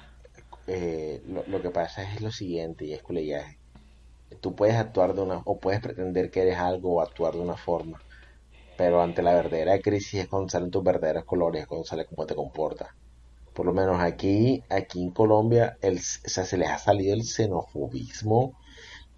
Eh, 0.73 1.21
lo, 1.25 1.61
que 1.61 1.69
pasa 1.69 2.03
es 2.03 2.21
lo 2.21 2.31
siguiente, 2.31 2.85
y 2.85 2.93
es 2.93 3.01
ya 3.25 3.57
tú 4.39 4.55
puedes 4.55 4.75
actuar 4.75 5.13
de 5.13 5.21
una, 5.21 5.41
o 5.45 5.59
puedes 5.59 5.81
pretender 5.81 6.31
que 6.31 6.43
eres 6.43 6.57
algo 6.57 6.95
o 6.95 7.01
actuar 7.01 7.33
de 7.33 7.41
una 7.41 7.57
forma 7.57 8.01
pero 8.81 8.99
ante 8.99 9.21
la 9.21 9.35
verdadera 9.35 9.79
crisis 9.79 10.21
es 10.21 10.27
cuando 10.27 10.49
salen 10.49 10.71
tus 10.71 10.83
verdaderos 10.83 11.23
colores, 11.25 11.61
es 11.61 11.67
cuando 11.67 11.85
sale 11.85 12.05
cómo 12.05 12.25
te 12.25 12.33
comportas. 12.33 12.89
Por 13.53 13.67
lo 13.67 13.73
menos 13.73 14.01
aquí, 14.01 14.63
aquí 14.71 15.03
en 15.03 15.11
Colombia, 15.11 15.77
el, 15.81 15.97
o 15.99 16.29
sea, 16.29 16.45
se 16.45 16.57
les 16.57 16.67
ha 16.67 16.79
salido 16.79 17.13
el 17.13 17.23
xenofobismo 17.23 18.57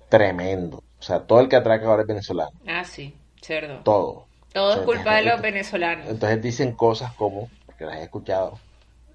tremendo. 0.09 0.83
O 0.99 1.01
sea, 1.01 1.21
todo 1.21 1.39
el 1.39 1.47
que 1.47 1.55
atraca 1.55 1.87
ahora 1.87 2.01
es 2.01 2.09
venezolano. 2.09 2.51
Ah, 2.67 2.83
sí, 2.83 3.15
cerdo. 3.41 3.79
Todo. 3.85 4.25
Todo 4.51 4.73
es 4.73 4.79
culpa 4.81 5.15
de 5.15 5.23
los 5.23 5.41
venezolanos. 5.41 6.09
Entonces 6.09 6.41
dicen 6.41 6.73
cosas 6.73 7.13
como, 7.13 7.49
porque 7.65 7.85
las 7.85 7.99
he 7.99 8.03
escuchado, 8.03 8.59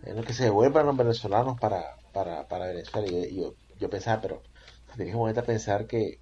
es 0.03 0.17
lo 0.17 0.23
que 0.23 0.33
se 0.33 0.45
devuelvan 0.45 0.87
los 0.87 0.97
venezolanos 0.97 1.61
para, 1.61 1.98
para, 2.19 2.49
para 2.49 2.67
Venezuela. 2.67 3.07
Y 3.09 3.37
yo, 3.37 3.55
yo, 3.79 3.89
pensaba, 3.89 4.21
pero 4.21 4.43
tienes 4.97 5.15
que 5.15 5.41
a 5.41 5.45
pensar 5.45 5.87
que, 5.87 6.19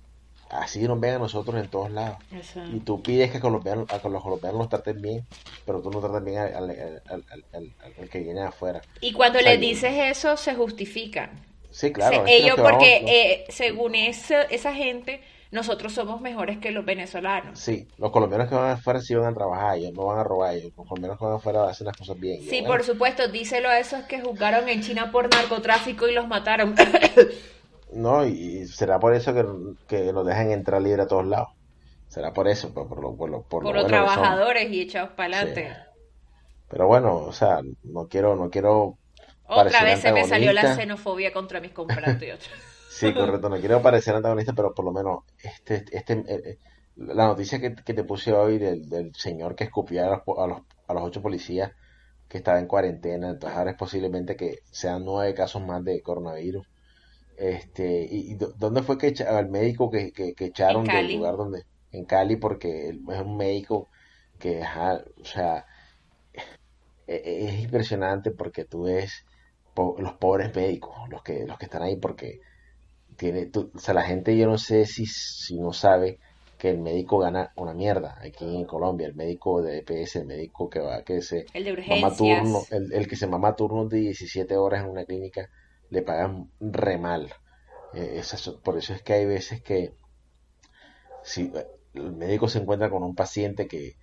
así 0.51 0.81
nos 0.83 1.01
ven 1.01 1.15
a 1.15 1.19
nosotros 1.19 1.57
en 1.57 1.69
todos 1.69 1.91
lados. 1.91 2.19
Y 2.73 2.81
tú 2.81 3.03
pides 3.03 3.31
que 3.31 3.39
a, 3.39 3.41
los 3.41 4.23
colombianos 4.23 4.59
los 4.59 4.69
traten 4.69 5.01
bien, 5.01 5.27
pero 5.65 5.81
tú 5.81 5.91
no 5.91 6.01
tratas 6.01 6.23
bien 6.23 6.39
al, 6.39 8.09
que 8.11 8.21
viene 8.21 8.43
afuera. 8.43 8.83
Y 9.01 9.13
cuando 9.13 9.41
le 9.41 9.57
dices 9.57 9.93
eso, 9.95 10.37
se 10.37 10.55
justifican. 10.55 11.31
Sí, 11.71 11.93
claro. 11.93 12.25
ellos, 12.27 12.57
porque 12.57 13.05
eh, 13.07 13.45
según 13.51 13.95
esa, 13.95 14.43
esa 14.43 14.73
gente, 14.73 15.21
nosotros 15.51 15.93
somos 15.93 16.21
mejores 16.21 16.59
que 16.59 16.71
los 16.71 16.85
venezolanos. 16.85 17.59
Sí, 17.59 17.87
los 17.99 18.11
colombianos 18.11 18.49
que 18.49 18.55
van 18.55 18.71
afuera 18.71 19.01
sí 19.01 19.15
van 19.15 19.33
a 19.33 19.35
trabajar, 19.35 19.79
ellos 19.79 19.93
no 19.93 20.07
van 20.07 20.19
a 20.19 20.25
robar, 20.25 20.55
ellos, 20.55 20.73
los 20.77 20.87
colombianos 20.87 21.19
que 21.19 21.25
van 21.25 21.35
afuera 21.35 21.69
hacen 21.69 21.87
las 21.87 21.97
cosas 21.97 22.19
bien. 22.19 22.43
Sí, 22.43 22.63
por 22.63 22.83
supuesto, 22.83 23.29
díselo 23.29 23.69
a 23.69 23.79
esos 23.79 24.05
que 24.05 24.21
juzgaron 24.21 24.69
en 24.69 24.83
China 24.83 25.11
por 25.13 25.33
narcotráfico 25.33 26.09
y 26.09 26.15
los 26.15 26.27
mataron. 26.27 26.75
No, 27.93 28.27
y 28.27 28.67
será 28.67 28.99
por 28.99 29.15
eso 29.15 29.33
que, 29.33 29.45
que 29.87 30.13
nos 30.13 30.27
dejan 30.27 30.51
entrar 30.51 30.83
libre 30.83 31.03
a 31.03 31.07
todos 31.07 31.25
lados. 31.25 31.49
Será 32.09 32.33
por 32.33 32.49
eso, 32.49 32.75
por, 32.75 32.89
por, 32.89 33.17
por, 33.17 33.49
por, 33.49 33.75
los 33.75 33.87
trabajadores 33.87 34.71
y 34.71 34.83
echados 34.83 35.11
para 35.11 35.39
adelante. 35.39 35.77
Pero 36.69 36.87
bueno, 36.89 37.17
o 37.17 37.33
sea, 37.33 37.61
no 37.85 38.09
quiero, 38.09 38.37
no 38.37 38.51
quiero. 38.51 38.99
Otra 39.47 39.85
vez 39.85 40.01
se 40.01 40.13
me 40.13 40.25
salió 40.25 40.53
la 40.53 40.75
xenofobia 40.75 41.33
contra 41.33 41.61
mis 41.61 41.73
compatriotas. 41.73 42.51
sí, 42.97 43.15
correcto, 43.15 43.49
no 43.49 43.59
quiero 43.59 43.83
parecer 43.83 44.15
antagonista, 44.15 44.53
pero 44.53 44.75
por 44.75 44.85
lo 44.85 44.93
menos 44.93 45.25
este, 45.43 45.85
este, 45.93 46.13
eh, 46.15 46.25
eh, 46.27 46.59
la 46.97 47.27
noticia 47.27 47.61
que, 47.61 47.75
que, 47.75 47.95
te 47.95 48.05
puse 48.05 48.33
hoy 48.33 48.59
del, 48.59 48.89
del 48.89 49.15
señor 49.15 49.55
que 49.55 49.65
escupía 49.65 50.07
a 50.07 50.11
los, 50.11 50.39
a 50.39 50.47
los, 50.47 50.63
a 50.87 50.95
los 50.95 51.03
ocho 51.03 51.23
policías 51.23 51.73
que 52.29 52.39
estaba 52.39 52.59
en 52.59 52.67
cuarentena, 52.67 53.31
entonces 53.31 53.57
ahora 53.57 53.73
es 53.73 53.77
posiblemente 53.77 54.37
que 54.37 54.61
sean 54.71 55.05
nueve 55.05 55.35
casos 55.35 55.65
más 55.65 55.85
de 55.85 56.01
coronavirus. 56.03 56.67
Este, 57.37 58.09
y, 58.11 58.35
¿Dónde 58.35 58.83
fue 58.83 58.99
que 58.99 59.09
el 59.09 59.49
médico 59.49 59.91
que, 59.91 60.13
que, 60.13 60.35
echaron 60.39 60.85
del 60.85 61.17
lugar 61.17 61.37
donde? 61.37 61.65
En 61.93 62.05
Cali, 62.05 62.37
porque 62.37 62.89
es 62.89 63.21
un 63.21 63.37
médico 63.37 63.89
que, 64.39 64.63
o 64.63 65.25
sea, 65.25 65.67
e, 67.07 67.15
e, 67.15 67.49
es, 67.49 67.61
impresionante 67.63 68.31
porque 68.31 68.65
tú 68.65 68.85
ves 68.85 69.25
los 69.99 70.15
pobres 70.15 70.55
médicos, 70.55 70.97
los 71.11 71.23
que, 71.23 71.47
los 71.47 71.59
que 71.59 71.67
están 71.67 71.83
ahí, 71.83 71.97
porque 71.97 72.41
tiene, 73.17 73.51
o 73.55 73.79
sea, 73.79 73.95
la 73.95 74.03
gente 74.03 74.37
yo 74.37 74.47
no 74.47 74.59
sé 74.59 74.87
si, 74.87 75.07
si 75.07 75.59
no 75.59 75.73
sabe 75.73 76.19
que 76.59 76.71
el 76.71 76.79
médico 76.79 77.19
gana 77.19 77.53
una 77.57 77.75
mierda 77.75 78.19
aquí 78.21 78.57
en 78.57 78.65
Colombia, 78.65 79.07
el 79.07 79.15
médico 79.15 79.63
de 79.63 79.79
EPS, 79.79 80.17
el 80.17 80.27
médico 80.27 80.71
que 80.71 80.81
va, 80.81 81.03
que 81.03 81.21
se 81.21 81.47
el 81.53 81.65
de 81.65 82.15
turno, 82.17 82.63
el, 82.71 82.93
el 82.93 83.09
que 83.09 83.17
se 83.17 83.27
mama 83.27 83.57
turnos 83.57 83.91
de 83.91 83.99
17 83.99 84.57
horas 84.57 84.85
en 84.85 84.91
una 84.91 85.05
clínica, 85.05 85.51
le 85.91 86.03
pagan 86.03 86.51
re 86.61 86.99
mal. 86.99 87.33
Eh, 87.95 88.23
por 88.63 88.79
eso 88.79 88.95
es 88.95 89.03
que 89.03 89.13
hay 89.15 89.27
veces 89.27 89.63
que 89.63 89.93
si 91.23 91.53
el 91.95 92.13
médico 92.13 92.49
se 92.49 92.59
encuentra 92.59 92.91
con 92.91 93.03
un 93.03 93.15
paciente 93.15 93.67
que, 93.67 93.97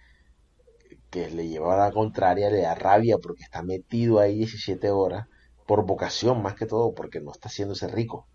que 1.10 1.30
le 1.30 1.48
lleva 1.48 1.76
a 1.76 1.88
la 1.88 1.92
contraria, 1.92 2.50
le 2.50 2.62
da 2.62 2.76
rabia 2.76 3.18
porque 3.18 3.44
está 3.44 3.62
metido 3.64 4.20
ahí 4.20 4.38
17 4.38 4.90
horas, 4.92 5.28
por 5.66 5.86
vocación 5.86 6.42
más 6.42 6.56
que 6.56 6.66
todo, 6.66 6.94
porque 6.94 7.22
no 7.22 7.32
está 7.32 7.50
haciéndose 7.50 7.88
rico, 7.88 8.28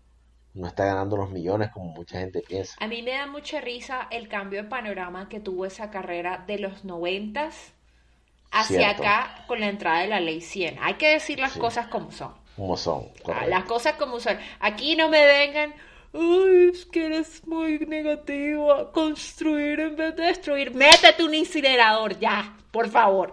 no 0.53 0.67
está 0.67 0.85
ganando 0.85 1.17
los 1.17 1.29
millones 1.29 1.69
como 1.71 1.87
mucha 1.87 2.19
gente 2.19 2.41
piensa. 2.41 2.75
A 2.79 2.87
mí 2.87 3.01
me 3.01 3.11
da 3.11 3.27
mucha 3.27 3.61
risa 3.61 4.07
el 4.11 4.27
cambio 4.27 4.63
de 4.63 4.69
panorama 4.69 5.29
que 5.29 5.39
tuvo 5.39 5.65
esa 5.65 5.89
carrera 5.91 6.43
de 6.47 6.59
los 6.59 6.85
noventas 6.85 7.73
hacia 8.51 8.89
acá 8.91 9.45
con 9.47 9.59
la 9.59 9.67
entrada 9.67 10.01
de 10.01 10.07
la 10.07 10.19
ley 10.19 10.41
100. 10.41 10.79
Hay 10.81 10.95
que 10.95 11.09
decir 11.09 11.39
las 11.39 11.57
cosas 11.57 11.87
como 11.87 12.11
son 12.11 12.33
como 12.59 12.75
son. 12.75 13.07
Ah, 13.25 13.45
las 13.47 13.63
cosas 13.63 13.93
como 13.93 14.19
son. 14.19 14.37
Aquí 14.59 14.95
no 14.97 15.07
me 15.07 15.25
vengan, 15.25 15.73
ay, 16.13 16.71
es 16.73 16.85
que 16.85 17.05
eres 17.05 17.47
muy 17.47 17.79
negativo, 17.79 18.91
construir 18.91 19.79
en 19.79 19.95
vez 19.95 20.15
de 20.17 20.23
destruir. 20.23 20.75
Métete 20.75 21.23
un 21.23 21.33
incinerador 21.33 22.19
ya, 22.19 22.57
por 22.71 22.89
favor. 22.89 23.31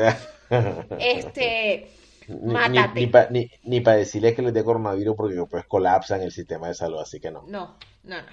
este, 1.00 1.90
mátate. 2.28 3.28
Ni, 3.30 3.50
ni, 3.64 3.80
para 3.80 3.98
decirles 3.98 4.34
que 4.34 4.42
les 4.42 4.54
dé 4.54 4.64
coronavirus 4.64 5.16
porque 5.16 5.44
pues 5.50 5.66
colapsan 5.66 6.22
el 6.22 6.32
sistema 6.32 6.68
de 6.68 6.74
salud, 6.74 7.00
así 7.00 7.20
que 7.20 7.30
no. 7.30 7.44
No, 7.46 7.76
no, 8.04 8.22
no. 8.22 8.28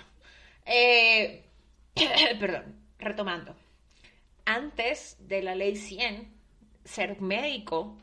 Eh, 0.65 1.43
perdón, 2.39 2.75
retomando. 2.99 3.55
Antes 4.45 5.17
de 5.19 5.41
la 5.41 5.55
ley 5.55 5.75
100, 5.75 6.33
ser 6.83 7.21
médico 7.21 7.95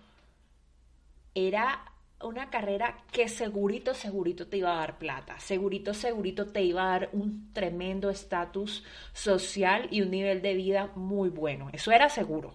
era 1.34 1.84
una 2.22 2.50
carrera 2.50 3.04
que 3.12 3.28
segurito, 3.28 3.94
segurito 3.94 4.46
te 4.46 4.58
iba 4.58 4.72
a 4.72 4.80
dar 4.80 4.98
plata, 4.98 5.38
segurito, 5.40 5.94
segurito 5.94 6.46
te 6.46 6.62
iba 6.62 6.82
a 6.82 6.98
dar 6.98 7.10
un 7.12 7.52
tremendo 7.52 8.10
estatus 8.10 8.84
social 9.12 9.88
y 9.90 10.02
un 10.02 10.10
nivel 10.10 10.42
de 10.42 10.54
vida 10.54 10.90
muy 10.94 11.30
bueno. 11.30 11.70
Eso 11.72 11.92
era 11.92 12.08
seguro. 12.08 12.54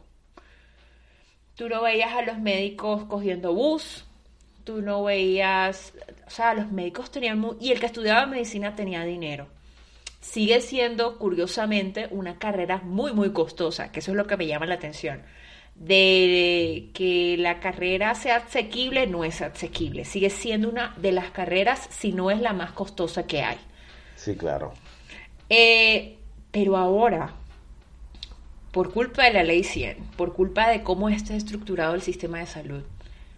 Tú 1.55 1.69
no 1.69 1.81
veías 1.81 2.13
a 2.13 2.21
los 2.21 2.37
médicos 2.37 3.05
cogiendo 3.05 3.53
bus, 3.53 4.05
tú 4.63 4.81
no 4.81 5.03
veías, 5.03 5.93
o 6.27 6.29
sea, 6.29 6.53
los 6.53 6.71
médicos 6.71 7.11
tenían, 7.11 7.45
y 7.59 7.71
el 7.71 7.79
que 7.79 7.85
estudiaba 7.85 8.25
medicina 8.25 8.75
tenía 8.75 9.03
dinero. 9.03 9.47
Sigue 10.19 10.59
siendo, 10.59 11.17
curiosamente, 11.17 12.07
una 12.11 12.39
carrera 12.39 12.81
muy, 12.83 13.13
muy 13.13 13.31
costosa, 13.31 13.91
que 13.91 13.99
eso 13.99 14.11
es 14.11 14.17
lo 14.17 14.27
que 14.27 14.37
me 14.37 14.47
llama 14.47 14.65
la 14.65 14.75
atención 14.75 15.21
de 15.75 16.89
que 16.93 17.35
la 17.37 17.59
carrera 17.59 18.15
sea 18.15 18.37
asequible, 18.37 19.07
no 19.07 19.23
es 19.23 19.41
asequible. 19.41 20.05
Sigue 20.05 20.29
siendo 20.29 20.69
una 20.69 20.93
de 20.97 21.11
las 21.11 21.31
carreras, 21.31 21.87
si 21.91 22.13
no 22.13 22.31
es 22.31 22.39
la 22.39 22.53
más 22.53 22.71
costosa 22.71 23.27
que 23.27 23.41
hay. 23.43 23.57
Sí, 24.15 24.35
claro. 24.35 24.73
Eh, 25.49 26.17
pero 26.51 26.77
ahora, 26.77 27.33
por 28.75 28.91
culpa 28.91 29.23
de 29.23 29.31
la 29.31 29.43
ley 29.43 29.63
100, 29.63 30.03
por 30.17 30.33
culpa 30.33 30.67
de 30.67 30.83
cómo 30.83 31.07
está 31.07 31.33
estructurado 31.33 31.95
el 31.95 32.01
sistema 32.01 32.39
de 32.39 32.45
salud, 32.45 32.83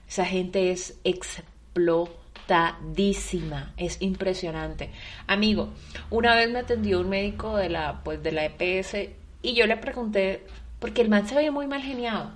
esa 0.10 0.26
gente 0.26 0.72
es 0.72 1.00
explotadísima, 1.04 3.72
es 3.78 4.02
impresionante. 4.02 4.90
Amigo, 5.28 5.70
una 6.10 6.34
vez 6.34 6.50
me 6.50 6.58
atendió 6.58 7.02
un 7.02 7.10
médico 7.10 7.56
de 7.56 7.70
la, 7.70 8.02
pues, 8.04 8.24
de 8.24 8.32
la 8.32 8.46
EPS 8.46 9.12
y 9.44 9.54
yo 9.54 9.68
le 9.68 9.78
pregunté, 9.78 10.44
porque 10.80 11.04
el 11.04 11.10
man 11.10 11.28
se 11.28 11.36
veía 11.36 11.52
muy 11.52 11.68
mal 11.68 11.84
geniado. 11.84 12.32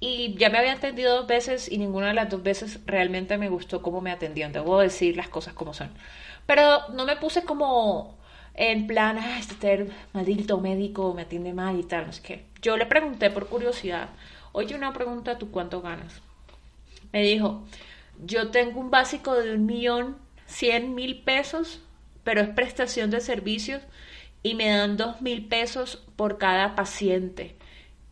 Y 0.00 0.34
ya 0.34 0.50
me 0.50 0.58
había 0.58 0.72
atendido 0.72 1.18
dos 1.18 1.28
veces 1.28 1.70
y 1.70 1.78
ninguna 1.78 2.08
de 2.08 2.14
las 2.14 2.30
dos 2.30 2.42
veces 2.42 2.80
realmente 2.84 3.38
me 3.38 3.48
gustó 3.48 3.80
cómo 3.80 4.00
me 4.00 4.10
atendieron. 4.10 4.52
Debo 4.52 4.80
decir 4.80 5.16
las 5.16 5.28
cosas 5.28 5.54
como 5.54 5.72
son. 5.72 5.90
Pero 6.46 6.80
no 6.94 7.04
me 7.04 7.14
puse 7.14 7.44
como 7.44 8.18
en 8.60 8.86
plan, 8.86 9.16
ah, 9.16 9.38
este 9.38 9.86
maldito 10.12 10.60
médico 10.60 11.14
me 11.14 11.22
atiende 11.22 11.54
mal 11.54 11.80
y 11.80 11.82
tal, 11.82 12.06
no 12.06 12.12
sé 12.12 12.20
qué. 12.22 12.44
Yo 12.60 12.76
le 12.76 12.84
pregunté 12.84 13.30
por 13.30 13.46
curiosidad, 13.46 14.10
oye, 14.52 14.74
una 14.74 14.92
pregunta, 14.92 15.38
¿tú 15.38 15.50
cuánto 15.50 15.80
ganas? 15.80 16.20
Me 17.10 17.22
dijo, 17.22 17.64
yo 18.22 18.50
tengo 18.50 18.78
un 18.78 18.90
básico 18.90 19.34
de 19.34 19.54
un 19.54 19.64
millón 19.64 20.18
cien 20.44 20.94
mil 20.94 21.22
pesos, 21.22 21.80
pero 22.22 22.42
es 22.42 22.50
prestación 22.50 23.10
de 23.10 23.22
servicios 23.22 23.80
y 24.42 24.54
me 24.54 24.68
dan 24.68 24.98
dos 24.98 25.22
mil 25.22 25.46
pesos 25.46 26.04
por 26.16 26.36
cada 26.36 26.74
paciente. 26.76 27.56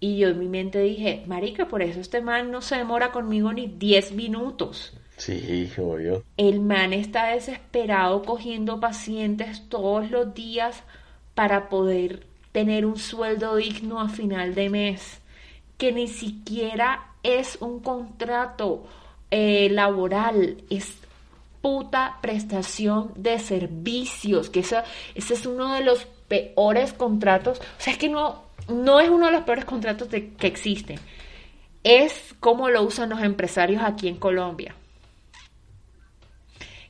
Y 0.01 0.16
yo 0.16 0.28
en 0.28 0.38
mi 0.38 0.49
mente 0.49 0.80
dije, 0.80 1.24
marica, 1.26 1.68
por 1.68 1.82
eso 1.82 2.01
este 2.01 2.22
man 2.22 2.51
no 2.51 2.62
se 2.62 2.76
demora 2.76 3.12
conmigo 3.12 3.53
ni 3.53 3.66
diez 3.66 4.12
minutos. 4.12 4.94
Sí, 5.18 5.70
yo. 5.76 6.22
El 6.36 6.60
man 6.60 6.92
está 6.92 7.26
desesperado 7.26 8.22
cogiendo 8.22 8.78
pacientes 8.78 9.68
todos 9.68 10.10
los 10.12 10.32
días 10.32 10.84
para 11.34 11.68
poder 11.68 12.24
tener 12.52 12.86
un 12.86 12.98
sueldo 12.98 13.56
digno 13.56 14.00
a 14.00 14.08
final 14.08 14.54
de 14.54 14.70
mes, 14.70 15.20
que 15.76 15.92
ni 15.92 16.06
siquiera 16.06 17.08
es 17.24 17.58
un 17.60 17.80
contrato 17.80 18.86
eh, 19.32 19.68
laboral, 19.70 20.62
es 20.70 20.98
puta 21.60 22.18
prestación 22.22 23.12
de 23.16 23.40
servicios, 23.40 24.48
que 24.50 24.60
ese 24.60 24.84
es 25.16 25.46
uno 25.46 25.74
de 25.74 25.82
los 25.82 26.06
peores 26.28 26.92
contratos, 26.92 27.58
o 27.58 27.80
sea, 27.80 27.92
es 27.92 27.98
que 27.98 28.08
no, 28.08 28.44
no 28.68 29.00
es 29.00 29.10
uno 29.10 29.26
de 29.26 29.32
los 29.32 29.42
peores 29.42 29.64
contratos 29.64 30.08
que 30.08 30.46
existen, 30.46 31.00
es 31.82 32.36
como 32.38 32.68
lo 32.68 32.82
usan 32.82 33.10
los 33.10 33.22
empresarios 33.22 33.82
aquí 33.82 34.06
en 34.06 34.16
Colombia 34.16 34.76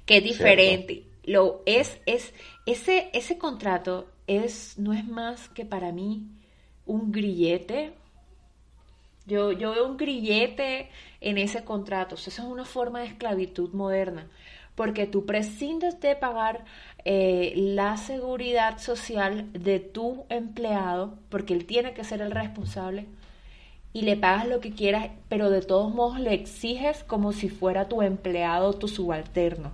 que 0.08 0.16
es 0.16 0.24
diferente. 0.24 1.04
Lo 1.24 1.62
es, 1.66 2.00
es, 2.06 2.32
ese, 2.64 3.10
ese 3.12 3.36
contrato 3.36 4.08
es, 4.26 4.78
no 4.78 4.94
es 4.94 5.06
más 5.06 5.50
que 5.50 5.66
para 5.66 5.92
mí 5.92 6.26
un 6.86 7.12
grillete. 7.12 7.92
Yo, 9.26 9.52
yo 9.52 9.72
veo 9.72 9.86
un 9.86 9.98
grillete 9.98 10.88
en 11.20 11.36
ese 11.36 11.62
contrato. 11.62 12.14
eso 12.14 12.30
es 12.30 12.38
una 12.38 12.64
forma 12.64 13.00
de 13.00 13.08
esclavitud 13.08 13.74
moderna. 13.74 14.26
Porque 14.74 15.06
tú 15.06 15.26
prescindes 15.26 16.00
de 16.00 16.16
pagar 16.16 16.64
eh, 17.04 17.52
la 17.54 17.98
seguridad 17.98 18.78
social 18.78 19.52
de 19.52 19.78
tu 19.78 20.24
empleado, 20.30 21.18
porque 21.28 21.52
él 21.52 21.66
tiene 21.66 21.92
que 21.92 22.04
ser 22.04 22.22
el 22.22 22.30
responsable, 22.30 23.04
y 23.92 24.02
le 24.02 24.16
pagas 24.16 24.48
lo 24.48 24.60
que 24.60 24.72
quieras, 24.72 25.10
pero 25.28 25.50
de 25.50 25.60
todos 25.60 25.92
modos 25.92 26.18
le 26.18 26.32
exiges 26.32 27.04
como 27.04 27.32
si 27.32 27.50
fuera 27.50 27.88
tu 27.88 28.00
empleado, 28.00 28.72
tu 28.72 28.88
subalterno. 28.88 29.72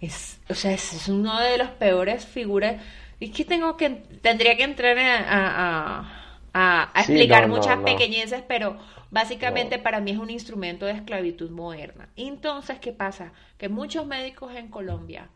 Es, 0.00 0.40
o 0.48 0.54
sea, 0.54 0.72
es, 0.72 1.08
uno 1.08 1.40
de 1.40 1.58
los 1.58 1.70
peores 1.70 2.24
figuras. 2.24 2.82
Es 3.20 3.30
que 3.30 3.44
tengo 3.44 3.76
que, 3.76 3.90
tendría 3.90 4.56
que 4.56 4.62
entrar 4.62 4.96
a, 4.98 6.40
a, 6.54 6.92
explicar 6.94 7.48
muchas 7.48 7.78
pequeñeces, 7.80 8.42
pero 8.46 8.78
básicamente 9.10 9.78
para 9.78 10.00
mí 10.00 10.12
es 10.12 10.18
un 10.18 10.30
instrumento 10.30 10.86
de 10.86 10.92
esclavitud 10.92 11.50
moderna. 11.50 12.08
Entonces, 12.16 12.78
¿qué 12.78 12.92
pasa? 12.92 13.32
Que 13.56 13.68
muchos 13.68 14.06
médicos 14.06 14.54
en 14.54 14.68
Colombia 14.68 15.28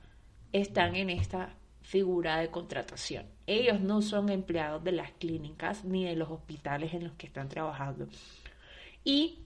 están 0.52 0.94
en 0.94 1.10
esta 1.10 1.54
figura 1.82 2.38
de 2.38 2.48
contratación. 2.48 3.26
Ellos 3.46 3.80
no 3.80 4.02
son 4.02 4.28
empleados 4.28 4.84
de 4.84 4.92
las 4.92 5.10
clínicas 5.12 5.84
ni 5.84 6.04
de 6.04 6.16
los 6.16 6.30
hospitales 6.30 6.94
en 6.94 7.04
los 7.04 7.12
que 7.14 7.26
están 7.26 7.48
trabajando. 7.48 8.06
Y 9.04 9.40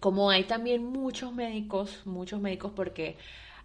como 0.00 0.30
hay 0.30 0.44
también 0.44 0.84
muchos 0.84 1.32
médicos, 1.32 2.02
muchos 2.06 2.40
médicos 2.40 2.72
porque 2.74 3.16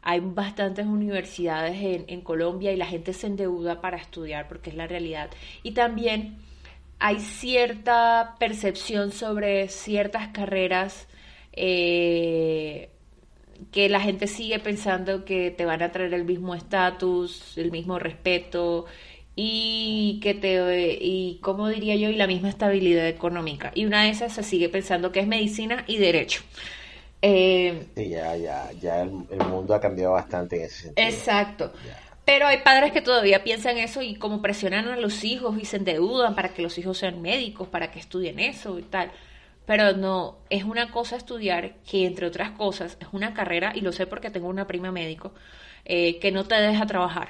hay 0.06 0.20
bastantes 0.20 0.86
universidades 0.86 2.06
en, 2.08 2.22
Colombia 2.22 2.72
y 2.72 2.78
la 2.78 2.86
gente 2.86 3.12
se 3.12 3.26
endeuda 3.26 3.82
para 3.82 3.98
estudiar 3.98 4.48
porque 4.48 4.70
es 4.70 4.76
la 4.76 4.86
realidad. 4.86 5.32
Y 5.64 5.72
también 5.72 6.38
hay 7.00 7.20
cierta 7.20 8.36
percepción 8.40 9.12
sobre 9.12 9.68
ciertas 9.68 10.28
carreras 10.28 11.08
eh, 11.54 12.90
que 13.72 13.90
la 13.90 14.00
gente 14.00 14.28
sigue 14.28 14.60
pensando 14.60 15.26
que 15.26 15.50
te 15.50 15.66
van 15.66 15.82
a 15.82 15.92
traer 15.92 16.14
el 16.14 16.24
mismo 16.24 16.54
estatus, 16.54 17.58
el 17.58 17.72
mismo 17.72 17.98
respeto 17.98 18.86
y 19.36 20.20
que 20.22 20.36
te 20.36 21.00
y 21.02 21.40
como 21.42 21.68
diría 21.68 21.96
yo 21.96 22.10
y 22.10 22.16
la 22.16 22.28
misma 22.28 22.50
estabilidad 22.50 23.08
económica. 23.08 23.72
Y 23.74 23.86
una 23.86 24.04
de 24.04 24.10
esas 24.10 24.34
se 24.34 24.44
sigue 24.44 24.70
pensando 24.70 25.12
que 25.12 25.22
es 25.22 25.28
medicina 25.28 25.84
y 25.88 25.98
derecho 25.98 26.44
eh, 27.22 27.88
sí, 27.96 28.10
ya, 28.10 28.36
ya, 28.36 28.72
ya 28.74 29.02
el, 29.02 29.12
mundo 29.50 29.74
ha 29.74 29.80
cambiado 29.80 30.14
bastante 30.14 30.58
en 30.58 30.62
ese 30.64 30.84
sentido. 30.84 31.08
Exacto. 31.08 31.74
Pero 32.26 32.48
hay 32.48 32.58
padres 32.60 32.92
que 32.92 33.02
todavía 33.02 33.44
piensan 33.44 33.78
eso 33.78 34.02
y 34.02 34.16
como 34.16 34.42
presionan 34.42 34.88
a 34.88 34.98
los 34.98 35.24
hijos 35.24 35.56
y 35.60 35.66
se 35.66 35.78
endeudan 35.78 36.34
para 36.36 36.50
que 36.54 36.64
los 36.64 36.78
hijos 36.78 36.98
sean 36.98 37.22
médicos, 37.22 37.68
para 37.68 37.92
que 37.92 38.00
estudien 38.00 38.40
eso 38.40 38.80
y 38.80 38.84
tal. 38.84 39.12
Pero 39.66 39.94
no, 39.94 40.38
es 40.50 40.64
una 40.64 40.92
cosa 40.92 41.16
estudiar 41.16 41.76
que 41.90 42.06
entre 42.06 42.28
otras 42.28 42.52
cosas 42.52 42.98
es 43.00 43.08
una 43.12 43.34
carrera, 43.34 43.74
y 43.76 43.82
lo 43.82 43.92
sé 43.92 44.08
porque 44.08 44.30
tengo 44.32 44.48
una 44.48 44.68
prima 44.68 44.92
médico, 44.92 45.34
eh, 45.86 46.20
que 46.20 46.32
no 46.32 46.46
te 46.46 46.56
deja 46.56 46.86
trabajar. 46.86 47.30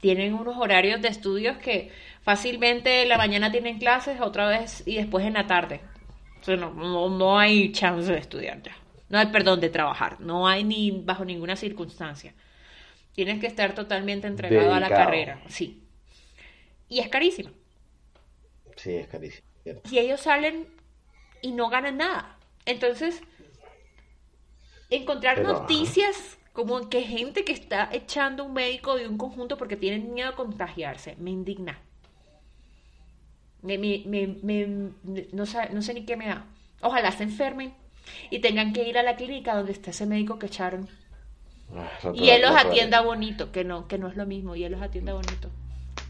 Tienen 0.00 0.34
unos 0.34 0.56
horarios 0.58 1.02
de 1.02 1.08
estudios 1.08 1.56
que 1.58 1.90
fácilmente 2.22 3.02
en 3.02 3.08
la 3.08 3.18
mañana 3.18 3.50
tienen 3.50 3.78
clases, 3.78 4.20
otra 4.20 4.46
vez 4.48 4.82
y 4.86 4.96
después 4.96 5.24
en 5.24 5.34
la 5.34 5.46
tarde. 5.46 5.80
O 6.40 6.44
sea, 6.44 6.56
no, 6.56 6.72
no, 6.72 7.08
no 7.08 7.38
hay 7.38 7.72
chance 7.72 8.12
de 8.12 8.18
estudiar 8.18 8.62
ya. 8.62 8.76
No 9.08 9.18
hay 9.18 9.26
perdón 9.26 9.60
de 9.60 9.68
trabajar, 9.68 10.20
no 10.20 10.48
hay 10.48 10.64
ni 10.64 10.90
bajo 10.90 11.24
ninguna 11.24 11.56
circunstancia. 11.56 12.34
Tienes 13.12 13.40
que 13.40 13.46
estar 13.46 13.74
totalmente 13.74 14.26
entregado 14.26 14.74
a 14.74 14.80
la 14.80 14.88
carrera, 14.88 15.42
sí. 15.48 15.82
Y 16.88 16.98
es 16.98 17.08
carísimo. 17.08 17.50
Sí, 18.76 18.94
es 18.94 19.06
carísimo. 19.06 19.46
Y 19.90 19.98
ellos 19.98 20.20
salen 20.20 20.66
y 21.42 21.52
no 21.52 21.68
ganan 21.68 21.96
nada. 21.96 22.36
Entonces, 22.66 23.22
encontrar 24.90 25.42
noticias 25.42 26.38
como 26.52 26.88
que 26.88 27.02
gente 27.02 27.44
que 27.44 27.52
está 27.52 27.88
echando 27.92 28.44
un 28.44 28.54
médico 28.54 28.96
de 28.96 29.08
un 29.08 29.18
conjunto 29.18 29.56
porque 29.56 29.76
tienen 29.76 30.14
miedo 30.14 30.30
a 30.30 30.36
contagiarse, 30.36 31.16
me 31.16 31.30
indigna. 31.30 31.78
Me, 33.62 33.76
no, 35.32 35.46
sé, 35.46 35.70
no 35.70 35.82
sé 35.82 35.94
ni 35.94 36.04
qué 36.04 36.16
me 36.16 36.28
da. 36.28 36.46
Ojalá 36.80 37.10
se 37.12 37.24
enfermen 37.24 37.74
y 38.30 38.40
tengan 38.40 38.72
que 38.72 38.88
ir 38.88 38.98
a 38.98 39.02
la 39.02 39.16
clínica 39.16 39.56
donde 39.56 39.72
está 39.72 39.90
ese 39.90 40.06
médico 40.06 40.38
que 40.38 40.46
echaron. 40.46 40.88
Ah, 41.74 41.90
y 42.14 42.30
él 42.30 42.42
los 42.42 42.52
atienda 42.52 43.00
bonito, 43.00 43.50
que 43.50 43.64
no, 43.64 43.88
que 43.88 43.98
no 43.98 44.08
es 44.08 44.16
lo 44.16 44.26
mismo, 44.26 44.54
y 44.54 44.64
él 44.64 44.72
los 44.72 44.82
atienda 44.82 45.14
bonito. 45.14 45.50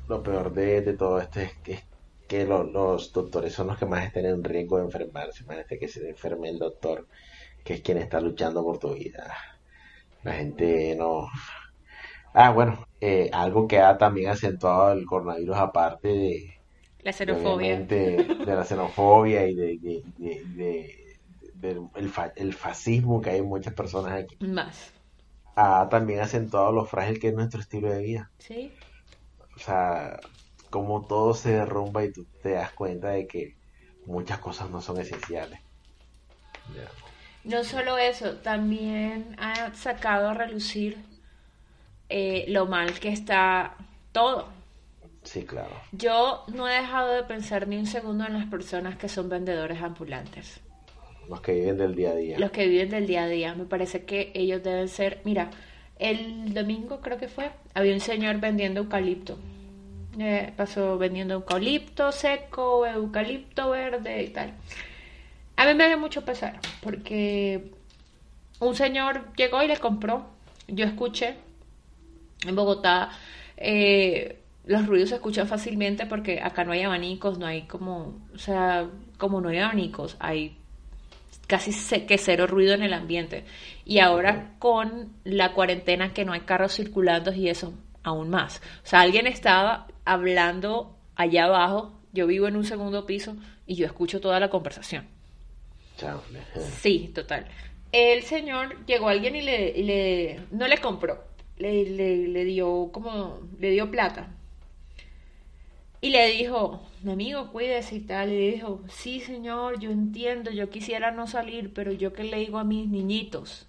Lo 0.09 0.22
peor 0.22 0.53
de, 0.53 0.82
todo 0.92 1.20
esto 1.20 1.40
es 1.40 1.55
que, 1.64 1.80
que 2.28 2.44
los 2.44 3.12
doctores 3.12 3.53
son 3.53 3.68
los 3.68 3.78
que 3.78 3.86
más 3.86 4.05
están 4.05 4.26
en 4.26 4.44
riesgo 4.44 4.78
de 4.78 4.84
enfermarse. 4.84 5.44
Imagínate 5.44 5.78
que 5.78 5.88
se 5.88 6.09
enferme 6.09 6.51
el 6.51 6.59
doctor, 6.59 7.07
que 7.64 7.74
es 7.74 7.80
quien 7.80 7.99
está 7.99 8.20
luchando 8.20 8.62
por 8.62 8.78
tu 8.78 8.94
vida. 8.94 9.34
La 10.22 10.34
gente 10.34 10.94
no... 10.97 11.28
Ah, 12.34 12.51
bueno, 12.51 12.86
eh, 13.01 13.30
algo 13.32 13.66
que 13.66 13.80
ha 13.80 13.97
también 13.97 14.28
acentuado 14.28 14.92
el 14.92 15.07
coronavirus 15.07 15.57
aparte 15.57 16.09
de... 16.09 16.61
La 17.03 17.12
xenofobia. 17.12 17.80
De, 17.80 18.36
la 18.44 18.64
xenofobia 18.64 19.47
y 19.47 19.55
de 19.55 21.05
el, 21.62 22.54
fascismo 22.54 23.20
que 23.20 23.30
hay 23.30 23.38
en 23.38 23.46
muchas 23.46 23.74
personas 23.74 24.12
aquí. 24.12 24.36
Más. 24.44 24.92
Ha 25.54 25.88
también 25.88 26.20
acentuado 26.20 26.72
lo 26.72 26.84
frágil 26.84 27.18
que 27.18 27.28
es 27.28 27.34
nuestro 27.34 27.61
estilo 27.61 27.90
de 27.90 28.02
vida. 28.02 28.30
Sí. 28.38 28.72
O 29.57 29.59
sea, 29.59 30.20
como 30.70 31.07
todo 31.07 31.34
se 31.34 31.52
derrumba 31.52 32.04
y 32.04 32.12
tú 32.12 32.26
te 32.42 32.50
das 32.50 32.72
cuenta 32.72 33.09
de 33.09 33.26
que 33.26 33.57
muchas 34.04 34.38
cosas 34.38 34.70
no 34.70 34.80
son 34.80 35.00
esenciales. 35.00 35.61
No 37.44 37.64
solo 37.64 37.96
eso, 37.96 38.36
también 38.38 39.36
ha 39.38 39.72
sacado 39.74 40.30
a 40.30 40.34
relucir 40.34 40.98
eh, 42.09 42.44
lo 42.48 42.66
mal 42.66 42.98
que 42.98 43.09
está 43.09 43.76
todo. 44.12 44.48
Sí, 45.22 45.44
claro. 45.44 45.74
Yo 45.92 46.44
no 46.48 46.68
he 46.68 46.74
dejado 46.74 47.12
de 47.12 47.22
pensar 47.24 47.66
ni 47.66 47.76
un 47.76 47.86
segundo 47.86 48.24
en 48.26 48.34
las 48.34 48.46
personas 48.46 48.96
que 48.96 49.09
son 49.09 49.28
vendedores 49.28 49.80
ambulantes. 49.80 50.61
Los 51.29 51.41
que 51.41 51.53
viven 51.53 51.79
del 51.79 51.95
día 51.95 52.11
a 52.11 52.14
día. 52.14 52.39
Los 52.39 52.51
que 52.51 52.66
viven 52.66 52.91
del 52.91 53.07
día 53.07 53.24
a 53.24 53.29
día. 53.29 53.55
Me 53.55 53.64
parece 53.64 54.05
que 54.05 54.31
ellos 54.35 54.62
deben 54.62 54.89
ser... 54.89 55.20
Mira, 55.24 55.51
el 55.99 56.53
domingo 56.55 57.01
creo 57.01 57.18
que 57.18 57.29
fue, 57.29 57.51
había 57.74 57.95
un 57.95 58.01
señor 58.01 58.41
vendiendo 58.41 58.81
eucalipto. 58.81 59.39
Eh, 60.18 60.53
pasó 60.57 60.97
vendiendo 60.99 61.35
eucalipto 61.35 62.11
seco, 62.12 62.87
eucalipto 62.87 63.70
verde 63.70 64.22
y 64.22 64.29
tal. 64.29 64.55
A 65.57 65.66
mí 65.66 65.74
me 65.74 65.89
dio 65.89 65.99
mucho 65.99 66.24
pesar 66.24 66.61
porque 66.83 67.70
un 68.61 68.74
señor 68.74 69.33
llegó 69.37 69.62
y 69.62 69.68
le 69.68 69.77
compró. 69.77 70.27
Yo 70.68 70.85
escuché 70.85 71.37
en 72.47 72.57
Bogotá 72.57 73.11
eh, 73.57 74.43
los 74.66 74.87
ruidos 74.87 75.11
se 75.11 75.14
escuchan 75.16 75.47
fácilmente 75.47 76.07
porque 76.07 76.41
acá 76.41 76.64
no 76.64 76.72
hay 76.72 76.83
abanicos, 76.83 77.39
no 77.39 77.47
hay 77.47 77.62
como, 77.62 78.18
o 78.35 78.39
sea, 78.39 78.89
como 79.16 79.41
no 79.41 79.49
hay 79.49 79.59
abanicos, 79.59 80.16
hay 80.18 80.57
casi 81.47 81.72
que 82.07 82.18
cero 82.18 82.47
ruido 82.47 82.74
en 82.74 82.82
el 82.82 82.92
ambiente. 82.92 83.44
Y 83.84 83.99
ahora 84.01 84.55
con 84.59 85.12
la 85.24 85.53
cuarentena 85.53 86.12
que 86.12 86.24
no 86.24 86.32
hay 86.32 86.40
carros 86.40 86.74
circulando 86.74 87.32
y 87.32 87.49
eso, 87.49 87.74
aún 88.03 88.30
más. 88.30 88.61
O 88.84 88.86
sea, 88.86 89.01
alguien 89.01 89.26
estaba 89.26 89.86
hablando 90.05 90.97
allá 91.14 91.44
abajo, 91.44 92.01
yo 92.12 92.26
vivo 92.26 92.49
en 92.49 92.57
un 92.57 92.64
segundo 92.64 93.07
piso 93.07 93.36
y 93.66 93.74
yo 93.74 93.86
escucho 93.86 94.20
toda 94.20 94.40
la 94.40 94.51
conversación. 94.51 95.07
Sí, 96.80 97.11
total. 97.14 97.47
El 97.92 98.22
señor 98.22 98.84
llegó 98.86 99.09
a 99.09 99.12
alguien 99.12 99.36
y 99.36 99.42
le, 99.42 99.82
le 99.82 100.40
no 100.51 100.66
le 100.68 100.78
compró, 100.78 101.24
le, 101.57 101.88
le, 101.88 102.28
le 102.28 102.44
dio 102.44 102.90
como, 102.92 103.40
le 103.59 103.70
dio 103.70 103.90
plata 103.90 104.36
y 106.07 106.11
le 106.11 106.28
dijo, 106.28 106.80
mi 107.02 107.12
amigo, 107.12 107.50
cuídese 107.50 107.96
y 107.96 108.00
tal. 108.00 108.32
Y 108.32 108.36
le 108.36 108.52
dijo, 108.52 108.80
sí, 108.88 109.18
señor, 109.18 109.80
yo 109.80 109.90
entiendo, 109.90 110.52
yo 110.52 110.70
quisiera 110.70 111.11
no 111.11 111.26
salir, 111.26 111.72
pero 111.74 111.90
yo 111.90 112.12
qué 112.12 112.22
le 112.22 112.38
digo 112.38 112.59
a 112.59 112.64
mis 112.64 112.88
niñitos. 112.88 113.66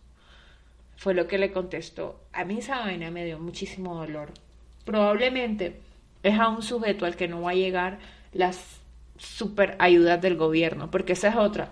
Fue 0.97 1.15
lo 1.15 1.27
que 1.27 1.39
le 1.39 1.51
contestó. 1.51 2.19
A 2.33 2.45
mí 2.45 2.59
esa 2.59 2.79
vaina 2.79 3.09
me 3.09 3.25
dio 3.25 3.39
muchísimo 3.39 3.95
dolor. 3.95 4.29
Probablemente 4.85 5.79
es 6.21 6.39
a 6.39 6.49
un 6.49 6.61
sujeto 6.61 7.07
al 7.07 7.15
que 7.15 7.27
no 7.27 7.41
va 7.41 7.51
a 7.51 7.55
llegar 7.55 7.97
las 8.33 8.81
super 9.17 9.75
ayudas 9.79 10.21
del 10.21 10.38
gobierno, 10.38 10.91
porque 10.91 11.13
esa 11.13 11.29
es 11.29 11.35
otra. 11.38 11.71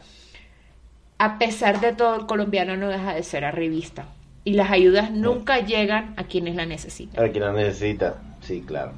A 1.20 1.38
pesar 1.38 1.80
de 1.80 1.94
todo, 1.94 2.16
el 2.16 2.26
colombiano 2.26 2.76
no 2.76 2.90
deja 2.90 3.14
de 3.14 3.22
ser 3.22 3.46
arribista. 3.46 4.08
Y 4.44 4.54
las 4.54 4.72
ayudas 4.72 5.12
nunca 5.12 5.60
llegan 5.60 6.16
a 6.18 6.24
quienes 6.24 6.56
la 6.56 6.66
necesitan. 6.66 7.24
A 7.24 7.30
quien 7.30 7.44
la 7.44 7.54
necesita, 7.54 8.20
sí, 8.42 8.64
claro. 8.66 8.94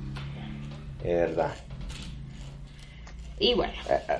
Es 1.07 1.15
verdad. 1.15 1.55
Y 3.39 3.53
bueno. 3.53 3.71
Eh, 3.89 4.01
eh, 4.09 4.19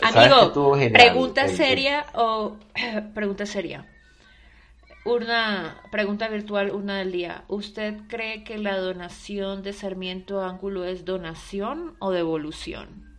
Amigo, 0.00 0.78
pregunta 0.92 1.46
seria 1.48 2.06
o 2.14 2.56
pregunta 3.12 3.44
seria. 3.44 3.84
Una 5.04 5.82
pregunta 5.90 6.28
virtual, 6.28 6.70
una 6.70 6.96
del 6.96 7.12
día. 7.12 7.44
¿Usted 7.48 7.98
cree 8.08 8.44
que 8.44 8.56
la 8.56 8.78
donación 8.78 9.62
de 9.62 9.74
Sarmiento 9.74 10.42
Ángulo 10.42 10.84
es 10.84 11.04
donación 11.04 11.96
o 11.98 12.12
devolución? 12.12 13.14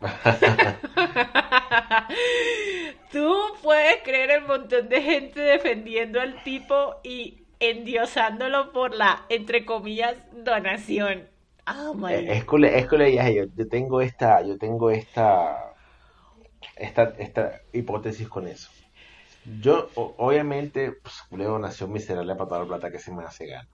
Tú 3.12 3.36
puedes 3.62 4.02
creer 4.02 4.32
el 4.32 4.42
montón 4.42 4.88
de 4.88 5.02
gente 5.02 5.40
defendiendo 5.40 6.20
al 6.20 6.42
tipo 6.42 6.96
y 7.04 7.44
endiosándolo 7.60 8.72
por 8.72 8.92
la, 8.92 9.24
entre 9.28 9.64
comillas, 9.64 10.16
donación. 10.32 11.37
Ah, 11.70 11.92
es, 12.08 12.46
yo, 13.34 13.44
yo 13.54 13.68
tengo 13.68 14.00
esta, 14.00 14.42
yo 14.42 14.56
tengo 14.56 14.90
esta, 14.90 15.74
esta, 16.76 17.14
esta 17.18 17.60
hipótesis 17.74 18.26
con 18.26 18.48
eso. 18.48 18.70
Yo, 19.60 19.90
obviamente, 19.94 20.92
pues, 20.92 21.14
Leo 21.30 21.58
nació 21.58 21.86
miserable 21.86 22.34
para 22.36 22.48
toda 22.48 22.60
la 22.60 22.66
plata 22.66 22.90
que 22.90 22.98
se 22.98 23.12
me 23.12 23.22
hace 23.22 23.46
gana. 23.46 23.68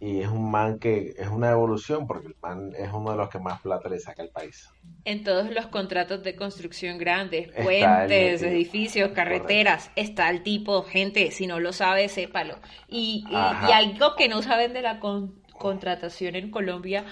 Y 0.00 0.20
es 0.20 0.28
un 0.28 0.50
man 0.50 0.80
que 0.80 1.14
es 1.16 1.28
una 1.28 1.52
evolución 1.52 2.08
porque 2.08 2.26
el 2.26 2.36
man 2.42 2.72
es 2.76 2.92
uno 2.92 3.12
de 3.12 3.18
los 3.18 3.28
que 3.28 3.38
más 3.38 3.60
plata 3.62 3.88
le 3.88 4.00
saca 4.00 4.22
al 4.22 4.30
país. 4.30 4.68
En 5.04 5.22
todos 5.22 5.48
los 5.48 5.68
contratos 5.68 6.24
de 6.24 6.34
construcción 6.34 6.98
grandes, 6.98 7.52
puentes, 7.52 8.42
edificios, 8.42 9.12
carreteras, 9.12 9.92
está 9.94 10.28
el 10.30 10.42
tipo, 10.42 10.82
gente, 10.82 11.30
si 11.30 11.46
no 11.46 11.60
lo 11.60 11.72
sabe, 11.72 12.08
sépalo. 12.08 12.58
Y, 12.88 13.24
y, 13.30 13.32
y 13.32 13.72
algo 13.72 14.16
que 14.16 14.28
no 14.28 14.42
saben 14.42 14.72
de 14.72 14.82
la 14.82 14.98
con 14.98 15.41
contratación 15.62 16.34
en 16.34 16.50
Colombia 16.50 17.04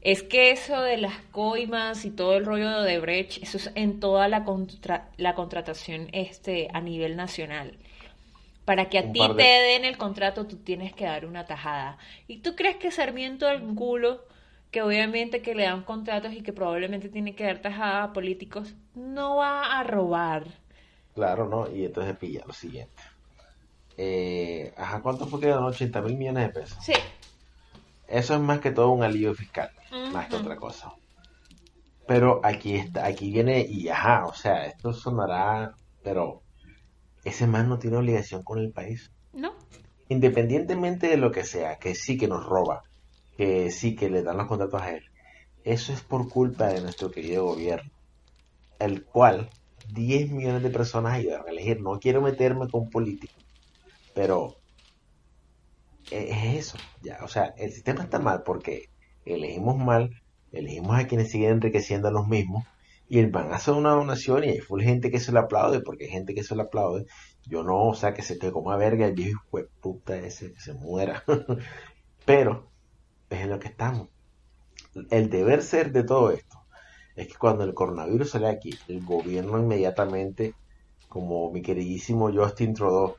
es 0.00 0.22
que 0.22 0.50
eso 0.50 0.80
de 0.80 0.96
las 0.96 1.20
coimas 1.30 2.06
y 2.06 2.10
todo 2.10 2.34
el 2.34 2.46
rollo 2.46 2.70
de 2.70 2.76
Odebrecht, 2.76 3.42
eso 3.42 3.58
es 3.58 3.70
en 3.74 4.00
toda 4.00 4.26
la, 4.28 4.46
la 5.18 5.34
contratación 5.34 6.08
este, 6.12 6.68
a 6.72 6.80
nivel 6.80 7.16
nacional. 7.16 7.76
Para 8.64 8.88
que 8.88 8.98
a 8.98 9.12
ti 9.12 9.20
te 9.36 9.42
den 9.42 9.84
el 9.84 9.98
contrato, 9.98 10.46
tú 10.46 10.56
tienes 10.56 10.94
que 10.94 11.04
dar 11.04 11.26
una 11.26 11.44
tajada. 11.44 11.98
¿Y 12.26 12.38
tú 12.38 12.56
crees 12.56 12.76
que 12.76 12.90
Sarmiento 12.90 13.46
Angulo, 13.46 14.24
que 14.70 14.80
obviamente 14.80 15.42
que 15.42 15.54
le 15.54 15.64
dan 15.64 15.82
contratos 15.82 16.32
y 16.32 16.42
que 16.42 16.54
probablemente 16.54 17.10
tiene 17.10 17.34
que 17.34 17.44
dar 17.44 17.58
tajada 17.58 18.04
a 18.04 18.12
políticos, 18.14 18.74
no 18.94 19.36
va 19.36 19.78
a 19.78 19.82
robar? 19.82 20.46
Claro, 21.14 21.46
¿no? 21.46 21.70
Y 21.70 21.84
entonces 21.84 22.16
pilla 22.16 22.44
lo 22.46 22.54
siguiente. 22.54 23.02
Eh, 23.98 24.72
ajá, 24.78 25.02
¿cuánto 25.02 25.26
fue 25.26 25.40
que 25.40 25.48
dan 25.48 25.64
80 25.64 26.00
mil 26.00 26.16
millones 26.16 26.46
de 26.46 26.60
pesos? 26.60 26.78
Sí. 26.82 26.94
Eso 28.10 28.34
es 28.34 28.40
más 28.40 28.58
que 28.60 28.72
todo 28.72 28.90
un 28.90 29.04
alivio 29.04 29.34
fiscal, 29.34 29.70
más 30.12 30.28
que 30.28 30.36
otra 30.36 30.56
cosa. 30.56 30.92
Pero 32.08 32.40
aquí 32.42 32.74
está, 32.74 33.06
aquí 33.06 33.30
viene 33.30 33.64
y 33.68 33.88
ajá, 33.88 34.26
o 34.26 34.34
sea, 34.34 34.66
esto 34.66 34.92
sonará, 34.92 35.74
pero 36.02 36.42
ese 37.24 37.46
man 37.46 37.68
no 37.68 37.78
tiene 37.78 37.98
obligación 37.98 38.42
con 38.42 38.58
el 38.58 38.72
país. 38.72 39.12
No. 39.32 39.54
Independientemente 40.08 41.06
de 41.06 41.16
lo 41.16 41.30
que 41.30 41.44
sea, 41.44 41.76
que 41.76 41.94
sí 41.94 42.18
que 42.18 42.26
nos 42.26 42.44
roba, 42.44 42.82
que 43.36 43.70
sí 43.70 43.94
que 43.94 44.10
le 44.10 44.24
dan 44.24 44.38
los 44.38 44.48
contratos 44.48 44.82
a 44.82 44.90
él, 44.90 45.04
eso 45.62 45.92
es 45.92 46.00
por 46.00 46.28
culpa 46.28 46.66
de 46.66 46.80
nuestro 46.80 47.12
querido 47.12 47.44
gobierno, 47.44 47.90
el 48.80 49.04
cual 49.04 49.50
10 49.92 50.32
millones 50.32 50.64
de 50.64 50.70
personas 50.70 51.12
ayudaron 51.12 51.46
a 51.46 51.50
elegir. 51.52 51.80
No 51.80 52.00
quiero 52.00 52.22
meterme 52.22 52.68
con 52.68 52.90
políticos, 52.90 53.44
pero 54.14 54.56
es 56.10 56.56
eso, 56.56 56.78
ya, 57.02 57.18
o 57.22 57.28
sea, 57.28 57.54
el 57.56 57.72
sistema 57.72 58.02
está 58.02 58.18
mal 58.18 58.42
porque 58.42 58.90
elegimos 59.24 59.76
mal, 59.78 60.22
elegimos 60.52 60.98
a 60.98 61.06
quienes 61.06 61.30
siguen 61.30 61.52
enriqueciendo 61.52 62.08
a 62.08 62.12
los 62.12 62.26
mismos 62.26 62.64
y 63.08 63.18
el 63.18 63.30
van 63.30 63.52
a 63.52 63.56
hacer 63.56 63.74
una 63.74 63.90
donación 63.90 64.44
y 64.44 64.50
hay 64.50 64.60
full 64.60 64.82
gente 64.82 65.10
que 65.10 65.18
se 65.18 65.32
lo 65.32 65.40
aplaude 65.40 65.80
porque 65.80 66.04
hay 66.04 66.10
gente 66.10 66.32
que 66.32 66.44
se 66.44 66.54
lo 66.54 66.62
aplaude. 66.62 67.06
Yo 67.44 67.64
no, 67.64 67.88
o 67.88 67.94
sea, 67.94 68.14
que 68.14 68.22
se 68.22 68.36
te 68.36 68.52
coma 68.52 68.76
verga 68.76 69.04
el 69.04 69.14
viejo 69.14 69.42
hijo 69.58 69.68
puta 69.80 70.16
ese, 70.16 70.52
que 70.52 70.60
se 70.60 70.74
muera. 70.74 71.24
Pero 72.24 72.70
es 73.28 73.40
en 73.40 73.50
lo 73.50 73.58
que 73.58 73.66
estamos. 73.66 74.08
El 75.10 75.28
deber 75.28 75.62
ser 75.62 75.90
de 75.90 76.04
todo 76.04 76.30
esto 76.30 76.62
es 77.16 77.26
que 77.26 77.34
cuando 77.34 77.64
el 77.64 77.74
coronavirus 77.74 78.30
sale 78.30 78.48
aquí, 78.48 78.78
el 78.86 79.04
gobierno 79.04 79.58
inmediatamente, 79.58 80.54
como 81.08 81.50
mi 81.50 81.62
queridísimo 81.62 82.32
Justin 82.32 82.74
Trudeau 82.74 83.16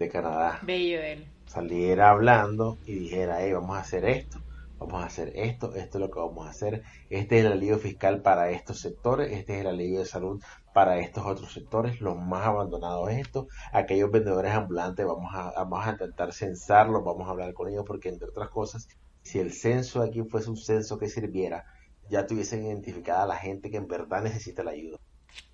de 0.00 0.08
Canadá, 0.08 0.58
Bello 0.64 1.00
él 1.00 1.37
saliera 1.48 2.10
hablando 2.10 2.78
y 2.86 2.94
dijera, 2.94 3.40
hey, 3.40 3.52
vamos 3.52 3.76
a 3.76 3.80
hacer 3.80 4.04
esto, 4.04 4.38
vamos 4.78 5.02
a 5.02 5.06
hacer 5.06 5.32
esto, 5.34 5.74
esto 5.74 5.98
es 5.98 6.00
lo 6.02 6.10
que 6.10 6.20
vamos 6.20 6.46
a 6.46 6.50
hacer, 6.50 6.82
este 7.10 7.38
es 7.38 7.44
el 7.44 7.52
alivio 7.52 7.78
fiscal 7.78 8.22
para 8.22 8.50
estos 8.50 8.80
sectores, 8.80 9.32
este 9.32 9.54
es 9.54 9.60
el 9.62 9.66
alivio 9.66 10.00
de 10.00 10.04
salud 10.04 10.42
para 10.74 10.98
estos 11.00 11.26
otros 11.26 11.52
sectores, 11.52 12.00
los 12.00 12.16
más 12.16 12.46
abandonados 12.46 13.10
estos, 13.10 13.46
aquellos 13.72 14.10
vendedores 14.10 14.52
ambulantes, 14.52 15.06
vamos 15.06 15.34
a, 15.34 15.52
vamos 15.52 15.86
a 15.86 15.90
intentar 15.90 16.32
censarlos, 16.32 17.02
vamos 17.02 17.26
a 17.26 17.30
hablar 17.30 17.54
con 17.54 17.68
ellos, 17.68 17.84
porque 17.86 18.10
entre 18.10 18.28
otras 18.28 18.50
cosas, 18.50 18.86
si 19.22 19.38
el 19.38 19.52
censo 19.52 20.02
aquí 20.02 20.22
fuese 20.22 20.50
un 20.50 20.56
censo 20.56 20.98
que 20.98 21.08
sirviera, 21.08 21.64
ya 22.10 22.26
tuviesen 22.26 22.64
identificada 22.64 23.24
a 23.24 23.26
la 23.26 23.36
gente 23.36 23.70
que 23.70 23.76
en 23.76 23.88
verdad 23.88 24.22
necesita 24.22 24.62
la 24.62 24.70
ayuda. 24.70 24.98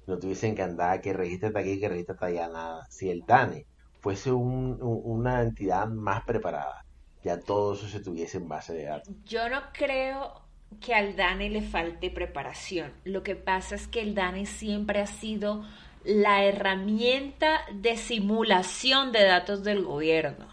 No 0.06 0.18
tuviesen 0.18 0.54
que 0.54 0.62
andar, 0.62 1.00
que 1.00 1.12
regístrate 1.12 1.58
aquí, 1.58 1.80
que 1.80 1.88
regístrate 1.88 2.26
allá, 2.26 2.48
nada. 2.48 2.86
Si 2.90 3.08
el 3.08 3.24
DANE 3.26 3.66
fuese 4.04 4.30
una 4.30 5.40
entidad 5.40 5.88
más 5.88 6.24
preparada, 6.24 6.84
ya 7.22 7.40
todo 7.40 7.72
eso 7.72 7.88
se 7.88 8.00
tuviese 8.00 8.36
en 8.36 8.48
base 8.48 8.74
de 8.74 8.84
datos. 8.84 9.14
Yo 9.24 9.48
no 9.48 9.62
creo 9.72 10.42
que 10.78 10.94
al 10.94 11.16
DANE 11.16 11.48
le 11.48 11.62
falte 11.62 12.10
preparación. 12.10 12.92
Lo 13.04 13.22
que 13.22 13.34
pasa 13.34 13.74
es 13.76 13.88
que 13.88 14.02
el 14.02 14.14
DANE 14.14 14.44
siempre 14.44 15.00
ha 15.00 15.06
sido 15.06 15.64
la 16.04 16.44
herramienta 16.44 17.60
de 17.72 17.96
simulación 17.96 19.10
de 19.10 19.24
datos 19.24 19.64
del 19.64 19.82
gobierno. 19.82 20.48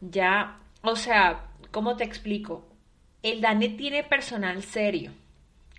Ya, 0.00 0.58
o 0.80 0.96
sea, 0.96 1.44
¿cómo 1.70 1.98
te 1.98 2.04
explico? 2.04 2.64
El 3.22 3.42
DANE 3.42 3.68
tiene 3.68 4.02
personal 4.02 4.62
serio 4.62 5.12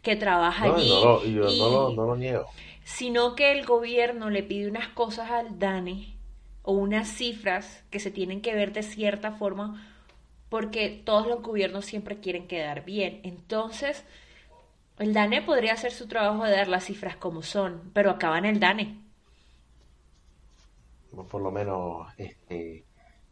que 0.04 0.16
trabaja 0.16 0.66
allí. 0.66 0.88
No, 0.88 1.26
yo 1.26 1.96
no 1.96 2.06
lo 2.06 2.16
niego. 2.16 2.46
Sino 2.84 3.34
que 3.34 3.52
el 3.52 3.66
gobierno 3.66 4.30
le 4.30 4.44
pide 4.44 4.70
unas 4.70 4.90
cosas 4.90 5.32
al 5.32 5.58
DANE 5.58 6.19
o 6.70 6.74
unas 6.74 7.08
cifras 7.08 7.84
que 7.90 8.00
se 8.00 8.12
tienen 8.12 8.42
que 8.42 8.54
ver 8.54 8.74
de 8.74 8.84
cierta 8.84 9.32
forma 9.32 9.84
porque 10.50 11.02
todos 11.04 11.26
los 11.26 11.42
gobiernos 11.42 11.84
siempre 11.84 12.20
quieren 12.20 12.48
quedar 12.48 12.86
bien. 12.86 13.22
Entonces, 13.24 14.06
el 15.00 15.12
DANE 15.16 15.42
podría 15.42 15.74
hacer 15.74 15.92
su 15.92 16.08
trabajo 16.08 16.44
de 16.44 16.52
dar 16.52 16.68
las 16.68 16.84
cifras 16.84 17.16
como 17.16 17.42
son, 17.42 17.90
pero 17.96 18.12
acaba 18.12 18.38
en 18.38 18.46
el 18.46 18.60
DANE. 18.60 19.02
Por 21.32 21.42
lo 21.42 21.50
menos, 21.50 22.08
este, 22.18 22.86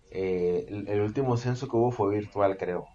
eh, 0.09 0.65
el, 0.67 1.01
último 1.01 1.37
censo 1.37 1.67
que 1.69 1.77
hubo 1.77 1.91
fue 1.91 2.15
virtual, 2.15 2.57
creo. 2.57 2.87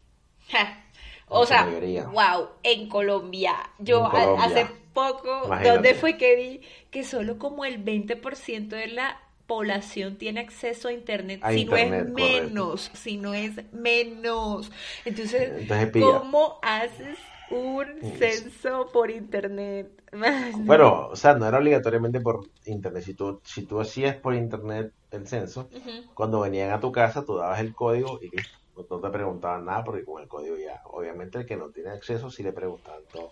o 1.29 1.47
sea, 1.47 1.69
wow, 2.13 2.49
en 2.65 2.89
Colombia. 2.89 3.55
Yo 3.79 4.07
hace 4.07 4.67
poco, 4.93 5.49
¿dónde 5.63 5.95
fue 5.95 6.17
que 6.17 6.35
vi 6.35 6.61
que 6.91 7.05
solo 7.05 7.39
como 7.39 7.65
el 7.65 7.85
20% 7.85 8.67
de 8.67 8.89
la 8.89 9.22
población 9.47 10.17
tiene 10.17 10.41
acceso 10.41 10.89
a 10.89 10.93
internet, 10.93 11.45
si 11.49 11.65
no 11.65 11.77
es 11.77 11.95
menos, 12.05 12.91
si 12.95 13.17
no 13.19 13.35
es 13.35 13.73
menos. 13.73 14.71
Entonces, 15.05 15.53
¿cómo 15.99 16.59
haces 16.63 17.19
un 17.49 17.87
censo 18.19 18.91
por 18.93 19.11
internet? 19.11 19.91
Bueno, 20.65 21.09
o 21.09 21.17
sea, 21.17 21.35
no 21.35 21.47
era 21.47 21.59
obligatoriamente 21.59 22.21
por 22.21 22.51
internet. 22.67 23.03
Si 23.05 23.15
tú, 23.15 23.41
si 23.45 23.67
tú 23.67 23.81
hacías 23.81 24.17
por 24.17 24.35
internet 24.35 24.93
el 25.11 25.27
censo, 25.27 25.69
cuando 26.15 26.41
venían 26.41 26.71
a 26.73 26.81
tu 26.81 26.93
casa, 26.93 27.25
tú 27.25 27.37
dabas 27.37 27.61
el 27.61 27.75
código 27.75 28.19
y 28.23 28.31
No 28.77 29.01
te 29.01 29.11
preguntaban 29.11 29.65
nada 29.65 29.85
porque 29.85 30.05
con 30.05 30.23
el 30.23 30.29
código 30.29 30.57
ya, 30.57 30.83
obviamente 30.87 31.39
el 31.39 31.47
que 31.47 31.57
no 31.57 31.71
tiene 31.71 31.91
acceso 31.91 32.31
sí 32.31 32.43
le 32.43 32.53
preguntaban 32.53 33.03
todo. 33.13 33.31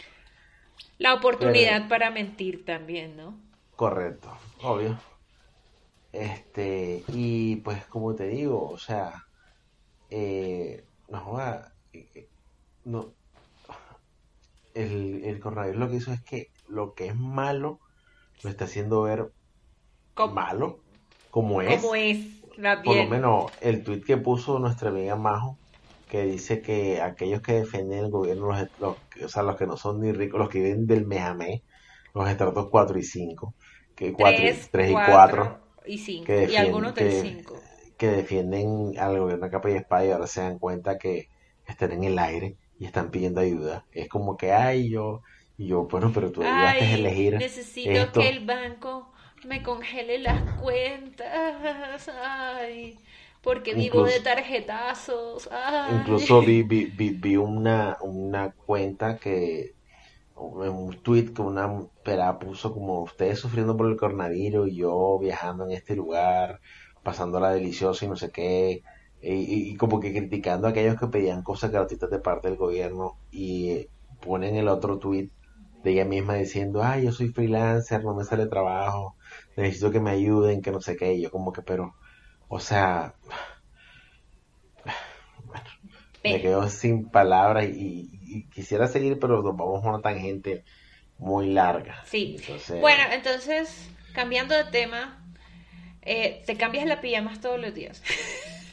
La 0.99 1.15
oportunidad 1.15 1.89
para 1.89 2.13
mentir 2.13 2.65
también, 2.65 3.17
¿no? 3.17 3.35
Correcto, 3.75 4.31
obvio. 4.63 4.97
Este, 6.13 7.05
y 7.09 7.57
pues 7.57 7.87
como 7.87 8.15
te 8.15 8.27
digo, 8.27 8.69
o 8.69 8.79
sea, 8.79 9.27
eh, 10.11 10.85
no, 11.09 11.39
eh, 11.93 12.29
no, 12.85 13.13
el, 14.75 15.23
el 15.25 15.41
coronavirus 15.41 15.79
lo 15.79 15.89
que 15.91 15.97
hizo 15.97 16.13
es 16.13 16.23
que 16.23 16.51
lo 16.69 16.95
que 16.95 17.07
es 17.09 17.17
malo 17.17 17.81
lo 18.43 18.51
está 18.51 18.65
haciendo 18.65 19.03
ver 19.03 19.31
malo, 20.33 20.81
como 21.31 21.63
es. 21.63 21.81
Como 21.81 21.95
es, 21.95 22.19
Por 22.85 22.97
lo 22.97 23.07
menos 23.07 23.53
el 23.61 23.83
tweet 23.83 24.03
que 24.03 24.17
puso 24.17 24.59
nuestra 24.59 24.91
amiga 24.91 25.17
Majo, 25.17 25.59
que 26.09 26.25
dice 26.25 26.61
que 26.61 27.01
aquellos 27.01 27.41
que 27.41 27.53
defienden 27.55 28.05
el 28.05 28.11
gobierno, 28.11 28.53
los, 28.79 28.97
o 29.25 29.29
sea, 29.29 29.43
los 29.43 29.57
que 29.57 29.67
no 29.67 29.77
son 29.77 30.01
ni 30.01 30.13
ricos, 30.13 30.41
los 30.41 30.49
que 30.49 30.61
viven 30.61 30.87
del 30.87 31.07
Mejamé, 31.07 31.63
los 32.15 32.29
estratos 32.29 32.69
4 32.69 32.99
y 32.99 33.03
5, 33.03 33.55
que 33.95 34.13
4 34.13 34.45
3 34.71 34.91
y 34.91 34.95
4 34.95 35.70
y 35.91 35.99
5. 35.99 36.33
Y 36.49 36.57
algunos 36.57 36.95
del 36.95 37.13
5. 37.13 37.61
Que, 37.99 38.07
defienden 38.09 38.95
al 38.99 39.19
gobierno 39.19 39.47
de 39.47 39.51
capa 39.51 39.71
y 39.71 39.75
espada 39.75 40.07
y 40.07 40.11
ahora 40.11 40.27
se 40.27 40.41
dan 40.41 40.59
cuenta 40.59 40.99
que 40.99 41.29
están 41.67 41.93
en 41.93 42.05
el 42.05 42.19
aire 42.19 42.57
y 42.79 42.87
están 42.87 43.11
pidiendo 43.11 43.41
ayuda. 43.41 43.85
Es 43.93 44.09
como 44.09 44.37
que, 44.37 44.53
ay, 44.53 44.89
yo, 44.89 45.23
yo 45.59 45.85
bueno, 45.85 46.11
pero 46.15 46.33
tú 46.33 46.41
debías 46.41 46.77
elegir. 46.81 47.37
Necesito 47.37 48.13
que 48.13 48.29
el 48.29 48.47
banco 48.47 49.13
me 49.45 49.63
congele 49.63 50.19
las 50.19 50.43
cuentas. 50.61 52.09
Ay, 52.25 52.99
porque 53.43 53.75
vivo 53.75 54.05
de 54.05 54.21
tarjetazos. 54.21 55.49
Incluso 55.93 56.41
vi, 56.41 56.63
vi, 56.63 56.85
vi, 56.97 57.11
vi, 57.11 57.37
una, 57.37 57.99
una 58.01 58.53
cuenta 58.53 59.19
que 59.19 59.75
un 60.43 61.03
tweet 61.03 61.33
que 61.35 61.43
una 61.43 61.87
pera 62.05 62.39
puso 62.39 62.73
como 62.73 63.03
ustedes 63.03 63.39
sufriendo 63.39 63.77
por 63.77 63.89
el 63.91 63.97
coronavirus 63.97 64.69
y 64.69 64.77
yo 64.77 65.19
viajando 65.19 65.65
en 65.65 65.73
este 65.73 65.97
lugar, 65.97 66.61
pasándola 67.03 67.51
deliciosa 67.51 68.05
y 68.05 68.09
no 68.09 68.17
sé 68.17 68.31
qué, 68.31 68.83
y, 69.23 69.77
como 69.77 70.01
que 70.01 70.13
criticando 70.13 70.67
a 70.67 70.71
aquellos 70.71 70.99
que 70.99 71.09
pedían 71.09 71.43
cosas 71.43 71.71
gratuitas 71.71 72.11
de 72.11 72.21
parte 72.21 72.49
del 72.49 72.57
gobierno 72.57 73.19
y 73.31 73.89
ponen 74.21 74.57
el 74.57 74.69
otro 74.69 74.99
tweet 74.99 75.31
de 75.83 75.93
ella 75.93 76.05
misma 76.05 76.35
diciendo, 76.35 76.83
ay, 76.83 77.05
yo 77.05 77.13
soy 77.13 77.29
freelancer, 77.29 78.05
no 78.05 78.15
me 78.15 78.25
sale 78.25 78.47
trabajo, 78.47 79.17
necesito 79.57 79.91
que 79.91 80.01
me 80.01 80.11
ayuden, 80.11 80.63
que 80.63 80.73
no 80.73 80.81
sé 80.81 80.97
qué, 80.97 81.15
y 81.15 81.23
yo 81.23 81.31
como 81.31 81.53
que, 81.53 81.63
pero, 81.63 81.95
o 82.49 82.61
sea, 82.61 83.15
me 86.23 86.41
quedo 86.41 86.69
sin 86.69 87.09
palabras 87.09 87.67
y, 87.67 88.47
quisiera 88.53 88.87
seguir, 88.87 89.19
pero 89.19 89.43
nos 89.43 89.57
vamos 89.57 89.85
a 89.85 89.89
una 89.89 90.03
tangente 90.03 90.65
muy 91.19 91.49
larga. 91.49 92.03
Sí. 92.07 92.37
Bueno, 92.81 93.03
entonces, 93.11 93.91
cambiando 94.15 94.55
de 94.55 94.65
tema, 94.65 95.25
eh, 96.03 96.43
¿te 96.47 96.57
cambias 96.57 96.87
la 96.87 97.01
pijamas 97.01 97.41
todos 97.41 97.61
los 97.61 97.75
días? 97.75 98.03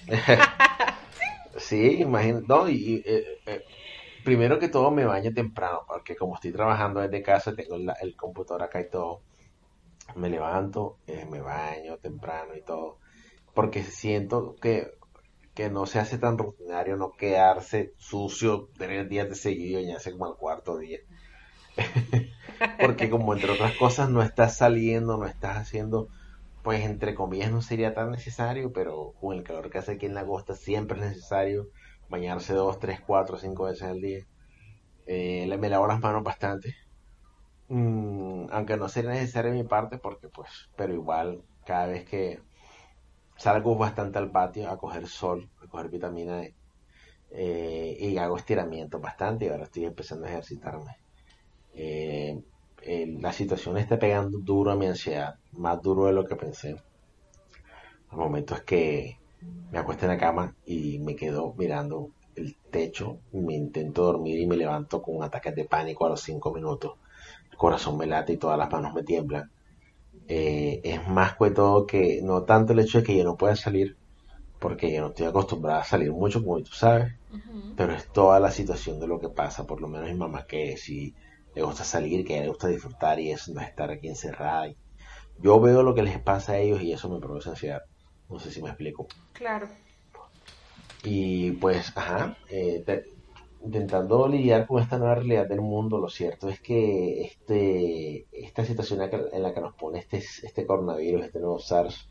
sí, 1.57 1.97
imagino. 2.01 2.41
No, 2.47 2.69
y, 2.69 3.03
eh, 3.05 3.39
eh, 3.45 3.63
primero 4.23 4.59
que 4.59 4.69
todo 4.69 4.91
me 4.91 5.05
baño 5.05 5.33
temprano, 5.33 5.81
porque 5.87 6.15
como 6.15 6.35
estoy 6.35 6.51
trabajando 6.51 7.01
desde 7.01 7.23
casa, 7.23 7.55
tengo 7.55 7.75
el 7.75 8.15
computador 8.15 8.63
acá 8.63 8.81
y 8.81 8.89
todo. 8.89 9.21
Me 10.15 10.29
levanto, 10.29 10.99
me 11.29 11.41
baño 11.41 11.97
temprano 11.97 12.55
y 12.55 12.61
todo. 12.61 12.99
Porque 13.53 13.83
siento 13.83 14.55
que 14.55 14.96
que 15.58 15.72
no 15.72 15.88
se 15.88 15.97
hace 15.97 16.20
tan 16.20 16.38
rutinario 16.38 16.97
no 16.97 17.14
quedarse 17.14 17.91
sucio 17.97 18.70
tres 18.78 19.10
días 19.10 19.28
de 19.28 19.34
seguido 19.34 19.80
y 19.82 19.91
hace 19.91 20.12
como 20.12 20.28
el 20.28 20.38
cuarto 20.38 20.78
día. 20.78 20.99
Porque 22.80 23.10
como 23.10 23.34
entre 23.34 23.53
otras 23.53 23.74
cosas 23.74 24.12
no 24.12 24.22
estás 24.22 24.55
saliendo, 24.55 25.18
no 25.18 25.26
estás 25.26 25.58
haciendo, 25.58 26.10
pues 26.62 26.86
entre 26.86 27.16
comillas 27.16 27.51
no 27.51 27.64
sería 27.64 27.95
tan 27.95 28.12
necesario, 28.12 28.72
pero 28.72 29.14
con 29.20 29.36
el 29.36 29.41
calor 29.43 29.72
que 29.72 29.80
hace 29.80 29.93
aquí 29.93 30.05
en 30.05 30.14
la 30.14 30.28
costa 30.28 30.53
siempre 30.53 30.99
es 30.99 31.08
necesario 31.08 31.66
bañarse 32.08 32.53
dos, 32.53 32.78
tres, 32.78 32.99
cuatro, 33.01 33.39
cinco 33.39 33.64
veces 33.64 33.88
al 33.88 33.99
día. 33.99 34.20
Eh, 35.08 35.58
me 35.58 35.70
lavo 35.70 35.88
las 35.88 35.99
manos 35.99 36.24
bastante. 36.24 36.76
Mm, 37.68 38.45
aunque 38.51 38.78
no 38.78 38.89
sería 38.89 39.10
necesario 39.10 39.49
en 39.53 39.58
mi 39.58 39.64
parte, 39.64 39.97
porque 39.97 40.30
pues, 40.30 40.70
pero 40.76 40.93
igual 40.93 41.41
cada 41.66 41.88
vez 41.88 42.05
que 42.05 42.41
salgo 43.38 43.75
bastante 43.77 44.17
al 44.17 44.31
patio 44.31 44.69
a 44.69 44.77
coger 44.77 45.07
sol, 45.07 45.49
a 45.63 45.67
coger 45.67 45.89
vitamina 45.89 46.38
D. 46.38 46.55
Eh, 47.29 47.97
y 47.99 48.17
hago 48.17 48.38
estiramiento 48.38 48.99
bastante 48.99 49.45
y 49.45 49.49
ahora 49.49 49.65
estoy 49.65 49.85
empezando 49.85 50.25
a 50.25 50.29
ejercitarme. 50.29 50.97
Eh, 51.73 52.41
la 53.19 53.33
situación 53.33 53.77
está 53.77 53.99
pegando 53.99 54.39
duro 54.39 54.71
a 54.71 54.75
mi 54.75 54.85
ansiedad, 54.85 55.35
más 55.51 55.81
duro 55.81 56.05
de 56.05 56.13
lo 56.13 56.25
que 56.25 56.35
pensé. 56.35 56.77
Al 58.09 58.17
momento 58.17 58.55
es 58.55 58.61
que 58.61 59.19
me 59.71 59.79
acuesto 59.79 60.05
en 60.05 60.11
la 60.11 60.17
cama 60.17 60.55
y 60.65 60.99
me 60.99 61.15
quedo 61.15 61.53
mirando 61.57 62.11
el 62.35 62.55
techo, 62.71 63.19
me 63.33 63.55
intento 63.55 64.03
dormir 64.03 64.39
y 64.39 64.47
me 64.47 64.55
levanto 64.55 65.01
con 65.01 65.21
ataques 65.23 65.55
de 65.55 65.65
pánico 65.65 66.05
a 66.05 66.09
los 66.09 66.21
5 66.21 66.53
minutos. 66.53 66.93
El 67.51 67.57
corazón 67.57 67.97
me 67.97 68.07
late 68.07 68.33
y 68.33 68.38
todas 68.38 68.57
las 68.57 68.71
manos 68.71 68.93
me 68.93 69.03
tiemblan 69.03 69.51
eh, 70.28 70.82
es 70.84 71.07
más 71.07 71.38
que 71.38 71.51
todo 71.51 71.86
que 71.86 72.21
no 72.23 72.43
tanto 72.43 72.73
el 72.73 72.80
hecho 72.80 72.99
de 72.99 73.03
que 73.03 73.17
yo 73.17 73.23
no 73.23 73.38
pueda 73.38 73.55
salir, 73.55 73.95
porque 74.59 74.91
yo 74.91 75.01
no 75.01 75.07
estoy 75.07 75.28
acostumbrada 75.28 75.82
a 75.82 75.86
salir 75.86 76.11
mucho, 76.11 76.43
como 76.43 76.61
tú 76.61 76.71
sabes, 76.71 77.13
pero 77.75 77.93
es 77.93 78.11
toda 78.11 78.39
la 78.39 78.51
situación 78.51 78.99
de 78.99 79.07
lo 79.07 79.19
que 79.19 79.30
pasa, 79.30 79.65
por 79.65 79.82
lo 79.82 79.88
menos 79.88 80.09
mi 80.09 80.15
mamá 80.15 80.45
que 80.47 80.78
si 80.78 81.13
le 81.55 81.61
gusta 81.61 81.84
salir, 81.84 82.25
que 82.25 82.41
le 82.41 82.49
gusta 82.49 82.67
disfrutar 82.67 83.19
y 83.19 83.32
eso, 83.32 83.53
no 83.53 83.61
estar 83.61 83.89
aquí 83.91 84.07
encerrada. 84.07 84.67
Yo 85.39 85.59
veo 85.59 85.84
lo 85.84 85.93
que 85.93 86.03
les 86.03 86.19
pasa 86.19 86.53
a 86.53 86.57
ellos 86.57 86.82
y 86.82 86.91
eso 86.91 87.09
me 87.09 87.19
produce 87.19 87.49
ansiedad. 87.49 87.82
No 88.30 88.39
sé 88.39 88.51
si 88.51 88.61
me 88.61 88.69
explico. 88.69 89.07
Claro. 89.34 89.67
Y 91.03 91.51
pues, 91.51 91.91
ajá, 91.95 92.38
eh, 92.49 92.84
intentando 93.64 94.28
lidiar 94.28 94.68
con 94.68 94.82
esta 94.82 94.97
nueva 94.97 95.16
realidad 95.16 95.47
del 95.47 95.62
mundo, 95.62 95.97
lo 95.97 96.10
cierto 96.10 96.49
es 96.49 96.60
que 96.60 97.22
este, 97.22 98.26
esta 98.32 98.64
situación 98.64 99.01
en 99.32 99.43
la 99.43 99.53
que 99.53 99.62
nos 99.62 99.74
pone 99.74 99.99
este, 99.99 100.18
este 100.18 100.66
coronavirus, 100.66 101.26
este 101.26 101.39
nuevo 101.39 101.60
SARS, 101.60 102.10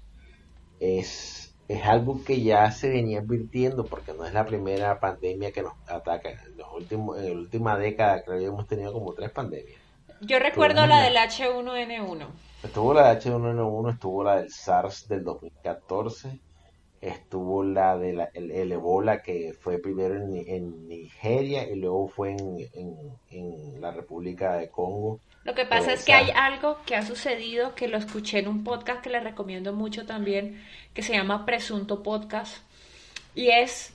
es, 0.81 1.55
es 1.69 1.85
algo 1.85 2.23
que 2.25 2.43
ya 2.43 2.71
se 2.71 2.91
venía 2.91 3.21
advirtiendo 3.21 3.85
porque 3.85 4.13
no 4.13 4.27
es 4.27 4.35
la 4.35 4.45
primera 4.45 5.01
pandemia 5.01 5.53
que 5.53 5.63
nos 5.63 5.75
ataca. 5.89 6.31
En, 6.31 6.57
los 6.57 6.73
últimos, 6.75 7.19
en 7.19 7.27
la 7.27 7.33
última 7.33 7.79
década 7.79 8.23
creo 8.23 8.39
que 8.39 8.47
hemos 8.47 8.67
tenido 8.67 8.93
como 8.93 9.13
tres 9.15 9.31
pandemias. 9.31 9.81
Yo 10.21 10.39
recuerdo 10.39 10.87
la 10.87 11.03
del 11.03 11.17
H1N1. 11.17 12.27
Estuvo 12.63 12.95
la 12.95 13.15
del 13.15 13.23
H1N1, 13.23 13.93
estuvo 13.93 14.25
la 14.25 14.37
del 14.37 14.51
SARS 14.51 15.09
del 15.09 15.25
2014 15.25 16.41
estuvo 17.01 17.63
la 17.63 17.97
de 17.97 18.13
la, 18.13 18.31
el, 18.35 18.73
Ebola 18.73 19.23
que 19.23 19.55
fue 19.59 19.79
primero 19.79 20.15
en, 20.15 20.89
Nigeria 20.89 21.69
y 21.69 21.77
luego 21.77 22.09
fue 22.09 22.37
en, 22.37 23.81
la 23.81 23.91
República 23.91 24.57
de 24.57 24.69
Congo. 24.69 25.21
Lo 25.45 25.55
que 25.55 25.65
pasa 25.65 25.93
es 25.93 26.05
que 26.05 26.13
hay 26.13 26.31
algo 26.35 26.79
que 26.87 26.97
ha 26.97 27.03
sucedido 27.03 27.75
que 27.75 27.87
lo 27.87 27.99
escuché 27.99 28.41
en 28.41 28.49
un 28.49 28.65
podcast 28.65 29.01
que 29.01 29.11
les 29.11 29.23
recomiendo 29.23 29.73
mucho 29.73 30.05
también, 30.05 30.61
que 30.93 31.03
se 31.03 31.13
llama 31.13 31.47
Presunto 31.47 32.03
Podcast, 32.03 32.65
y 33.35 33.51
es 33.51 33.95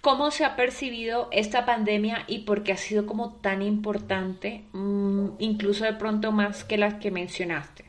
cómo 0.00 0.30
se 0.30 0.44
ha 0.44 0.56
percibido 0.56 1.28
esta 1.30 1.66
pandemia 1.66 2.24
y 2.26 2.40
por 2.40 2.64
qué 2.64 2.72
ha 2.72 2.76
sido 2.76 3.06
como 3.06 3.34
tan 3.34 3.62
importante, 3.62 4.64
mm, 4.72 5.30
incluso 5.38 5.84
de 5.84 5.92
pronto 5.92 6.32
más 6.32 6.64
que 6.64 6.78
las 6.78 6.94
que 6.94 7.10
mencionaste. 7.10 7.84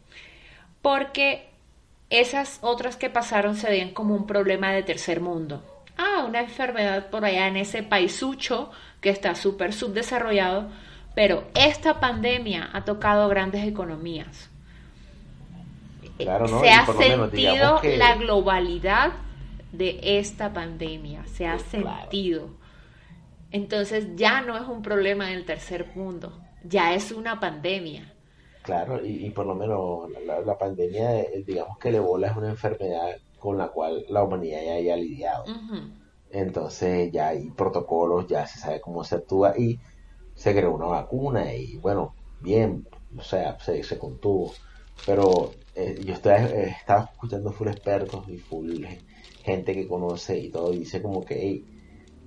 Porque 0.82 1.49
esas 2.10 2.60
otras 2.62 2.96
que 2.98 3.10
pasaron 3.10 3.56
se 3.56 3.70
veían 3.70 3.92
como 3.92 4.16
un 4.16 4.26
problema 4.26 4.72
de 4.72 4.84
tercer 4.84 5.22
mundo. 5.22 5.64
Ah, 5.98 6.24
una 6.28 6.42
enfermedad 6.42 7.10
por 7.10 7.26
allá 7.26 7.48
en 7.48 7.58
ese 7.58 7.84
paisucho 7.84 8.72
que 9.02 9.10
está 9.10 9.36
súper 9.36 9.74
subdesarrollado, 9.74 10.70
pero 11.16 11.44
esta 11.56 12.00
pandemia 12.00 12.70
ha 12.74 12.86
tocado 12.86 13.28
grandes 13.28 13.68
economías. 13.68 14.50
Claro, 16.18 16.48
¿no? 16.48 16.60
Se 16.60 16.70
ha 16.70 16.86
sentido 16.86 17.82
que- 17.82 17.98
la 17.98 18.16
globalidad 18.16 19.12
de 19.72 20.00
esta 20.04 20.52
pandemia, 20.52 21.26
se 21.28 21.48
ha 21.48 21.60
sentido. 21.60 22.50
Entonces 23.52 24.16
ya 24.16 24.42
no 24.42 24.58
es 24.58 24.68
un 24.68 24.82
problema 24.82 25.28
del 25.28 25.46
tercer 25.46 25.88
mundo, 25.96 26.38
ya 26.64 26.94
es 26.94 27.12
una 27.12 27.40
pandemia. 27.40 28.14
Claro, 28.70 29.04
y, 29.06 29.26
y 29.28 29.32
por 29.32 29.46
lo 29.48 29.56
menos 29.56 30.10
la, 30.26 30.42
la 30.42 30.58
pandemia, 30.58 31.22
eh, 31.22 31.44
digamos 31.46 31.78
que 31.80 31.90
el 31.90 31.96
ébola 31.96 32.28
es 32.28 32.38
una 32.38 32.50
enfermedad 32.50 33.16
con 33.38 33.58
la 33.58 33.70
cual 33.70 34.06
la 34.10 34.24
humanidad 34.24 34.62
ya 34.64 34.74
haya 34.74 34.96
lidiado. 34.98 35.50
Entonces 36.30 37.12
ya 37.14 37.30
hay 37.30 37.52
protocolos, 37.52 38.28
ya 38.28 38.48
se 38.48 38.60
sabe 38.60 38.82
cómo 38.82 39.04
se 39.06 39.16
actúa 39.18 39.56
y 39.58 39.80
se 40.36 40.54
creó 40.56 40.76
una 40.76 40.88
vacuna 40.88 41.54
y 41.56 41.78
bueno, 41.80 42.16
bien, 42.40 42.88
o 43.18 43.22
sea, 43.24 43.60
se, 43.60 43.84
se 43.84 44.00
contuvo. 44.00 44.60
Pero 45.06 45.60
eh, 45.76 46.02
yo 46.06 46.14
estoy, 46.16 46.34
eh, 46.34 46.76
estaba 46.80 47.06
escuchando 47.14 47.52
full 47.54 47.70
expertos 47.70 48.26
y 48.30 48.40
full 48.40 48.86
ge- 48.86 49.04
gente 49.42 49.76
que 49.76 49.88
conoce 49.88 50.40
y 50.40 50.52
todo, 50.52 50.74
y 50.74 50.80
dice 50.80 51.02
como 51.04 51.26
que 51.26 51.36
"Ey, 51.42 51.68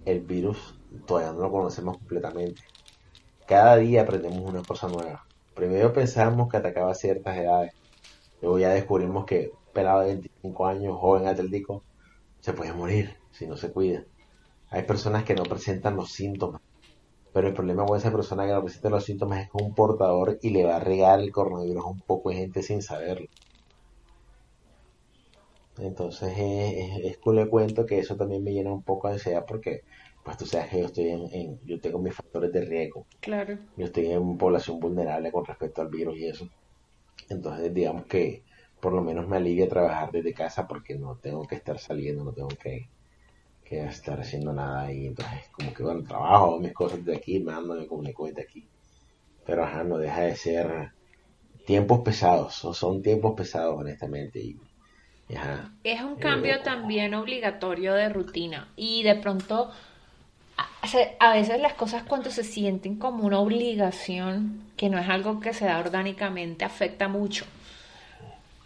el 0.05 0.22
virus 0.22 0.59
todavía 1.07 1.32
no 1.34 1.40
lo 1.43 1.53
conocemos 1.53 1.99
completamente. 1.99 2.64
Cada 3.47 3.76
día 3.76 4.03
aprendemos 4.03 4.43
una 4.45 4.64
cosa 4.64 4.88
nueva. 4.88 5.22
Primero 5.55 5.92
pensábamos 5.92 6.48
que 6.50 6.57
atacaba 6.59 6.94
ciertas 6.94 7.36
edades, 7.36 7.72
luego 8.40 8.59
ya 8.59 8.70
descubrimos 8.70 9.26
que 9.26 9.53
pelado 9.72 10.00
de 10.00 10.09
25 10.09 10.66
años, 10.66 10.98
joven 10.98 11.26
atlético, 11.26 11.84
se 12.40 12.53
puede 12.53 12.72
morir 12.72 13.16
si 13.32 13.46
no 13.46 13.57
se 13.57 13.72
cuida. 13.72 14.05
Hay 14.70 14.84
personas 14.84 15.24
que 15.24 15.34
no 15.34 15.44
presentan 15.44 15.96
los 15.96 16.12
síntomas, 16.12 16.61
pero 17.32 17.48
el 17.48 17.55
problema 17.55 17.86
con 17.86 17.98
esa 17.98 18.12
persona 18.12 18.46
que 18.46 18.53
no 18.53 18.62
presenta 18.64 18.90
los 18.90 19.05
síntomas 19.05 19.40
es 19.40 19.50
que 19.50 19.59
es 19.59 19.64
un 19.64 19.74
portador 19.74 20.38
y 20.42 20.50
le 20.50 20.64
va 20.64 20.76
a 20.76 20.80
regar 20.80 21.20
el 21.20 21.32
coronavirus 21.32 21.84
a 21.84 21.88
un 21.88 22.00
poco 22.00 22.30
de 22.30 22.36
gente 22.36 22.62
sin 22.62 22.82
saberlo. 22.82 23.28
Entonces 25.78 26.32
es, 26.38 27.05
es, 27.05 27.18
es 27.18 27.48
cuento 27.48 27.84
que 27.86 27.98
eso 27.98 28.16
también 28.16 28.42
me 28.44 28.53
llena 28.53 28.72
un 28.72 28.82
poco 28.82 29.09
de 29.09 29.14
ansiedad 29.14 29.44
porque 29.46 29.82
pues 30.24 30.36
tú 30.38 30.46
sabes 30.46 30.70
que 30.70 30.80
yo 30.80 30.86
estoy 30.86 31.08
en, 31.10 31.22
en- 31.32 31.60
yo 31.64 31.80
tengo 31.80 31.98
mis 32.00 32.14
factores 32.14 32.52
de 32.52 32.62
riesgo, 32.64 33.08
Claro. 33.20 33.58
yo 33.76 33.86
estoy 33.86 34.06
en 34.12 34.38
población 34.38 34.80
vulnerable 34.80 35.32
con 35.32 35.44
respecto 35.46 35.82
al 35.82 35.88
virus 35.90 36.16
y 36.18 36.26
eso. 36.28 36.46
Entonces 37.28 37.72
digamos 37.74 38.06
que 38.06 38.44
por 38.80 38.92
lo 38.94 39.02
menos 39.02 39.28
me 39.28 39.36
alivia 39.38 39.68
trabajar 39.68 40.10
desde 40.12 40.34
casa 40.34 40.66
porque 40.68 40.96
no 40.98 41.18
tengo 41.18 41.46
que 41.46 41.56
estar 41.56 41.78
saliendo, 41.78 42.24
no 42.24 42.32
tengo 42.34 42.48
que, 42.62 42.90
que 43.64 43.84
estar 43.84 44.20
haciendo 44.20 44.52
nada 44.52 44.92
y 44.92 45.06
entonces 45.08 45.42
como 45.52 45.72
que 45.74 45.82
bueno, 45.82 46.04
trabajo, 46.04 46.60
mis 46.60 46.72
cosas 46.74 47.04
de 47.04 47.16
aquí, 47.16 47.40
me 47.40 47.52
ando, 47.54 47.74
me 47.76 47.86
comunico 47.86 48.26
desde 48.26 48.42
aquí. 48.42 48.70
Pero 49.44 49.64
ajá, 49.64 49.84
no 49.84 49.98
deja 49.98 50.22
de 50.22 50.36
ser 50.36 50.92
tiempos 51.66 52.00
pesados, 52.02 52.64
o 52.64 52.74
son 52.74 53.02
tiempos 53.02 53.34
pesados 53.36 53.76
honestamente 53.78 54.40
y, 54.40 54.56
ajá. 55.36 55.74
Es 55.84 56.00
un 56.02 56.16
cambio 56.16 56.54
Eh, 56.54 56.62
también 56.62 57.14
obligatorio 57.14 57.94
de 57.94 58.08
rutina 58.08 58.72
y 58.76 59.02
de 59.04 59.14
pronto 59.16 59.70
a, 61.18 61.34
veces 61.34 61.60
las 61.60 61.74
cosas 61.74 62.02
cuando 62.02 62.30
se 62.30 62.44
sienten 62.44 62.96
como 62.96 63.24
una 63.24 63.38
obligación, 63.38 64.62
que 64.76 64.88
no 64.88 64.98
es 64.98 65.08
algo 65.08 65.40
que 65.40 65.54
se 65.54 65.66
da 65.66 65.78
orgánicamente, 65.78 66.64
afecta 66.64 67.08
mucho. 67.08 67.44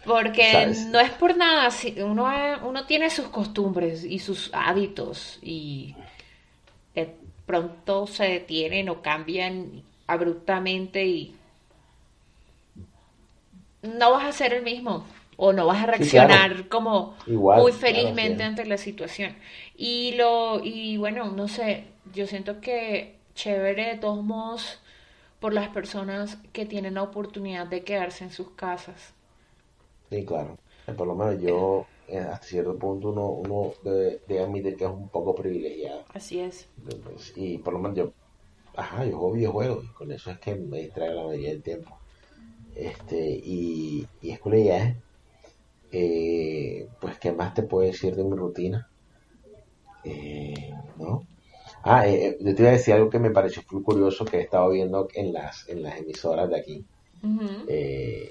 Porque 0.05 0.51
¿Sabes? 0.51 0.85
no 0.85 0.99
es 0.99 1.11
por 1.11 1.35
nada, 1.35 1.69
si 1.69 2.01
uno, 2.01 2.29
uno 2.63 2.85
tiene 2.85 3.09
sus 3.09 3.27
costumbres 3.27 4.03
y 4.03 4.19
sus 4.19 4.49
hábitos 4.53 5.39
y 5.41 5.95
de 6.95 7.13
pronto 7.45 8.07
se 8.07 8.23
detienen 8.23 8.89
o 8.89 9.01
cambian 9.01 9.83
abruptamente 10.07 11.05
y 11.05 11.35
no 13.83 14.11
vas 14.11 14.25
a 14.25 14.31
ser 14.31 14.53
el 14.53 14.63
mismo 14.63 15.05
o 15.37 15.53
no 15.53 15.65
vas 15.67 15.83
a 15.83 15.87
Sí, 15.91 16.07
claro. 16.09 16.45
reaccionar 16.45 16.67
como 16.69 17.15
Igual, 17.27 17.61
muy 17.61 17.71
felizmente 17.73 18.43
ante 18.43 18.65
la 18.65 18.77
situación. 18.77 19.35
Y 19.77 20.13
lo 20.15 20.61
y 20.63 20.97
bueno, 20.97 21.31
no 21.31 21.47
sé, 21.47 21.85
yo 22.13 22.27
siento 22.27 22.61
que 22.61 23.15
chévere 23.35 23.85
de 23.87 23.97
todos 23.97 24.23
modos 24.23 24.79
por 25.39 25.53
las 25.53 25.69
personas 25.69 26.37
que 26.53 26.65
tienen 26.65 26.95
la 26.95 27.03
oportunidad 27.03 27.67
de 27.67 27.83
quedarse 27.83 28.23
en 28.25 28.31
sus 28.31 28.51
casas. 28.51 29.13
Sí, 30.09 30.25
claro. 30.25 30.57
Eh, 30.87 30.93
Por 30.93 31.07
lo 31.07 31.15
menos 31.15 31.39
yo, 31.41 31.89
eh, 32.07 32.17
hasta 32.19 32.45
cierto 32.47 32.77
punto, 32.77 33.09
uno, 33.09 33.29
uno 33.29 33.73
debe, 33.83 34.21
debe 34.27 34.41
admitir 34.43 34.75
que 34.77 34.85
es 34.85 34.89
un 34.91 35.09
poco 35.09 35.35
privilegiado. 35.35 36.05
Así 36.13 36.39
es. 36.41 36.67
Y 37.35 37.57
por 37.59 37.73
lo 37.73 37.79
menos 37.79 37.97
yo, 37.97 38.13
ajá, 38.75 39.05
yo 39.05 39.17
juego 39.17 39.33
videojuegos 39.33 39.85
y 39.85 39.93
con 39.93 40.11
eso 40.11 40.31
es 40.31 40.39
que 40.39 40.55
me 40.55 40.79
distraigo 40.81 41.15
la 41.15 41.23
mayoría 41.27 41.49
del 41.51 41.63
tiempo. 41.63 42.01
Este, 42.75 43.17
y, 43.43 44.07
y 44.21 44.31
es 44.31 44.39
cool 44.39 44.55
eh, 44.55 45.01
pues, 46.99 47.19
¿qué 47.19 47.31
más 47.33 47.53
te 47.53 47.63
puedo 47.63 47.87
decir 47.87 48.15
de 48.15 48.23
mi 48.23 48.35
rutina? 48.35 48.87
Eh, 50.03 50.71
¿no? 50.97 51.27
Ah, 51.83 52.07
eh, 52.07 52.27
eh, 52.29 52.37
yo 52.41 52.55
te 52.55 52.61
iba 52.63 52.71
a 52.71 52.73
decir 52.73 52.93
algo 52.95 53.09
que 53.09 53.19
me 53.19 53.31
pareció 53.31 53.63
muy 53.71 53.83
curioso 53.83 54.27
que 54.27 54.37
he 54.39 54.41
estado 54.43 54.69
viendo 54.71 55.07
en 55.15 55.33
las, 55.33 55.65
en 55.69 55.83
las 55.83 55.97
emisoras 55.99 56.49
de 56.49 56.57
aquí. 56.59 56.85
Eh, 57.67 58.29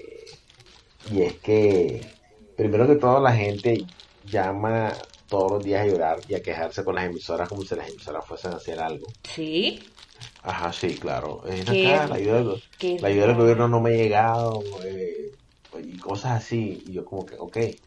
y 1.03 1.21
es 1.23 1.39
que, 1.41 2.19
primero 2.55 2.87
que 2.87 2.95
todo, 2.97 3.19
la 3.21 3.33
gente 3.33 3.85
llama 4.23 4.97
todos 5.29 5.51
los 5.53 5.63
días 5.63 5.81
a 5.83 5.87
llorar 5.87 6.23
y 6.27 6.35
a 6.35 6.41
quejarse 6.41 6.83
con 6.83 6.95
las 6.95 7.05
emisoras 7.05 7.49
como 7.49 7.63
si 7.63 7.75
las 7.75 7.89
emisoras 7.89 8.25
fuesen 8.27 8.53
a 8.53 8.57
hacer 8.57 8.79
algo. 8.79 9.15
Sí, 9.23 9.93
Ajá, 10.41 10.71
sí, 10.71 10.97
claro. 10.99 11.41
Qué- 11.43 11.61
acá, 11.71 12.07
la 12.07 12.15
ayuda, 12.15 12.37
del, 12.37 12.55
la 12.99 13.07
ayuda 13.09 13.27
del 13.27 13.35
gobierno 13.37 13.67
no 13.67 13.81
me 13.81 13.91
ha 13.91 13.93
llegado 13.97 14.63
eh, 14.85 15.31
y 15.79 15.97
cosas 15.99 16.33
así. 16.43 16.81
Y 16.85 16.93
yo 16.93 17.05
como 17.05 17.25
que, 17.25 17.35
ok. 17.37 17.57
Eh, 17.57 17.81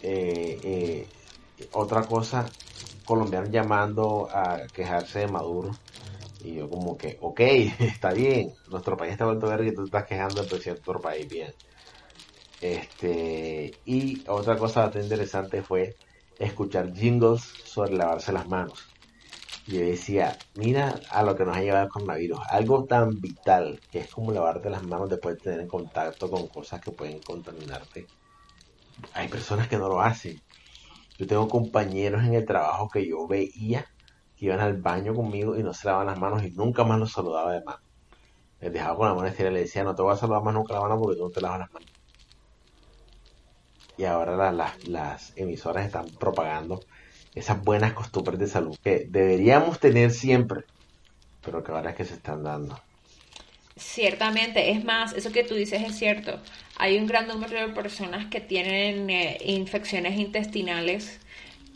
eh, 0.00 1.68
otra 1.72 2.06
cosa, 2.06 2.56
colombianos 3.04 3.50
llamando 3.52 4.28
a 4.30 4.70
quejarse 4.72 5.20
de 5.20 5.28
Maduro. 5.28 5.80
Y 6.38 6.54
yo 6.56 6.68
como 6.70 6.96
que, 6.98 7.18
ok, 7.20 7.40
está 7.80 8.12
bien. 8.12 8.54
Nuestro 8.66 8.96
país 8.98 9.12
está 9.12 9.26
vuelto 9.26 9.46
a 9.50 9.56
ver 9.56 9.66
que 9.66 9.72
tú 9.74 9.84
estás 9.86 10.06
quejando 10.06 10.40
del 10.42 10.48
presidente 10.50 10.82
de 10.86 10.90
otro 10.92 11.02
país, 11.02 11.28
bien. 11.28 11.52
Este, 12.58 13.78
y 13.84 14.24
otra 14.28 14.58
cosa 14.58 14.80
bastante 14.80 15.00
interesante 15.04 15.62
fue 15.62 15.98
escuchar 16.38 16.92
jingles 16.92 17.42
sobre 17.64 17.94
lavarse 17.96 18.32
las 18.32 18.46
manos. 18.48 18.93
Yo 19.66 19.80
decía, 19.80 20.42
mira 20.54 21.02
a 21.10 21.22
lo 21.22 21.36
que 21.36 21.44
nos 21.44 21.56
ha 21.56 21.60
llevado 21.60 21.84
el 21.84 21.90
coronavirus, 21.90 22.40
algo 22.50 22.86
tan 22.86 23.20
vital 23.20 23.82
que 23.90 23.98
es 24.00 24.10
como 24.10 24.32
lavarte 24.32 24.70
las 24.70 24.82
manos 24.82 25.10
después 25.10 25.34
de 25.34 25.40
tener 25.42 25.60
en 25.60 25.68
contacto 25.68 26.30
con 26.30 26.48
cosas 26.48 26.80
que 26.80 26.92
pueden 26.92 27.22
contaminarte. 27.22 28.10
Hay 29.14 29.28
personas 29.28 29.66
que 29.68 29.78
no 29.78 29.88
lo 29.88 30.00
hacen. 30.02 30.42
Yo 31.18 31.26
tengo 31.26 31.48
compañeros 31.50 32.24
en 32.24 32.34
el 32.34 32.46
trabajo 32.46 32.88
que 32.90 33.08
yo 33.08 33.26
veía 33.28 33.86
que 34.36 34.46
iban 34.46 34.60
al 34.60 34.80
baño 34.82 35.14
conmigo 35.14 35.56
y 35.58 35.62
no 35.64 35.74
se 35.74 35.86
lavaban 35.88 36.08
las 36.08 36.18
manos 36.18 36.44
y 36.44 36.52
nunca 36.52 36.84
más 36.84 36.98
los 37.00 37.12
saludaba 37.12 37.52
de 37.52 37.64
mano. 37.64 37.80
Les 38.60 38.72
dejaba 38.72 38.96
con 38.98 39.08
la 39.08 39.14
mano 39.14 39.28
estira 39.28 39.50
y 39.50 39.54
le 39.54 39.60
decía, 39.60 39.84
no 39.84 39.94
te 39.94 40.02
voy 40.02 40.12
a 40.14 40.16
saludar 40.16 40.42
más 40.44 40.54
nunca 40.54 40.74
la 40.74 40.82
mano 40.82 40.98
porque 41.00 41.16
tú 41.18 41.24
no 41.26 41.30
te 41.32 41.40
lavas 41.42 41.60
las 41.60 41.72
manos. 41.72 41.90
Y 43.96 44.04
ahora 44.04 44.36
la- 44.36 44.52
las- 44.52 44.78
las 44.84 45.32
emisoras 45.36 45.86
están 45.86 46.16
propagando 46.16 46.86
esas 47.34 47.62
buenas 47.62 47.92
costumbres 47.92 48.38
de 48.38 48.46
salud 48.46 48.76
que 48.82 49.06
deberíamos 49.08 49.80
tener 49.80 50.10
siempre, 50.10 50.62
pero 51.44 51.62
que 51.62 51.72
ahora 51.72 51.90
es 51.90 51.96
que 51.96 52.04
se 52.04 52.14
están 52.14 52.42
dando. 52.42 52.80
Ciertamente, 53.76 54.70
es 54.70 54.84
más, 54.84 55.14
eso 55.14 55.32
que 55.32 55.42
tú 55.42 55.54
dices 55.54 55.82
es 55.82 55.96
cierto. 55.96 56.38
Hay 56.76 56.96
un 56.96 57.06
gran 57.06 57.26
número 57.26 57.60
de 57.66 57.74
personas 57.74 58.26
que 58.26 58.40
tienen 58.40 59.10
eh, 59.10 59.38
infecciones 59.44 60.18
intestinales 60.18 61.20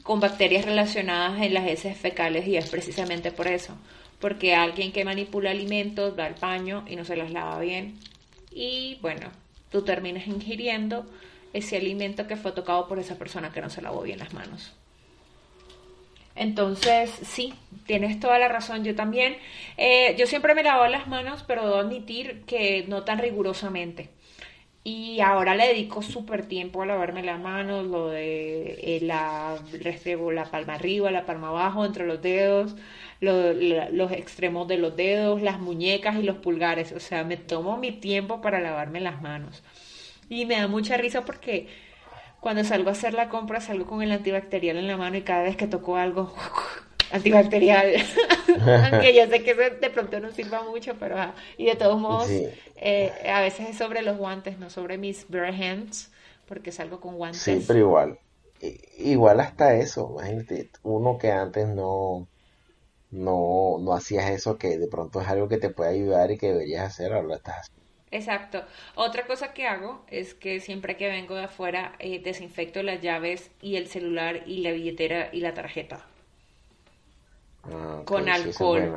con 0.05 0.21
bacterias 0.21 0.65
relacionadas 0.65 1.43
en 1.43 1.55
las 1.55 1.69
heces 1.69 1.97
fecales 1.97 2.47
y 2.47 2.57
es 2.57 2.71
precisamente 2.71 3.33
por 3.33 3.49
eso, 3.49 3.77
porque 4.21 4.55
alguien 4.55 4.93
que 4.93 5.05
manipula 5.05 5.51
alimentos 5.51 6.19
va 6.19 6.27
al 6.27 6.35
baño 6.35 6.85
y 6.89 6.97
no 6.97 7.05
se 7.05 7.17
las 7.17 7.31
lava 7.31 7.59
bien 7.61 7.99
y 8.51 8.99
bueno, 9.01 9.31
tú 9.71 9.83
terminas 9.83 10.27
ingiriendo 10.27 11.07
ese 11.53 11.77
alimento 11.77 12.27
que 12.27 12.37
fue 12.37 12.53
tocado 12.53 12.89
por 12.89 12.99
esa 12.99 13.17
persona 13.17 13.53
que 13.53 13.61
no 13.61 13.71
se 13.71 13.83
lavó 13.83 14.03
bien 14.03 14.19
las 14.19 14.33
manos. 14.33 14.73
Entonces, 16.39 17.11
sí, 17.23 17.55
tienes 17.87 18.21
toda 18.21 18.39
la 18.39 18.49
razón. 18.49 18.85
Yo 18.85 18.95
también, 18.95 19.37
eh, 19.77 20.15
yo 20.19 20.27
siempre 20.27 20.55
me 20.55 20.63
lavo 20.63 20.87
las 20.89 21.07
manos, 21.09 21.45
pero 21.47 21.63
debo 21.65 21.77
admitir 21.77 22.43
que 22.47 22.85
no 22.89 23.05
tan 23.05 23.19
rigurosamente. 23.19 24.11
Y 24.85 25.21
ahora 25.21 25.55
le 25.55 25.67
dedico 25.69 26.01
súper 26.03 26.47
tiempo 26.47 26.83
a 26.83 26.87
lavarme 26.87 27.23
las 27.23 27.39
manos, 27.41 27.87
lo 27.87 28.09
de 28.09 28.97
eh, 28.97 29.01
la, 29.03 29.59
restrego 29.83 30.33
la 30.33 30.47
palma 30.51 30.75
arriba, 30.77 31.11
la 31.11 31.27
palma 31.27 31.49
abajo, 31.49 31.85
entre 31.85 32.07
los 32.07 32.23
dedos, 32.23 32.75
lo- 33.21 33.53
los 33.93 34.13
extremos 34.13 34.67
de 34.69 34.79
los 34.79 34.97
dedos, 34.97 35.43
las 35.43 35.61
muñecas 35.61 36.17
y 36.17 36.23
los 36.23 36.37
pulgares. 36.39 36.93
O 36.93 37.01
sea, 37.01 37.25
me 37.25 37.37
tomo 37.37 37.77
mi 37.77 37.93
tiempo 37.93 38.41
para 38.41 38.61
lavarme 38.61 39.01
las 39.01 39.21
manos. 39.21 39.63
Y 40.29 40.47
me 40.47 40.57
da 40.57 40.69
mucha 40.69 40.97
risa 40.97 41.25
porque 41.25 41.69
cuando 42.41 42.65
salgo 42.65 42.89
a 42.91 42.93
hacer 42.93 43.15
la 43.15 43.29
compra 43.29 43.61
salgo 43.61 43.87
con 43.87 44.03
el 44.03 44.13
antibacterial 44.13 44.77
en 44.77 44.87
la 44.87 44.97
mano 44.97 45.17
y 45.17 45.23
cada 45.23 45.43
vez 45.43 45.57
que 45.57 45.67
toco 45.67 45.97
algo 45.97 46.33
antibacterial. 47.13 47.95
Aunque 48.93 49.15
yo 49.15 49.27
sé 49.27 49.43
que 49.43 49.55
de 49.55 49.91
pronto 49.91 50.21
no 50.21 50.31
sirva 50.31 50.63
mucho, 50.63 50.95
pero 50.99 51.17
y 51.57 51.67
de 51.67 51.77
todos 51.77 51.99
modos, 51.99 52.29
eh, 52.31 53.13
a 53.33 53.41
veces 53.41 53.71
es 53.71 53.79
sobre 53.79 54.03
los 54.03 54.17
guantes, 54.17 54.59
no 54.59 54.71
sobre 54.71 54.99
mis 54.99 55.27
bare 55.29 55.49
hands, 55.49 56.11
porque 56.47 56.73
salgo 56.73 57.01
con 57.01 57.17
guantes. 57.17 57.43
Sí, 57.43 57.65
pero 57.67 57.79
igual, 57.81 58.19
igual 58.99 59.41
hasta 59.41 59.75
eso, 59.75 60.11
imagínate, 60.13 60.71
uno 60.83 61.19
que 61.19 61.33
antes 61.33 61.67
no, 61.69 62.29
no, 63.11 63.79
no 63.81 63.93
hacías 63.95 64.31
eso, 64.31 64.59
que 64.59 64.79
de 64.79 64.89
pronto 64.89 65.21
es 65.21 65.29
algo 65.29 65.49
que 65.49 65.59
te 65.59 65.71
puede 65.71 65.91
ayudar 65.91 66.31
y 66.31 66.39
que 66.39 66.49
deberías 66.49 66.87
hacer, 66.87 67.13
ahora 67.13 67.27
lo 67.27 67.35
estás 67.35 67.71
Exacto. 68.11 68.65
Otra 68.97 69.27
cosa 69.27 69.55
que 69.55 69.67
hago 69.67 70.05
es 70.09 70.35
que 70.35 70.61
siempre 70.61 70.97
que 70.99 71.09
vengo 71.09 71.35
de 71.37 71.45
afuera 71.45 71.95
eh, 71.99 72.19
desinfecto 72.21 72.83
las 72.83 73.01
llaves 73.01 73.51
y 73.63 73.77
el 73.77 73.89
celular 73.89 74.43
y 74.47 74.61
la 74.63 74.73
billetera 74.73 75.31
y 75.33 75.41
la 75.41 75.55
tarjeta. 75.55 76.05
Ah, 77.65 78.03
con 78.05 78.29
alcohol. 78.29 78.95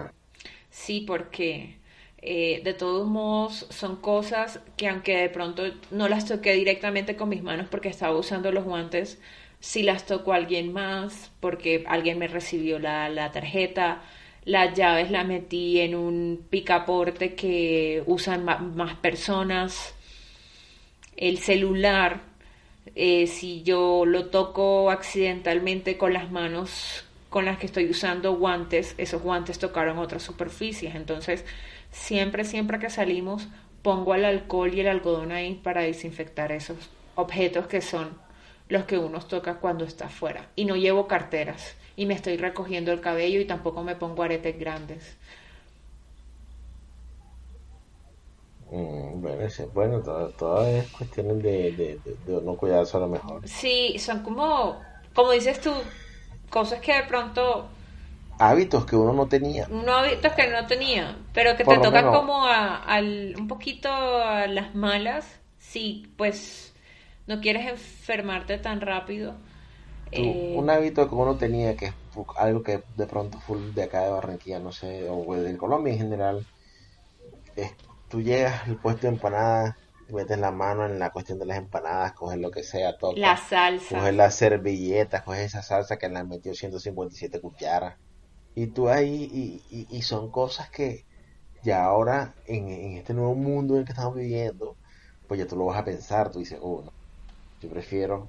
Sí, 0.70 1.04
porque 1.08 1.78
eh, 2.22 2.62
de 2.64 2.74
todos 2.74 3.08
modos 3.08 3.68
son 3.70 3.98
cosas 3.98 4.60
que 4.78 4.88
aunque 4.88 5.18
de 5.18 5.30
pronto 5.30 5.64
no 5.92 6.08
las 6.10 6.26
toqué 6.28 6.54
directamente 6.54 7.16
con 7.16 7.30
mis 7.30 7.44
manos 7.44 7.68
porque 7.70 7.90
estaba 7.90 8.18
usando 8.18 8.52
los 8.52 8.64
guantes, 8.66 9.20
si 9.60 9.84
las 9.84 10.06
tocó 10.06 10.34
alguien 10.34 10.72
más 10.74 11.32
porque 11.40 11.84
alguien 11.88 12.20
me 12.20 12.28
recibió 12.28 12.80
la, 12.80 13.10
la 13.10 13.32
tarjeta 13.32 14.02
las 14.44 14.76
llaves 14.76 15.12
las 15.12 15.26
metí 15.28 15.80
en 15.80 15.96
un 15.96 16.46
picaporte 16.50 17.36
que 17.36 18.04
usan 18.06 18.44
más 18.44 18.96
personas. 18.96 19.94
El 21.16 21.38
celular, 21.38 22.22
eh, 22.96 23.28
si 23.28 23.62
yo 23.64 24.06
lo 24.06 24.28
toco 24.28 24.90
accidentalmente 24.90 25.98
con 25.98 26.14
las 26.14 26.32
manos 26.32 27.06
con 27.30 27.46
las 27.46 27.58
que 27.60 27.66
estoy 27.66 27.90
usando 27.90 28.36
guantes, 28.36 28.94
esos 28.98 29.22
guantes 29.22 29.58
tocaron 29.58 30.00
otras 30.00 30.24
superficies. 30.24 30.96
Entonces, 30.96 31.46
siempre, 31.90 32.44
siempre 32.44 32.78
que 32.78 32.90
salimos, 32.90 33.48
pongo 33.84 34.16
el 34.16 34.26
alcohol 34.26 34.74
y 34.74 34.82
el 34.82 34.88
algodón 34.88 35.32
ahí 35.32 35.56
para 35.56 35.82
desinfectar 35.82 36.52
esos 36.52 36.90
objetos 37.16 37.68
que 37.68 37.82
son 37.82 38.18
los 38.68 38.84
que 38.84 38.98
uno 38.98 39.20
toca 39.22 39.60
cuando 39.60 39.86
está 39.86 40.08
afuera. 40.08 40.50
Y 40.58 40.66
no 40.66 40.76
llevo 40.76 41.08
carteras 41.08 41.76
y 41.96 42.06
me 42.06 42.14
estoy 42.14 42.38
recogiendo 42.38 42.92
el 42.92 43.02
cabello 43.02 43.40
y 43.40 43.46
tampoco 43.46 43.84
me 43.84 43.96
pongo 43.96 44.24
aretes 44.24 44.58
grandes. 44.60 45.16
Mm, 48.72 49.22
bueno, 49.22 49.48
bueno 49.74 50.02
todo, 50.02 50.66
es 50.66 50.90
cuestión 50.92 51.42
de, 51.42 51.74
de, 51.74 52.42
no 52.42 52.56
cuidarse 52.56 52.96
a 52.96 53.02
lo 53.02 53.10
mejor. 53.10 53.42
Sí, 53.46 53.98
son 54.00 54.24
como, 54.24 54.82
como 55.14 55.32
dices 55.32 55.60
tú, 55.60 55.74
cosas 56.50 56.80
que 56.80 56.94
de 56.94 57.04
pronto... 57.04 57.68
Hábitos 58.40 58.86
que 58.86 58.96
uno 58.96 59.14
no 59.14 59.28
tenía. 59.28 59.68
No 59.70 59.94
hábitos 59.94 60.34
que 60.34 60.48
no 60.48 60.66
tenía, 60.68 61.18
pero 61.34 61.56
que 61.58 61.64
te 61.66 61.78
tocan 61.78 62.12
como 62.12 62.46
a, 62.46 62.78
al, 62.78 63.36
un 63.38 63.48
poquito 63.48 63.90
a 63.90 64.48
las 64.48 64.74
malas, 64.74 65.40
si 65.60 66.08
pues 66.18 66.74
no 67.28 67.40
quieres 67.42 67.68
enfermarte 67.68 68.58
tan 68.58 68.82
rápido 68.82 69.36
eh, 70.12 70.56
un 70.58 70.70
hábito 70.70 71.08
que 71.08 71.16
uno 71.16 71.36
tenía, 71.36 71.76
que 71.76 71.88
es 71.88 71.94
algo 72.38 72.64
que 72.64 72.84
de 72.98 73.08
pronto 73.08 73.40
full 73.40 73.74
de 73.74 73.84
acá 73.84 74.02
de 74.04 74.12
Barranquilla, 74.12 74.60
no 74.60 74.72
sé, 74.72 75.08
o 75.10 75.36
de 75.36 75.58
Colombia 75.58 75.94
en 75.94 76.00
general, 76.00 76.46
es 77.56 77.74
tú 78.10 78.22
llegas 78.22 78.68
al 78.68 78.76
puesto 78.76 79.04
de 79.04 79.14
empanadas, 79.14 79.76
metes 80.10 80.38
la 80.38 80.52
mano 80.52 80.86
en 80.86 81.00
la 81.00 81.12
cuestión 81.12 81.40
de 81.40 81.46
las 81.46 81.58
empanadas, 81.58 82.12
coges 82.12 82.38
lo 82.38 82.52
que 82.52 82.64
sea, 82.64 82.98
todo 82.98 83.14
La 83.16 83.38
salsa. 83.38 83.98
Coges 83.98 84.14
las 84.14 84.36
servilletas, 84.36 85.24
coges 85.24 85.46
esa 85.46 85.62
salsa 85.62 85.98
que 85.98 86.10
le 86.10 86.20
han 86.20 86.28
metido 86.28 86.54
157 86.54 87.40
cucharas. 87.40 87.96
Y 88.54 88.68
tú 88.68 88.90
ahí, 88.90 89.62
y, 89.70 89.88
y, 89.90 90.02
son 90.02 90.30
cosas 90.30 90.70
que 90.70 91.06
ya 91.64 91.86
ahora, 91.86 92.36
en, 92.48 92.68
en, 92.68 92.98
este 92.98 93.14
nuevo 93.14 93.34
mundo 93.34 93.76
en 93.76 93.80
el 93.80 93.86
que 93.86 93.94
estamos 93.94 94.14
viviendo, 94.14 94.76
pues 95.30 95.40
ya 95.40 95.48
tú 95.48 95.56
lo 95.56 95.66
vas 95.66 95.78
a 95.78 95.86
pensar, 95.86 96.32
tú 96.32 96.40
dices, 96.40 96.60
oh, 96.62 96.82
no, 96.84 96.92
yo 97.62 97.70
prefiero 97.70 98.28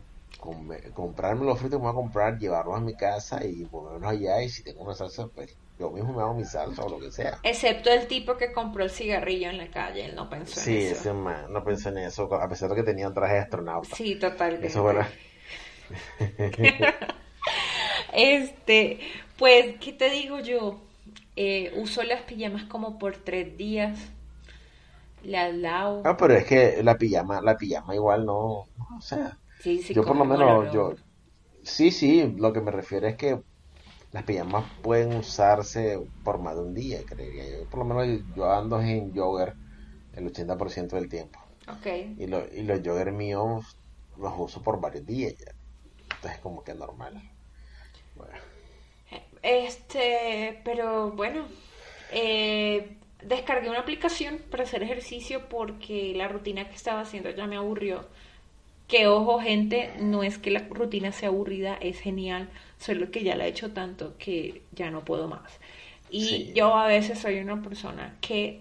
comprarme 0.92 1.44
los 1.44 1.58
frutos 1.58 1.78
que 1.78 1.84
me 1.84 1.90
voy 1.90 1.92
a 1.92 2.02
comprar, 2.02 2.38
llevarlos 2.38 2.76
a 2.76 2.80
mi 2.80 2.94
casa 2.94 3.44
y 3.46 3.64
ponerlos 3.64 4.10
allá 4.10 4.42
y 4.42 4.48
si 4.48 4.64
tengo 4.64 4.82
una 4.82 4.94
salsa, 4.94 5.28
pues 5.28 5.56
yo 5.78 5.90
mismo 5.90 6.12
me 6.12 6.22
hago 6.22 6.34
mi 6.34 6.44
salsa 6.44 6.82
o 6.82 6.88
lo 6.88 6.98
que 6.98 7.12
sea. 7.12 7.38
Excepto 7.44 7.90
el 7.90 8.08
tipo 8.08 8.36
que 8.36 8.52
compró 8.52 8.82
el 8.82 8.90
cigarrillo 8.90 9.50
en 9.50 9.58
la 9.58 9.68
calle, 9.68 10.04
él 10.04 10.16
no 10.16 10.28
pensó 10.28 10.60
en 10.60 10.76
eso. 10.76 10.94
Sí, 10.94 11.00
ese 11.00 11.14
no 11.14 11.64
pensó 11.64 11.90
en 11.90 11.98
eso, 11.98 12.32
a 12.34 12.48
pesar 12.48 12.70
de 12.70 12.76
que 12.76 12.82
tenía 12.82 13.06
un 13.06 13.14
traje 13.14 13.34
de 13.34 13.40
astronauta. 13.40 13.94
Sí, 13.94 14.16
totalmente. 14.16 14.66
Eso 14.66 14.82
bueno. 14.82 15.06
este, 18.12 18.98
pues, 19.38 19.76
¿qué 19.78 19.92
te 19.92 20.10
digo 20.10 20.40
yo? 20.40 20.80
Eh, 21.36 21.72
uso 21.76 22.02
las 22.02 22.22
pijamas 22.22 22.64
como 22.64 22.98
por 22.98 23.16
tres 23.16 23.56
días. 23.56 23.98
Las 25.22 25.54
lavo. 25.54 26.02
Ah, 26.04 26.16
pero 26.16 26.34
es 26.34 26.44
que 26.44 26.82
la 26.82 26.98
pijama, 26.98 27.40
la 27.40 27.56
pijama 27.56 27.94
igual 27.94 28.26
no, 28.26 28.66
o 28.96 29.00
sea, 29.00 29.38
yo 29.64 30.04
por 30.04 30.16
lo 30.16 30.24
menos, 30.24 30.72
yo, 30.72 30.94
sí, 31.62 31.90
sí, 31.90 32.34
lo 32.36 32.52
que 32.52 32.60
me 32.60 32.70
refiero 32.70 33.06
es 33.06 33.16
que 33.16 33.40
las 34.12 34.24
pijamas 34.24 34.64
pueden 34.82 35.14
usarse 35.14 35.98
por 36.22 36.38
más 36.38 36.54
de 36.54 36.62
un 36.62 36.74
día, 36.74 37.00
creería 37.06 37.58
yo. 37.58 37.70
Por 37.70 37.78
lo 37.80 37.84
menos 37.86 38.24
yo 38.36 38.52
ando 38.52 38.80
en 38.80 39.14
jogger 39.14 39.54
el 40.14 40.30
80% 40.30 40.88
del 40.88 41.08
tiempo. 41.08 41.38
Okay. 41.78 42.14
Y, 42.18 42.26
lo, 42.26 42.44
y 42.52 42.62
los 42.62 42.80
jogger 42.84 43.12
míos 43.12 43.78
los 44.18 44.32
uso 44.36 44.62
por 44.62 44.80
varios 44.80 45.06
días 45.06 45.34
ya. 45.38 45.52
Entonces 46.16 46.40
como 46.40 46.62
que 46.62 46.74
normal. 46.74 47.22
Bueno. 48.14 48.34
Este, 49.42 50.60
pero 50.64 51.10
bueno, 51.12 51.46
eh, 52.12 52.98
descargué 53.22 53.70
una 53.70 53.80
aplicación 53.80 54.40
para 54.50 54.64
hacer 54.64 54.82
ejercicio 54.82 55.48
porque 55.48 56.12
la 56.14 56.28
rutina 56.28 56.68
que 56.68 56.76
estaba 56.76 57.00
haciendo 57.00 57.30
ya 57.30 57.46
me 57.46 57.56
aburrió. 57.56 58.06
Que 58.92 59.06
ojo, 59.06 59.40
gente, 59.40 59.90
no 60.00 60.22
es 60.22 60.36
que 60.36 60.50
la 60.50 60.68
rutina 60.68 61.12
sea 61.12 61.30
aburrida, 61.30 61.78
es 61.80 61.98
genial, 61.98 62.50
solo 62.78 63.10
que 63.10 63.24
ya 63.24 63.36
la 63.36 63.46
he 63.46 63.48
hecho 63.48 63.72
tanto 63.72 64.18
que 64.18 64.64
ya 64.72 64.90
no 64.90 65.02
puedo 65.02 65.28
más. 65.28 65.50
Y 66.10 66.52
yo 66.52 66.76
a 66.76 66.88
veces 66.88 67.18
soy 67.18 67.38
una 67.38 67.62
persona 67.62 68.18
que, 68.20 68.60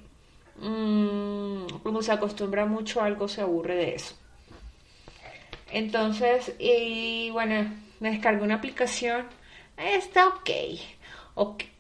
mmm, 0.56 1.66
como 1.84 2.02
se 2.02 2.14
acostumbra 2.14 2.66
mucho 2.66 3.02
a 3.02 3.08
algo, 3.08 3.28
se 3.28 3.42
aburre 3.42 3.76
de 3.76 3.96
eso. 3.96 4.16
Entonces, 5.70 6.54
y 6.60 7.30
bueno, 7.32 7.70
me 8.00 8.12
descargué 8.12 8.42
una 8.42 8.56
aplicación, 8.56 9.26
está 9.76 10.30
ok. 10.30 10.50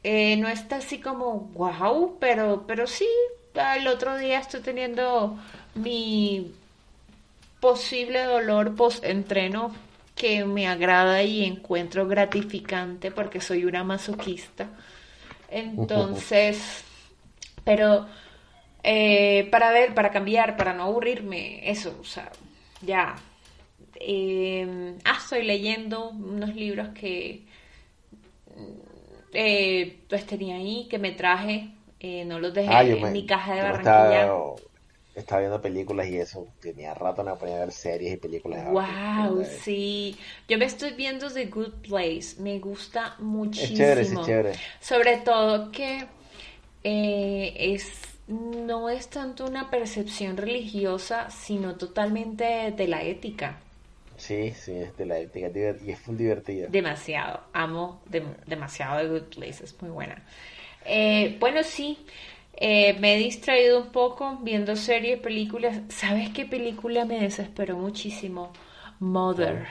Eh, 0.04 0.36
no 0.36 0.50
está 0.50 0.76
así 0.76 1.00
como 1.00 1.52
wow, 1.54 2.18
pero, 2.20 2.66
pero 2.68 2.86
sí, 2.86 3.08
el 3.78 3.88
otro 3.88 4.18
día 4.18 4.40
estoy 4.40 4.60
teniendo 4.60 5.40
mi 5.74 6.52
posible 7.62 8.24
dolor 8.24 8.76
post-entreno 8.76 9.74
que 10.16 10.44
me 10.44 10.68
agrada 10.68 11.24
y 11.24 11.46
encuentro 11.46 12.08
gratificante 12.08 13.12
porque 13.12 13.40
soy 13.40 13.64
una 13.64 13.86
masoquista. 13.86 14.68
Entonces, 15.50 16.84
pero 17.64 18.08
eh, 18.84 19.48
para 19.52 19.72
ver, 19.72 19.94
para 19.94 20.12
cambiar, 20.12 20.58
para 20.58 20.74
no 20.74 20.84
aburrirme, 20.84 21.70
eso, 21.70 21.98
o 22.02 22.04
sea, 22.04 22.30
ya. 22.82 23.16
Eh, 23.96 24.96
ah, 25.06 25.18
estoy 25.22 25.44
leyendo 25.44 26.10
unos 26.10 26.56
libros 26.56 26.90
que 26.90 27.44
eh, 29.34 30.00
pues 30.10 30.26
tenía 30.26 30.56
ahí, 30.56 30.88
que 30.90 30.98
me 30.98 31.12
traje, 31.12 31.70
eh, 32.00 32.26
no 32.26 32.40
los 32.40 32.54
dejé 32.54 32.74
ah, 32.74 32.84
en 32.84 33.14
mi 33.14 33.26
caja 33.26 33.54
de 33.54 33.62
Barranquilla 33.62 34.32
estaba 35.16 35.42
viendo 35.42 35.62
películas 35.62 36.08
y 36.08 36.18
eso. 36.18 36.48
Tenía 36.62 36.94
rato 36.94 37.24
no 37.24 37.38
ponía 37.38 37.58
a 37.58 37.60
ver 37.60 37.72
series 37.72 38.14
y 38.14 38.18
películas. 38.18 38.70
Wow, 38.72 39.46
sí. 39.46 40.18
Yo 40.48 40.58
me 40.58 40.66
estoy 40.66 40.92
viendo 40.92 41.30
The 41.30 41.46
Good 41.46 41.88
Place. 41.88 42.40
Me 42.40 42.60
gusta 42.60 43.16
muchísimo. 43.20 43.72
Es 43.72 43.78
chévere, 43.78 44.02
es 44.02 44.22
chévere. 44.26 44.54
Sobre 44.80 45.18
todo 45.18 45.72
que 45.72 46.06
eh, 46.84 47.54
es 47.58 48.12
no 48.32 48.90
es 48.90 49.10
tanto 49.10 49.46
una 49.46 49.70
percepción 49.70 50.38
religiosa, 50.38 51.30
sino 51.30 51.76
totalmente 51.76 52.72
de 52.72 52.88
la 52.88 53.04
ética. 53.04 53.58
Sí, 54.18 54.52
sí, 54.52 54.74
es 54.74 54.96
de 54.98 55.06
la 55.06 55.18
ética 55.18 55.50
y 55.84 55.92
es 55.92 56.08
muy 56.08 56.16
divertida. 56.16 56.68
Demasiado, 56.68 57.42
amo 57.54 58.02
demasiado 58.46 59.02
The 59.02 59.08
Good 59.08 59.36
Place, 59.36 59.64
es 59.64 59.82
muy 59.82 59.92
buena. 59.92 60.24
Eh, 60.86 61.38
bueno, 61.40 61.64
sí, 61.64 61.98
eh, 62.54 62.98
me 63.00 63.16
he 63.16 63.18
distraído 63.18 63.82
un 63.82 63.92
poco 63.92 64.38
viendo 64.42 64.76
series, 64.76 65.20
películas. 65.20 65.82
¿Sabes 65.90 66.30
qué 66.30 66.46
película 66.46 67.06
me 67.06 67.20
desesperó 67.20 67.78
muchísimo? 67.78 68.52
Mother. 69.00 69.68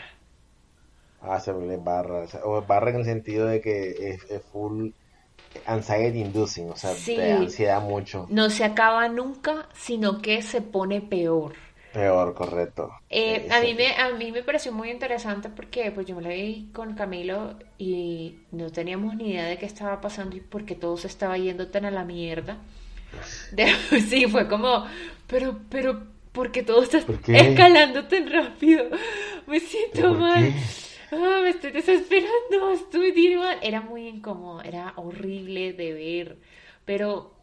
Ah, 1.23 1.39
se 1.39 1.53
me 1.53 1.77
barra. 1.77 2.27
O 2.45 2.63
barra 2.63 2.91
en 2.91 2.97
el 2.97 3.05
sentido 3.05 3.47
de 3.47 3.61
que 3.61 4.19
es, 4.29 4.43
full 4.51 4.91
anxiety 5.67 6.21
inducing, 6.21 6.71
o 6.71 6.77
sea, 6.77 6.95
de 6.95 7.33
ansiedad 7.33 7.83
mucho. 7.83 8.27
No 8.31 8.51
se 8.51 8.65
acaba 8.65 9.09
nunca, 9.09 9.69
sino 9.75 10.21
que 10.23 10.43
se 10.43 10.63
pone 10.63 11.01
peor. 11.01 11.55
Peor, 11.93 12.35
correcto. 12.35 12.91
Eh, 13.13 13.47
Eh, 13.47 13.49
a 13.51 13.61
mí 13.61 13.75
me, 13.75 13.89
a 13.97 14.11
mí 14.15 14.31
me 14.31 14.43
pareció 14.45 14.71
muy 14.73 14.89
interesante 14.91 15.49
porque 15.51 15.91
pues 15.91 16.07
yo 16.07 16.15
me 16.15 16.23
la 16.23 16.29
vi 16.29 16.71
con 16.73 16.95
Camilo 16.95 17.59
y 17.77 18.39
no 18.53 18.71
teníamos 18.71 19.17
ni 19.17 19.31
idea 19.33 19.47
de 19.47 19.59
qué 19.59 19.67
estaba 19.67 20.01
pasando 20.01 20.37
y 20.37 20.41
por 20.41 20.65
qué 20.65 20.77
todo 20.77 20.97
se 20.97 21.09
estaba 21.09 21.37
yendo 21.37 21.69
tan 21.69 21.85
a 21.87 21.91
la 21.91 22.05
mierda. 22.05 22.59
De- 23.53 23.75
sí, 24.11 24.27
fue 24.29 24.49
como, 24.49 24.87
pero, 25.29 25.59
pero, 25.71 26.05
¿por 26.33 26.53
qué 26.53 26.63
todo 26.63 26.83
está 26.85 27.01
escalando 27.33 28.07
tan 28.09 28.31
rápido? 28.31 28.85
Me 29.47 29.61
¿Pero 29.93 30.13
siento 30.13 30.15
mal. 30.15 30.53
Ah, 31.13 31.41
me 31.43 31.51
estoy 31.51 31.73
desesperando, 31.73 32.71
estoy 32.73 33.37
mal. 33.37 33.59
Era 33.63 33.81
muy 33.81 34.09
incómodo, 34.09 34.63
era 34.63 34.93
horrible 34.97 35.73
de 35.73 35.93
ver, 35.95 36.39
pero 36.85 37.35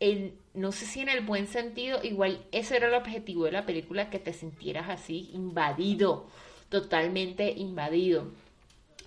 en- 0.00 0.34
no 0.54 0.72
sé 0.72 0.86
si 0.86 1.00
en 1.00 1.08
el 1.08 1.24
buen 1.24 1.46
sentido, 1.46 2.00
igual 2.02 2.44
ese 2.52 2.76
era 2.76 2.88
el 2.88 2.94
objetivo 2.94 3.44
de 3.46 3.52
la 3.52 3.66
película, 3.66 4.10
que 4.10 4.18
te 4.18 4.32
sintieras 4.32 4.90
así 4.90 5.30
invadido, 5.32 6.26
totalmente 6.68 7.50
invadido. 7.50 8.28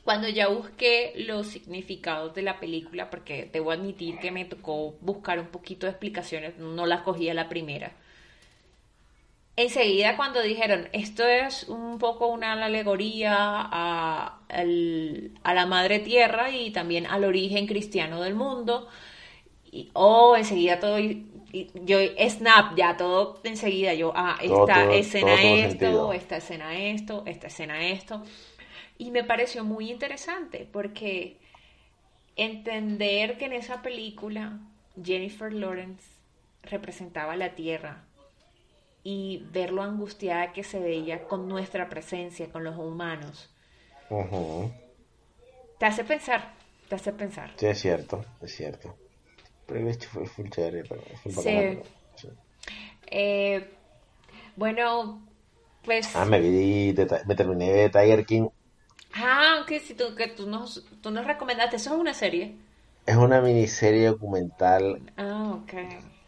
Cuando 0.04 0.30
ya 0.30 0.48
busqué 0.48 1.14
los 1.16 1.48
significados 1.48 2.34
de 2.36 2.44
la 2.44 2.60
película, 2.60 3.10
porque 3.10 3.50
debo 3.52 3.72
admitir 3.72 4.20
que 4.20 4.32
me 4.32 4.46
tocó 4.46 4.96
buscar 5.02 5.40
un 5.40 5.48
poquito 5.48 5.88
de 5.88 5.92
explicaciones, 5.92 6.58
no 6.58 6.86
las 6.86 7.02
cogí 7.02 7.30
a 7.30 7.34
la 7.34 7.50
primera. 7.50 7.92
Enseguida 9.58 10.18
cuando 10.18 10.42
dijeron, 10.42 10.90
esto 10.92 11.26
es 11.26 11.64
un 11.70 11.98
poco 11.98 12.28
una 12.28 12.54
alegoría 12.54 13.36
a, 13.38 14.42
la 14.50 15.66
madre 15.66 16.00
tierra 16.00 16.52
y 16.52 16.72
también 16.72 17.06
al 17.06 17.24
origen 17.24 17.66
cristiano 17.66 18.22
del 18.22 18.36
mundo, 18.36 18.88
y, 19.72 19.90
oh, 19.94 20.36
enseguida 20.38 20.80
todo, 20.80 20.98
y- 21.60 21.72
yo, 21.86 21.98
snap, 22.30 22.76
ya 22.78 22.98
todo 22.98 23.40
enseguida, 23.44 23.94
yo, 23.94 24.12
ah, 24.16 24.38
esta 24.42 24.86
todo, 24.86 24.94
escena 24.94 25.32
todo 25.42 25.56
esto, 25.66 26.14
esta 26.14 26.38
escena 26.38 26.78
esto, 26.78 27.24
esta 27.26 27.48
escena 27.48 27.88
esto. 27.88 28.24
Y 28.98 29.12
me 29.12 29.24
pareció 29.24 29.64
muy 29.66 29.92
interesante 29.92 30.68
porque 30.72 31.38
entender 32.36 33.38
que 33.38 33.46
en 33.46 33.54
esa 33.54 33.82
película 33.82 34.60
Jennifer 35.04 35.52
Lawrence 35.54 36.04
representaba 36.64 37.36
la 37.36 37.56
tierra 37.56 38.04
y 39.04 39.44
ver 39.54 39.72
lo 39.72 39.84
angustiada 39.84 40.52
que 40.52 40.64
se 40.64 40.80
veía 40.80 41.24
con 41.28 41.48
nuestra 41.48 41.90
presencia, 41.90 42.52
con 42.52 42.64
los 42.64 42.76
humanos, 42.78 43.50
te 45.80 45.86
hace 45.86 46.04
pensar, 46.04 46.54
te 46.90 46.96
hace 46.96 47.12
pensar. 47.14 47.52
Sí, 47.58 47.66
es 47.66 47.80
cierto, 47.80 48.24
es 48.42 48.56
cierto. 48.56 48.96
Pero 49.68 49.80
el 49.80 49.96
fue 49.96 50.26
full 50.28 50.50
chévere, 50.50 50.84
pero 50.88 51.02
full 51.24 51.32
Sí. 51.32 51.38
bacana, 51.38 51.62
pero- 51.62 51.84
sí. 52.16 52.28
Eh, 53.08 53.70
bueno, 54.56 55.22
pues... 55.84 56.16
Ah, 56.16 56.26
me 56.26 56.40
vi, 56.40 56.96
me 57.26 57.36
terminé 57.36 57.72
de 57.72 57.90
Tiger 57.90 58.26
King. 58.26 58.50
Ah, 59.14 59.64
que 59.68 59.80
si 59.80 59.94
tú, 59.94 60.16
que 60.16 60.28
tú 60.28 60.48
nos, 60.48 60.86
tú 61.02 61.12
nos 61.12 61.26
recomendaste, 61.26 61.78
eso 61.78 61.94
es 61.94 62.00
una 62.00 62.14
serie. 62.14 62.58
Es 63.06 63.16
una 63.16 63.40
miniserie 63.42 64.08
documental. 64.08 65.02
Ah, 65.16 65.58
ok. 65.62 65.74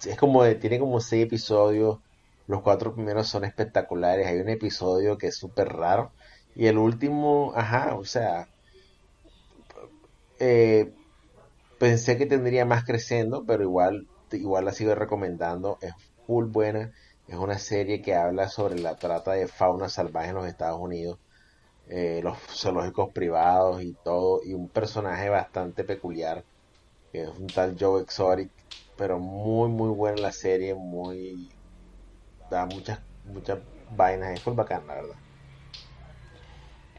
Es 0.06 0.18
como, 0.18 0.46
tiene 0.58 0.80
como 0.80 1.00
seis 1.02 1.26
episodios. 1.26 2.00
Los 2.48 2.62
cuatro 2.62 2.94
primeros 2.94 3.28
son 3.28 3.44
espectaculares. 3.44 4.28
Hay 4.28 4.38
un 4.40 4.50
episodio 4.50 5.18
que 5.18 5.28
es 5.28 5.36
súper 5.36 5.70
raro. 5.70 6.12
Y 6.56 6.68
el 6.68 6.78
último, 6.78 7.52
ajá, 7.56 7.96
o 7.96 8.06
sea, 8.06 8.48
eh, 10.40 10.92
pensé 11.80 12.18
que 12.18 12.26
tendría 12.26 12.66
más 12.66 12.84
creciendo, 12.86 13.46
pero 13.46 13.64
igual, 13.64 14.08
igual 14.32 14.66
la 14.66 14.72
sigo 14.74 14.96
recomendando. 14.96 15.78
Es 15.82 15.94
full 16.26 16.46
buena. 16.48 16.94
Es 17.28 17.36
una 17.38 17.60
serie 17.60 18.02
que 18.02 18.16
habla 18.16 18.50
sobre 18.50 18.80
la 18.80 18.98
trata 18.98 19.34
de 19.34 19.48
fauna 19.48 19.90
salvaje 19.90 20.30
en 20.30 20.36
los 20.36 20.48
Estados 20.48 20.80
Unidos. 20.80 21.20
eh, 21.88 22.22
los 22.24 22.38
zoológicos 22.40 23.12
privados 23.14 23.82
y 23.84 23.96
todo. 23.96 24.42
Y 24.44 24.54
un 24.54 24.70
personaje 24.72 25.30
bastante 25.30 25.84
peculiar, 25.86 26.46
que 27.12 27.24
es 27.24 27.30
un 27.30 27.48
tal 27.54 27.78
Joe 27.80 28.02
Exotic. 28.04 28.52
Pero 28.98 29.20
muy, 29.20 29.70
muy 29.70 29.90
buena 29.92 30.18
la 30.22 30.32
serie. 30.34 30.76
Muy. 30.76 31.56
Da 32.50 32.66
muchas, 32.66 33.00
muchas 33.24 33.60
vainas. 33.90 34.32
Es 34.34 34.42
full 34.44 34.56
bacán, 34.56 34.88
la 34.88 34.96
verdad. 34.96 35.18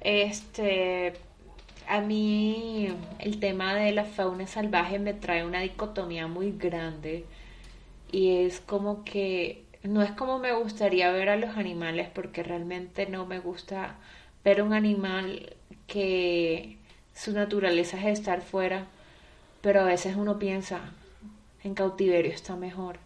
Este, 0.00 1.12
a 1.89 2.01
mí 2.03 2.89
el 3.18 3.41
tema 3.41 3.74
de 3.74 3.93
la 3.93 4.05
fauna 4.05 4.47
salvaje 4.47 4.99
me 4.99 5.14
trae 5.14 5.45
una 5.45 5.61
dicotomía 5.61 6.26
muy 6.26 6.53
grande 6.53 7.24
y 8.12 8.36
es 8.45 8.61
como 8.61 9.05
que 9.05 9.64
no 9.82 10.03
es 10.03 10.12
como 10.12 10.39
me 10.39 10.53
gustaría 10.53 11.11
ver 11.12 11.30
a 11.30 11.36
los 11.36 11.57
animales 11.57 12.09
porque 12.14 12.43
realmente 12.43 13.07
no 13.07 13.24
me 13.24 13.39
gusta 13.39 13.97
ver 14.45 14.62
un 14.62 14.74
animal 14.74 15.57
que 15.86 16.76
su 17.14 17.32
naturaleza 17.32 17.99
es 17.99 18.18
estar 18.18 18.43
fuera, 18.43 18.86
pero 19.62 19.80
a 19.80 19.84
veces 19.84 20.14
uno 20.16 20.39
piensa 20.39 20.93
en 21.64 21.74
cautiverio 21.74 22.32
está 22.32 22.55
mejor. 22.55 22.99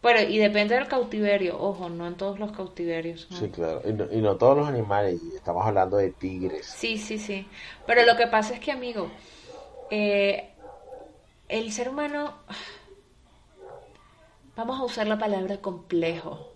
Bueno, 0.00 0.20
y 0.20 0.38
depende 0.38 0.76
del 0.76 0.86
cautiverio, 0.86 1.60
ojo, 1.60 1.88
no 1.88 2.06
en 2.06 2.14
todos 2.14 2.38
los 2.38 2.52
cautiverios. 2.52 3.26
¿no? 3.30 3.36
Sí, 3.36 3.48
claro. 3.48 3.82
Y 3.84 3.92
no, 3.92 4.04
y 4.12 4.20
no 4.20 4.36
todos 4.36 4.56
los 4.58 4.68
animales. 4.68 5.20
Estamos 5.34 5.66
hablando 5.66 5.96
de 5.96 6.10
tigres. 6.10 6.66
Sí, 6.66 6.98
sí, 6.98 7.18
sí. 7.18 7.46
Pero 7.86 8.04
lo 8.04 8.16
que 8.16 8.28
pasa 8.28 8.54
es 8.54 8.60
que, 8.60 8.70
amigo, 8.70 9.10
eh, 9.90 10.50
el 11.48 11.72
ser 11.72 11.88
humano, 11.88 12.34
vamos 14.54 14.78
a 14.78 14.84
usar 14.84 15.08
la 15.08 15.18
palabra 15.18 15.56
complejo. 15.56 16.52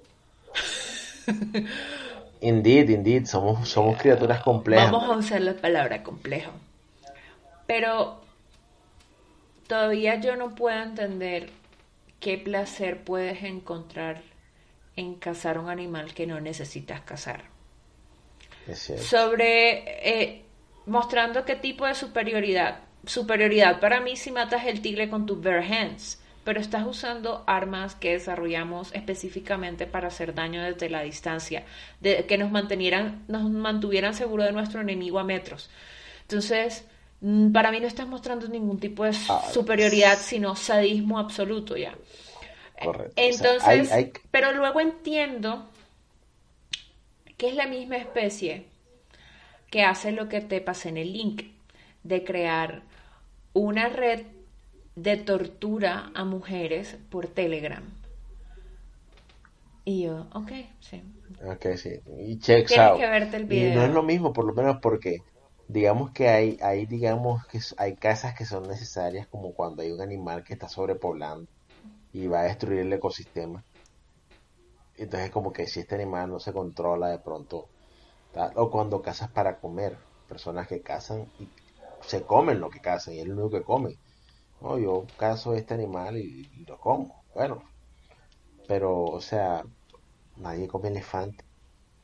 Indeed, 2.43 2.90
indeed. 2.90 3.26
Somos, 3.26 3.68
somos 3.68 3.97
criaturas 3.99 4.43
complejas. 4.43 4.90
Vamos 4.90 5.09
a 5.09 5.16
usar 5.16 5.40
la 5.40 5.55
palabra 5.55 6.03
complejo. 6.03 6.51
Pero 7.66 8.20
todavía 9.68 10.16
yo 10.16 10.36
no 10.36 10.55
puedo 10.55 10.76
entender 10.76 11.51
qué 12.23 12.39
placer 12.39 13.05
puedes 13.05 13.43
encontrar 13.43 14.23
en 14.97 15.16
cazar 15.16 15.59
un 15.59 15.68
animal 15.68 16.14
que 16.14 16.27
no 16.27 16.41
necesitas 16.41 17.01
cazar. 17.03 17.45
Sobre 19.01 19.83
eh, 20.09 20.45
mostrando 20.87 21.45
qué 21.45 21.57
tipo 21.57 21.85
de 21.85 21.95
superioridad. 21.95 22.81
Superioridad 23.05 23.81
para 23.81 24.01
mí 24.01 24.16
si 24.16 24.31
matas 24.31 24.64
el 24.66 24.81
tigre 24.81 25.11
con 25.11 25.27
tus 25.27 25.43
bare 25.43 25.66
hands, 25.66 26.23
pero 26.45 26.61
estás 26.61 26.87
usando 26.87 27.43
armas 27.49 27.97
que 27.97 28.12
desarrollamos 28.12 28.95
específicamente 28.95 29.87
para 29.89 30.07
hacer 30.07 30.33
daño 30.33 30.62
desde 30.62 30.91
la 30.91 31.03
distancia, 31.03 31.64
de, 32.01 32.25
que 32.27 32.39
nos 32.39 32.53
mantenieran, 32.53 33.25
nos 33.27 33.51
mantuvieran 33.51 34.14
seguro 34.14 34.45
de 34.45 34.53
nuestro 34.53 34.81
enemigo 34.81 35.18
a 35.18 35.25
metros. 35.25 35.70
Entonces, 36.23 36.85
mm, 37.20 37.51
para 37.51 37.73
mí 37.73 37.81
no 37.81 37.89
estás 37.89 38.07
mostrando 38.07 38.47
ningún 38.47 38.79
tipo 38.79 39.03
de 39.05 39.12
Ah, 39.29 39.43
superioridad, 39.53 40.18
sino 40.18 40.55
sadismo 40.55 41.18
absoluto 41.18 41.77
ya. 41.77 41.95
Correcto. 42.85 43.12
O 43.28 43.33
sea, 43.33 43.53
Entonces, 43.53 43.93
hay- 43.93 44.05
hay- 44.05 44.12
pero 44.30 44.53
luego 44.53 44.80
entiendo 44.80 45.68
que 47.37 47.49
es 47.49 47.55
la 47.55 47.66
misma 47.66 47.97
especie 47.97 48.66
que 49.70 49.83
hace 49.83 50.12
lo 50.12 50.28
que 50.28 50.41
te 50.41 50.61
pasé 50.61 50.91
en 50.91 50.97
el 50.99 51.12
link, 51.12 51.43
de 52.05 52.24
crear 52.24 52.83
una 53.55 53.89
red 53.89 54.26
de 54.97 55.16
tortura 55.16 56.11
a 56.14 56.24
mujeres 56.24 56.97
por 57.11 57.26
Telegram. 57.28 57.83
Y 59.85 60.03
yo, 60.05 60.26
ok, 60.33 60.53
sí. 60.80 61.03
Ok, 61.45 61.66
sí. 61.76 62.01
Y 62.18 62.39
checks 62.39 62.68
Tienes 62.68 62.91
out. 62.91 63.01
que 63.01 63.07
verte 63.09 63.37
el 63.37 63.43
Y 63.45 63.47
video. 63.47 63.74
no 63.74 63.85
es 63.85 63.91
lo 63.91 64.03
mismo, 64.03 64.33
por 64.33 64.45
lo 64.45 64.55
menos 64.55 64.78
porque 64.80 65.22
digamos 65.68 66.12
que 66.12 66.28
hay, 66.28 66.59
hay 66.62 66.87
digamos 66.87 67.45
que 67.47 67.61
hay 67.78 67.97
casas 67.97 68.35
que 68.35 68.45
son 68.45 68.68
necesarias 68.68 69.27
como 69.28 69.52
cuando 69.55 69.82
hay 69.82 69.90
un 69.90 70.01
animal 70.01 70.44
que 70.44 70.52
está 70.52 70.69
sobrepoblando 70.69 71.51
y 72.12 72.26
va 72.26 72.40
a 72.40 72.44
destruir 72.44 72.80
el 72.80 72.93
ecosistema. 72.93 73.64
Entonces 74.97 75.30
como 75.30 75.52
que 75.52 75.66
si 75.66 75.80
este 75.80 75.94
animal 75.94 76.30
no 76.30 76.40
se 76.40 76.52
controla 76.52 77.09
de 77.09 77.18
pronto, 77.18 77.68
tal, 78.32 78.52
o 78.56 78.70
cuando 78.70 79.02
cazas 79.02 79.30
para 79.30 79.59
comer, 79.59 79.97
personas 80.28 80.68
que 80.68 80.80
cazan 80.80 81.26
y 81.39 81.48
se 82.02 82.22
comen 82.22 82.60
lo 82.60 82.70
que 82.70 82.80
cazan 82.80 83.14
y 83.14 83.20
es 83.20 83.26
lo 83.26 83.34
único 83.34 83.59
que 83.59 83.64
comen. 83.64 83.97
No, 84.60 84.78
yo 84.78 85.06
cazo 85.16 85.55
este 85.55 85.74
animal 85.74 86.16
y, 86.18 86.44
lo 86.66 86.78
como. 86.78 87.24
Bueno, 87.34 87.62
pero 88.68 89.02
o 89.02 89.20
sea, 89.20 89.64
nadie 90.36 90.68
come 90.68 90.89
elefante 90.89 91.44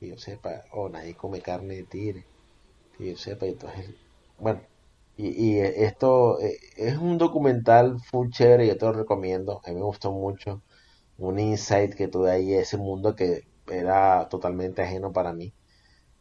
que 0.00 0.08
yo 0.08 0.18
sepa, 0.18 0.64
o 0.72 0.88
nadie 0.88 1.14
come 1.14 1.40
carne 1.40 1.76
de 1.76 1.84
tigre, 1.84 2.24
que 2.96 3.10
yo 3.10 3.16
sepa, 3.16 3.46
entonces, 3.46 3.90
bueno, 4.38 4.60
y, 5.18 5.56
y 5.56 5.60
esto 5.60 6.40
eh, 6.40 6.58
es 6.76 6.98
un 6.98 7.18
documental 7.18 8.00
full 8.10 8.30
chévere, 8.30 8.68
yo 8.68 8.78
te 8.78 8.86
lo 8.86 8.92
recomiendo, 8.94 9.60
a 9.64 9.70
mí 9.70 9.76
me 9.76 9.82
gustó 9.84 10.12
mucho, 10.12 10.62
un 11.18 11.38
insight 11.40 11.94
que 11.94 12.08
tuve 12.08 12.30
ahí, 12.32 12.54
ese 12.54 12.78
mundo 12.78 13.16
que 13.16 13.42
era 13.68 14.28
totalmente 14.30 14.82
ajeno 14.82 15.12
para 15.12 15.32
mí, 15.34 15.54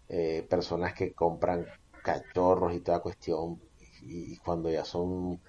eh, 0.10 0.46
personas 0.50 0.94
que 0.96 1.14
compran 1.14 1.68
cachorros 2.04 2.76
y 2.76 2.82
toda 2.82 3.02
cuestión, 3.02 3.62
y, 4.04 4.34
y 4.34 4.38
cuando 4.40 4.70
ya 4.72 4.86
son 4.86 5.42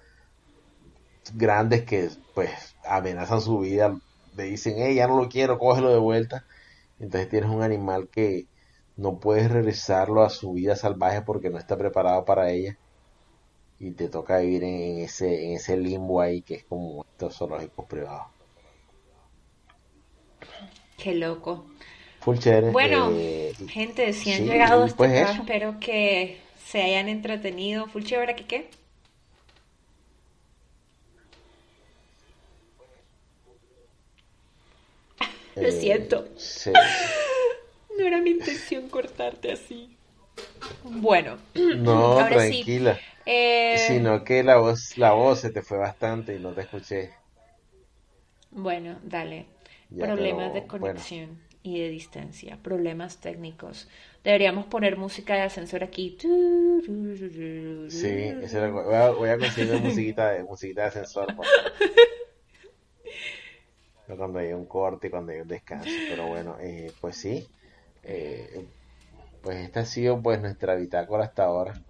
grandes 1.33 1.83
que 1.85 2.09
pues 2.35 2.75
amenazan 2.85 3.41
su 3.41 3.59
vida, 3.59 3.99
le 4.35 4.43
dicen, 4.43 4.75
hey, 4.77 4.95
ya 4.95 5.07
no 5.07 5.17
lo 5.17 5.29
quiero, 5.29 5.57
cógelo 5.59 5.89
de 5.91 5.99
vuelta, 5.99 6.45
Entonces 6.99 7.29
tienes 7.29 7.51
un 7.51 7.63
animal 7.63 8.09
que 8.11 8.47
no 8.97 9.19
puedes 9.19 9.51
regresarlo 9.51 10.23
a 10.23 10.31
su 10.31 10.53
vida 10.53 10.77
salvaje 10.77 11.23
porque 11.23 11.51
no 11.51 11.59
está 11.59 11.77
preparado 11.77 12.25
para 12.25 12.51
ella. 12.51 12.79
Y 13.79 13.91
te 13.93 14.09
toca 14.09 14.37
vivir 14.39 14.63
en 14.63 14.99
ese, 14.99 15.45
en 15.45 15.53
ese 15.53 15.75
limbo 15.75 16.21
ahí 16.21 16.41
que 16.43 16.53
es 16.55 16.63
como 16.65 17.03
estos 17.13 17.35
zoológicos 17.37 17.85
privados. 17.87 18.27
Qué 20.97 21.13
loco. 21.15 21.65
Full 22.21 22.37
chévere. 22.37 22.71
Bueno, 22.71 23.09
eh, 23.13 23.53
gente, 23.67 24.13
si 24.13 24.31
han 24.31 24.39
sí, 24.39 24.49
llegado 24.49 24.83
hasta 24.83 24.97
pues 24.97 25.11
acá, 25.11 25.31
eso. 25.31 25.41
espero 25.41 25.79
que 25.79 26.37
se 26.65 26.81
hayan 26.81 27.07
entretenido. 27.09 27.87
Full 27.87 28.03
chévere, 28.03 28.35
¿qué 28.35 28.45
qué? 28.45 28.69
Lo 35.55 35.67
eh, 35.67 35.71
siento. 35.71 36.27
sí. 36.37 36.71
No 37.97 38.05
era 38.07 38.21
mi 38.21 38.29
intención 38.31 38.87
cortarte 38.87 39.51
así. 39.51 39.89
Bueno, 40.83 41.37
No, 41.53 41.91
ahora 42.19 42.39
sí. 42.47 42.63
Eh, 43.31 43.75
Sino 43.87 44.23
que 44.23 44.43
la 44.43 44.57
voz, 44.57 44.95
la 44.99 45.13
voz 45.13 45.39
se 45.39 45.49
te 45.49 45.63
fue 45.63 45.79
bastante 45.79 46.35
y 46.35 46.39
no 46.39 46.53
te 46.53 46.61
escuché. 46.61 47.09
Bueno, 48.51 48.99
dale. 49.03 49.45
Ya, 49.89 50.07
Problemas 50.07 50.13
pero, 50.13 50.53
de 50.53 50.67
bueno. 50.79 51.01
conexión 51.03 51.39
y 51.63 51.79
de 51.79 51.89
distancia, 51.89 52.57
problemas 52.63 53.17
técnicos. 53.19 53.89
Deberíamos 54.23 54.65
poner 54.67 54.97
música 54.97 55.33
de 55.35 55.41
ascensor 55.41 55.83
aquí. 55.83 56.17
Sí, 57.87 58.07
eso 58.39 58.71
voy, 58.71 58.95
a, 58.95 59.09
voy 59.11 59.29
a 59.29 59.37
conseguir 59.39 59.77
musiquita 59.79 60.31
de, 60.31 60.43
musiquita 60.43 60.81
de 60.83 60.87
ascensor. 60.89 61.33
Cuando 64.05 64.39
hay 64.39 64.51
un 64.53 64.65
corte 64.65 65.07
y 65.07 65.09
cuando 65.09 65.31
hay 65.31 65.39
un 65.41 65.47
descanso. 65.47 66.01
Pero 66.05 66.27
bueno, 66.27 66.57
eh, 66.59 66.93
pues 66.99 67.15
sí. 67.17 67.47
eh, 68.03 68.67
pues 69.41 69.57
esta 69.59 69.81
ha 69.81 69.85
sido 69.85 70.21
pues 70.21 70.41
nuestra 70.41 70.75
bitácora 70.75 71.25
hasta 71.25 71.45
ahora. 71.45 71.81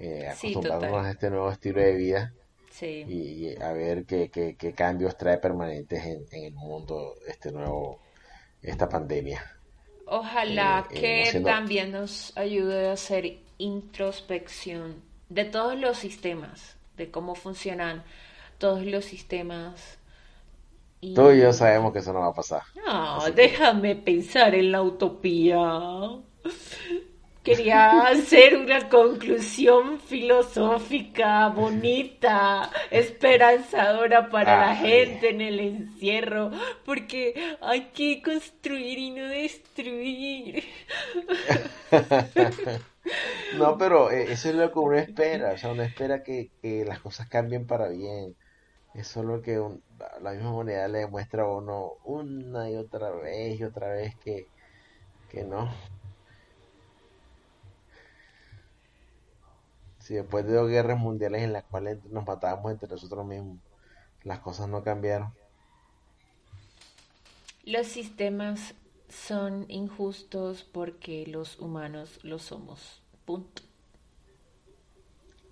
Eh, 0.00 0.26
acostumbrarnos 0.28 1.04
a 1.06 1.10
este 1.10 1.30
nuevo 1.30 1.50
estilo 1.50 1.80
de 1.80 1.94
vida 1.94 2.32
Sí. 2.70 3.04
y, 3.06 3.48
y 3.48 3.56
a 3.62 3.72
ver 3.72 4.06
qué, 4.06 4.30
qué- 4.30 4.56
qué 4.56 4.72
cambios 4.72 5.16
trae 5.18 5.36
permanentes 5.38 6.02
en, 6.06 6.24
en 6.32 6.44
el 6.44 6.54
mundo 6.54 7.14
este 7.28 7.52
nuevo, 7.52 8.00
esta 8.62 8.88
pandemia. 8.88 9.44
Ojalá 10.06 10.86
Eh, 10.90 10.94
eh, 10.96 11.00
que 11.00 11.30
siendo- 11.30 11.48
también 11.50 11.92
nos 11.92 12.36
ayude 12.36 12.88
a 12.88 12.92
hacer 12.94 13.38
introspección 13.58 15.02
de 15.28 15.44
todos 15.44 15.78
los 15.78 15.98
sistemas, 15.98 16.76
de 16.96 17.10
cómo 17.10 17.34
funcionan 17.34 18.02
todos 18.58 18.84
los 18.86 19.04
sistemas. 19.04 19.98
Y... 21.02 21.14
Tú 21.14 21.30
y 21.30 21.40
yo 21.40 21.52
sabemos 21.52 21.92
que 21.92 21.98
eso 22.00 22.12
no 22.12 22.20
va 22.20 22.28
a 22.28 22.34
pasar. 22.34 22.62
No, 22.86 23.16
Así 23.18 23.32
que- 23.32 23.42
déjame 23.42 23.96
pensar 23.96 24.54
en 24.54 24.72
la 24.72 24.82
utopía. 24.82 25.58
Quería 27.42 28.02
hacer 28.08 28.54
una 28.56 28.88
conclusión 28.90 29.98
filosófica, 30.00 31.48
bonita, 31.48 32.70
esperanzadora 32.90 34.28
para 34.28 34.56
la 34.58 34.76
Ah, 34.76 34.76
gente 34.76 35.30
en 35.30 35.40
el 35.40 35.58
encierro, 35.60 36.50
porque 36.84 37.56
hay 37.62 37.86
que 37.94 38.20
construir 38.22 38.98
y 38.98 39.10
no 39.10 39.24
destruir. 39.26 40.64
No, 43.50 43.78
pero 43.78 44.10
eh, 44.10 44.32
eso 44.32 44.48
es 44.50 44.54
lo 44.56 44.72
que 44.72 44.78
uno 44.78 44.96
espera, 44.96 45.52
o 45.54 45.58
sea, 45.58 45.72
uno 45.72 45.82
espera 45.82 46.22
que, 46.22 46.52
que 46.62 46.84
las 46.84 47.00
cosas 47.00 47.28
cambien 47.28 47.66
para 47.66 47.88
bien. 47.88 48.36
Eso 48.94 49.20
es 49.20 49.26
lo 49.26 49.42
que 49.42 49.60
un- 49.60 49.84
la 50.22 50.32
misma 50.32 50.52
moneda 50.52 50.88
le 50.88 51.00
demuestra 51.00 51.44
a 51.44 51.48
uno 51.48 51.94
una 52.04 52.70
y 52.70 52.76
otra 52.76 53.10
vez 53.12 53.58
y 53.60 53.64
otra 53.64 53.88
vez 53.90 54.16
que, 54.18 54.50
que 55.28 55.44
no. 55.44 55.70
Si 60.00 60.14
después 60.14 60.46
de 60.46 60.54
dos 60.54 60.68
guerras 60.68 60.98
mundiales 60.98 61.42
en 61.42 61.52
las 61.52 61.64
cuales 61.64 62.04
nos 62.06 62.26
matábamos 62.26 62.72
entre 62.72 62.88
nosotros 62.88 63.24
mismos, 63.26 63.58
las 64.24 64.40
cosas 64.40 64.68
no 64.68 64.82
cambiaron. 64.82 65.32
Los 67.64 67.86
sistemas 67.86 68.74
son 69.08 69.66
injustos 69.68 70.64
porque 70.64 71.26
los 71.26 71.58
humanos 71.58 72.18
lo 72.22 72.38
somos. 72.38 73.02
Punto. 73.24 73.62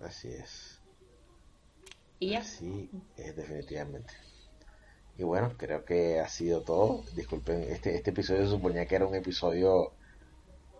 Así 0.01 0.29
es. 0.29 0.79
Y 2.19 2.31
ya. 2.31 2.39
Así 2.39 2.89
es, 3.17 3.35
definitivamente. 3.35 4.13
Y 5.17 5.23
bueno, 5.23 5.53
creo 5.57 5.85
que 5.85 6.19
ha 6.19 6.27
sido 6.27 6.61
todo. 6.61 7.03
Disculpen, 7.15 7.63
este, 7.63 7.95
este 7.95 8.09
episodio 8.09 8.47
suponía 8.47 8.85
que 8.85 8.95
era 8.95 9.05
un 9.05 9.15
episodio 9.15 9.93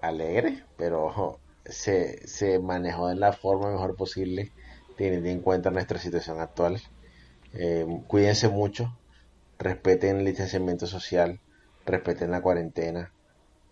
alegre, 0.02 0.66
pero 0.78 1.40
se, 1.70 2.28
se 2.28 2.60
manejó 2.60 3.08
de 3.08 3.16
la 3.16 3.34
forma 3.34 3.72
mejor 3.72 3.96
posible, 3.96 4.52
teniendo 4.98 5.30
en 5.30 5.42
cuenta 5.42 5.72
nuestra 5.72 6.00
situación 6.00 6.40
actual. 6.40 6.82
Eh, 7.54 7.86
cuídense 8.08 8.50
mucho, 8.50 8.98
respeten 9.58 10.18
el 10.18 10.26
distanciamiento 10.26 10.88
social, 10.88 11.40
respeten 11.86 12.32
la 12.32 12.42
cuarentena, 12.42 13.12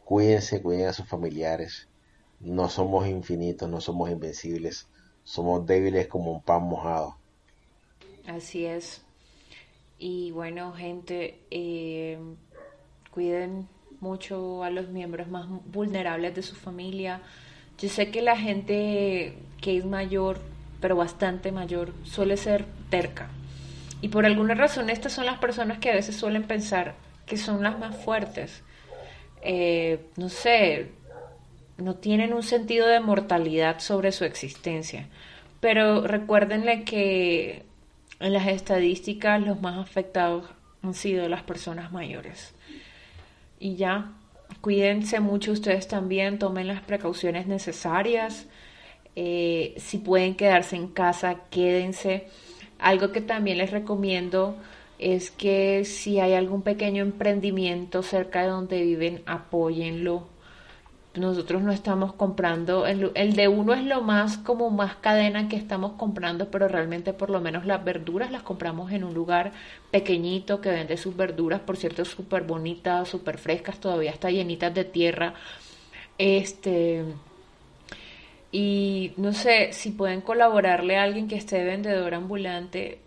cuídense, 0.04 0.62
cuiden 0.62 0.88
a 0.88 0.94
sus 0.94 1.08
familiares. 1.08 1.88
No 2.40 2.70
somos 2.70 3.08
infinitos, 3.08 3.70
no 3.70 3.82
somos 3.82 4.10
invencibles, 4.10 4.88
somos 5.24 5.66
débiles 5.66 6.08
como 6.08 6.32
un 6.32 6.42
pan 6.42 6.64
mojado. 6.64 7.18
Así 8.28 8.66
es. 8.66 9.02
Y 10.00 10.32
bueno, 10.32 10.74
gente, 10.74 11.42
eh, 11.50 12.20
cuiden 13.12 13.68
mucho 14.00 14.64
a 14.64 14.70
los 14.70 14.90
miembros 14.90 15.28
más 15.28 15.48
vulnerables 15.50 16.36
de 16.36 16.44
su 16.44 16.56
familia. 16.56 17.22
Yo 17.80 17.90
sé 17.90 18.10
que 18.10 18.22
la 18.22 18.38
gente 18.38 19.34
que 19.62 19.78
es 19.78 19.86
mayor, 19.86 20.40
pero 20.82 20.96
bastante 20.96 21.52
mayor, 21.52 21.94
suele 22.04 22.38
ser 22.38 22.66
terca. 22.90 23.30
Y 24.02 24.10
por 24.10 24.26
alguna 24.26 24.54
razón 24.54 24.90
estas 24.90 25.14
son 25.14 25.26
las 25.26 25.40
personas 25.40 25.80
que 25.80 25.92
a 25.92 25.96
veces 25.96 26.16
suelen 26.16 26.44
pensar 26.44 26.96
que 27.26 27.38
son 27.38 27.62
las 27.64 27.78
más 27.78 27.96
fuertes. 27.96 28.64
Eh, 29.42 30.00
no 30.16 30.30
sé, 30.30 30.92
no 31.78 31.96
tienen 31.96 32.34
un 32.34 32.44
sentido 32.44 32.88
de 32.88 33.00
mortalidad 33.00 33.80
sobre 33.80 34.12
su 34.12 34.26
existencia. 34.26 35.08
Pero 35.60 36.02
recuérdenle 36.02 36.84
que 36.84 37.64
en 38.20 38.34
las 38.34 38.48
estadísticas 38.48 39.42
los 39.42 39.62
más 39.62 39.78
afectados 39.78 40.46
han 40.82 40.94
sido 40.94 41.28
las 41.28 41.44
personas 41.44 41.92
mayores. 41.92 42.54
Y 43.60 43.76
ya, 43.76 44.14
cuídense 44.68 45.22
mucho 45.22 45.54
ustedes 45.54 45.88
también, 45.88 46.40
tomen 46.40 46.68
las 46.68 46.82
precauciones 46.82 47.48
necesarias. 47.48 48.48
Eh, 49.16 49.74
si 49.78 49.98
pueden 49.98 50.36
quedarse 50.36 50.76
en 50.76 50.90
casa, 50.90 51.44
quédense. 51.50 52.28
Algo 52.78 53.14
que 53.14 53.22
también 53.22 53.60
les 53.60 53.72
recomiendo 53.72 54.58
es 55.00 55.32
que 55.32 55.86
si 55.86 56.20
hay 56.20 56.34
algún 56.34 56.64
pequeño 56.64 57.02
emprendimiento 57.02 58.04
cerca 58.04 58.42
de 58.42 58.50
donde 58.50 58.82
viven, 58.82 59.22
apóyenlo. 59.26 60.28
Nosotros 61.18 61.62
no 61.64 61.72
estamos 61.72 62.14
comprando, 62.14 62.86
el, 62.86 63.12
el 63.16 63.36
de 63.36 63.48
uno 63.48 63.74
es 63.74 63.84
lo 63.84 64.02
más 64.02 64.38
como 64.38 64.70
más 64.70 64.96
cadena 64.98 65.50
que 65.50 65.56
estamos 65.56 65.94
comprando, 65.94 66.50
pero 66.52 66.68
realmente 66.68 67.14
por 67.14 67.30
lo 67.30 67.42
menos 67.42 67.66
las 67.66 67.84
verduras 67.84 68.32
las 68.32 68.44
compramos 68.44 68.92
en 68.92 69.04
un 69.04 69.14
lugar 69.14 69.52
pequeñito 69.92 70.62
que 70.62 70.70
vende 70.70 70.98
sus 70.98 71.16
verduras, 71.16 71.60
por 71.62 71.78
cierto, 71.78 72.06
súper 72.06 72.44
bonitas, 72.44 73.10
súper 73.10 73.38
frescas, 73.38 73.80
todavía 73.80 74.12
está 74.12 74.30
llenitas 74.30 74.74
de 74.74 74.86
tierra. 74.86 75.34
Este, 76.18 77.04
y 78.52 79.14
no 79.18 79.34
sé, 79.34 79.74
si 79.74 79.92
pueden 79.92 80.22
colaborarle 80.22 80.98
a 80.98 81.04
alguien 81.04 81.28
que 81.28 81.36
esté 81.36 81.64
vendedor 81.64 82.14
ambulante, 82.14 83.00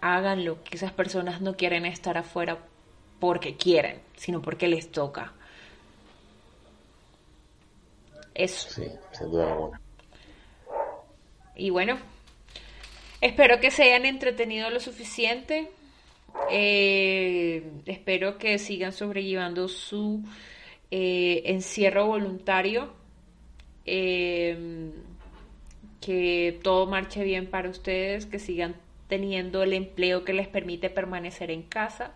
háganlo, 0.00 0.62
que 0.64 0.76
esas 0.76 0.92
personas 0.92 1.40
no 1.40 1.56
quieren 1.56 1.86
estar 1.86 2.18
afuera 2.18 2.58
porque 3.20 3.56
quieren, 3.56 4.00
sino 4.16 4.42
porque 4.42 4.68
les 4.68 4.90
toca. 4.92 5.32
Eso. 8.34 8.68
Sí, 8.70 8.88
sin 9.12 9.30
duda 9.30 9.52
alguna. 9.52 9.80
Y 11.56 11.70
bueno, 11.70 11.98
espero 13.20 13.60
que 13.60 13.70
se 13.70 13.84
hayan 13.84 14.06
entretenido 14.06 14.70
lo 14.70 14.80
suficiente. 14.80 15.70
Eh, 16.50 17.62
espero 17.86 18.38
que 18.38 18.58
sigan 18.58 18.92
sobrellevando 18.92 19.68
su 19.68 20.24
eh, 20.90 21.42
encierro 21.46 22.06
voluntario. 22.06 22.92
Eh, 23.86 24.90
que 26.04 26.60
todo 26.62 26.86
marche 26.86 27.24
bien 27.24 27.46
para 27.46 27.70
ustedes, 27.70 28.26
que 28.26 28.38
sigan 28.38 28.74
teniendo 29.08 29.62
el 29.62 29.72
empleo 29.72 30.22
que 30.24 30.34
les 30.34 30.48
permite 30.48 30.90
permanecer 30.90 31.50
en 31.50 31.62
casa. 31.62 32.12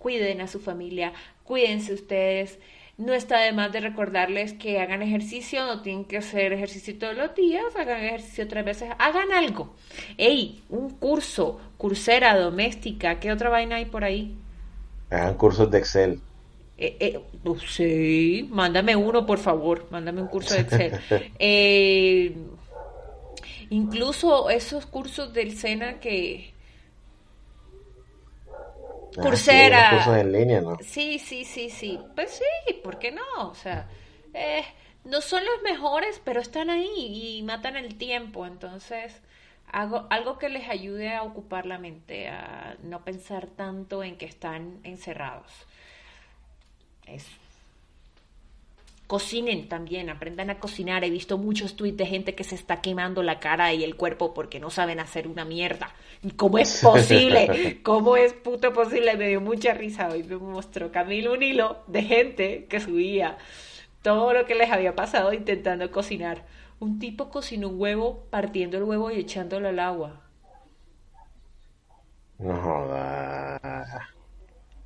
Cuiden 0.00 0.40
a 0.40 0.48
su 0.48 0.58
familia, 0.58 1.12
cuídense 1.44 1.94
ustedes. 1.94 2.58
No 2.96 3.12
está 3.12 3.40
de 3.40 3.52
más 3.52 3.72
de 3.72 3.80
recordarles 3.80 4.52
que 4.52 4.80
hagan 4.80 5.02
ejercicio, 5.02 5.66
no 5.66 5.82
tienen 5.82 6.04
que 6.04 6.18
hacer 6.18 6.52
ejercicio 6.52 6.96
todos 6.96 7.16
los 7.16 7.34
días, 7.34 7.64
hagan 7.76 8.04
ejercicio 8.04 8.46
tres 8.46 8.64
veces, 8.64 8.90
hagan 8.98 9.32
algo. 9.32 9.74
Ey, 10.16 10.62
un 10.68 10.90
curso, 10.90 11.58
cursera, 11.76 12.38
doméstica, 12.38 13.18
¿qué 13.18 13.32
otra 13.32 13.50
vaina 13.50 13.76
hay 13.76 13.86
por 13.86 14.04
ahí? 14.04 14.36
Hagan 15.10 15.34
cursos 15.34 15.68
de 15.72 15.78
Excel. 15.78 16.20
Eh, 16.78 16.96
eh, 17.00 17.20
oh, 17.44 17.58
sí, 17.58 18.48
mándame 18.50 18.94
uno, 18.94 19.26
por 19.26 19.38
favor, 19.38 19.88
mándame 19.90 20.22
un 20.22 20.28
curso 20.28 20.54
de 20.54 20.60
Excel. 20.60 20.92
Eh, 21.40 22.36
incluso 23.70 24.50
esos 24.50 24.86
cursos 24.86 25.32
del 25.32 25.56
SENA 25.56 25.98
que... 25.98 26.53
Ah, 29.16 29.20
Coursera. 29.20 29.68
sí, 29.68 29.70
los 29.70 29.86
cursos 29.86 30.16
en 30.16 30.32
línea, 30.32 30.60
¿no? 30.60 30.78
Sí, 30.80 31.18
sí, 31.18 31.44
sí, 31.44 31.70
sí. 31.70 32.10
Pues 32.14 32.30
sí, 32.66 32.74
¿por 32.82 32.98
qué 32.98 33.12
no? 33.12 33.22
O 33.50 33.54
sea, 33.54 33.88
eh, 34.32 34.64
no 35.04 35.20
son 35.20 35.44
los 35.44 35.62
mejores, 35.62 36.20
pero 36.24 36.40
están 36.40 36.70
ahí 36.70 37.38
y 37.38 37.42
matan 37.42 37.76
el 37.76 37.96
tiempo. 37.96 38.46
Entonces, 38.46 39.20
hago 39.68 40.06
algo 40.10 40.38
que 40.38 40.48
les 40.48 40.68
ayude 40.68 41.14
a 41.14 41.22
ocupar 41.22 41.66
la 41.66 41.78
mente, 41.78 42.28
a 42.28 42.76
no 42.82 43.04
pensar 43.04 43.46
tanto 43.48 44.02
en 44.02 44.16
que 44.18 44.26
están 44.26 44.80
encerrados. 44.84 45.52
Eso. 47.06 47.43
Cocinen 49.14 49.68
también, 49.68 50.10
aprendan 50.10 50.50
a 50.50 50.58
cocinar. 50.58 51.04
He 51.04 51.08
visto 51.08 51.38
muchos 51.38 51.76
tweets 51.76 51.98
de 51.98 52.04
gente 52.04 52.34
que 52.34 52.42
se 52.42 52.56
está 52.56 52.80
quemando 52.80 53.22
la 53.22 53.38
cara 53.38 53.72
y 53.72 53.84
el 53.84 53.94
cuerpo 53.94 54.34
porque 54.34 54.58
no 54.58 54.70
saben 54.70 54.98
hacer 54.98 55.28
una 55.28 55.44
mierda. 55.44 55.94
¿Cómo 56.34 56.58
es 56.58 56.80
posible? 56.82 57.78
¿Cómo 57.84 58.16
es 58.16 58.32
puto 58.32 58.72
posible? 58.72 59.16
Me 59.16 59.28
dio 59.28 59.40
mucha 59.40 59.72
risa. 59.72 60.08
Hoy 60.08 60.24
me 60.24 60.36
mostró 60.36 60.90
Camilo 60.90 61.34
un 61.34 61.44
hilo 61.44 61.84
de 61.86 62.02
gente 62.02 62.66
que 62.68 62.80
subía 62.80 63.38
todo 64.02 64.32
lo 64.32 64.46
que 64.46 64.56
les 64.56 64.72
había 64.72 64.96
pasado 64.96 65.32
intentando 65.32 65.88
cocinar. 65.92 66.44
Un 66.80 66.98
tipo 66.98 67.30
cocinó 67.30 67.68
un 67.68 67.80
huevo 67.80 68.24
partiendo 68.30 68.78
el 68.78 68.82
huevo 68.82 69.12
y 69.12 69.20
echándolo 69.20 69.68
al 69.68 69.78
agua. 69.78 70.22
No 72.40 72.60
joda. 72.60 74.08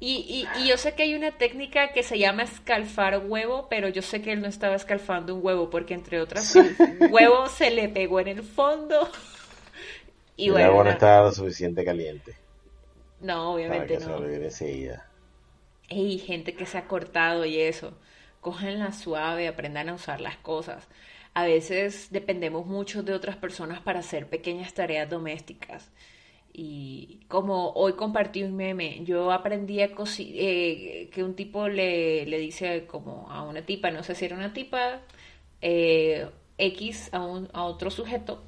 Y, 0.00 0.46
y, 0.56 0.62
y 0.62 0.68
yo 0.68 0.76
sé 0.76 0.94
que 0.94 1.02
hay 1.02 1.14
una 1.14 1.32
técnica 1.32 1.92
que 1.92 2.02
se 2.04 2.18
llama 2.18 2.44
escalfar 2.44 3.18
huevo, 3.26 3.66
pero 3.68 3.88
yo 3.88 4.02
sé 4.02 4.22
que 4.22 4.32
él 4.32 4.40
no 4.40 4.46
estaba 4.46 4.76
escalfando 4.76 5.34
un 5.34 5.44
huevo, 5.44 5.70
porque 5.70 5.94
entre 5.94 6.20
otras, 6.20 6.54
el 6.56 7.08
huevo 7.10 7.48
se 7.48 7.70
le 7.70 7.88
pegó 7.88 8.20
en 8.20 8.28
el 8.28 8.42
fondo. 8.42 9.10
Y 10.36 10.46
el 10.46 10.52
bueno, 10.52 10.68
agua 10.68 10.84
no 10.84 10.90
estaba 10.90 11.26
lo 11.26 11.32
suficiente 11.32 11.84
caliente 11.84 12.36
no, 13.20 13.34
para 13.34 13.48
obviamente 13.48 13.98
que 13.98 14.04
no. 14.04 14.24
enseguida. 14.26 15.06
Ey, 15.88 16.18
gente 16.18 16.54
que 16.54 16.66
se 16.66 16.78
ha 16.78 16.86
cortado 16.86 17.44
y 17.44 17.58
eso. 17.60 17.94
Cógenla 18.40 18.92
suave, 18.92 19.48
aprendan 19.48 19.88
a 19.88 19.94
usar 19.94 20.20
las 20.20 20.36
cosas. 20.36 20.86
A 21.34 21.44
veces 21.44 22.08
dependemos 22.10 22.66
mucho 22.66 23.02
de 23.02 23.14
otras 23.14 23.36
personas 23.36 23.80
para 23.80 24.00
hacer 24.00 24.28
pequeñas 24.28 24.74
tareas 24.74 25.08
domésticas. 25.08 25.90
Y 26.60 27.20
como 27.28 27.70
hoy 27.74 27.92
compartí 27.92 28.42
un 28.42 28.56
meme, 28.56 29.04
yo 29.04 29.30
aprendí 29.30 29.80
a 29.80 29.94
cocinar, 29.94 30.34
que 30.34 31.22
un 31.22 31.34
tipo 31.36 31.68
le, 31.68 32.26
le 32.26 32.38
dice 32.40 32.84
como 32.88 33.30
a 33.30 33.44
una 33.44 33.62
tipa, 33.62 33.92
no 33.92 34.02
sé 34.02 34.16
si 34.16 34.24
era 34.24 34.34
una 34.36 34.52
tipa, 34.52 35.02
eh, 35.62 36.26
X 36.58 37.10
a, 37.12 37.20
un, 37.24 37.48
a 37.52 37.62
otro 37.62 37.92
sujeto, 37.92 38.42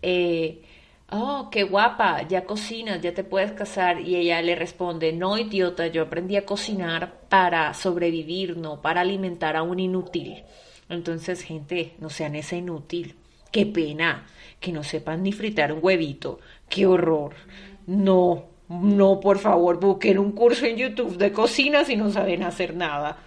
eh, 0.00 0.62
oh, 1.10 1.50
qué 1.52 1.64
guapa, 1.64 2.26
ya 2.26 2.46
cocinas, 2.46 3.02
ya 3.02 3.12
te 3.12 3.22
puedes 3.22 3.52
casar. 3.52 4.00
Y 4.00 4.16
ella 4.16 4.40
le 4.40 4.54
responde, 4.54 5.12
no, 5.12 5.36
idiota, 5.36 5.88
yo 5.88 6.04
aprendí 6.04 6.36
a 6.36 6.46
cocinar 6.46 7.20
para 7.28 7.74
sobrevivir, 7.74 8.56
no 8.56 8.80
para 8.80 9.02
alimentar 9.02 9.56
a 9.56 9.62
un 9.62 9.78
inútil. 9.78 10.42
Entonces, 10.88 11.42
gente, 11.42 11.94
no 11.98 12.08
sean 12.08 12.34
ese 12.34 12.56
inútil. 12.56 13.19
Qué 13.50 13.66
pena 13.66 14.26
que 14.60 14.72
no 14.72 14.84
sepan 14.84 15.22
ni 15.22 15.32
fritar 15.32 15.72
un 15.72 15.80
huevito. 15.82 16.40
Qué 16.68 16.86
horror. 16.86 17.34
No, 17.86 18.44
no, 18.68 19.18
por 19.18 19.38
favor, 19.38 19.80
busquen 19.80 20.18
un 20.18 20.32
curso 20.32 20.66
en 20.66 20.76
YouTube 20.76 21.16
de 21.16 21.32
cocina 21.32 21.84
si 21.84 21.96
no 21.96 22.10
saben 22.10 22.42
hacer 22.42 22.74
nada. 22.76 23.18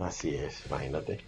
Así 0.00 0.34
es, 0.34 0.66
imagínate. 0.66 1.24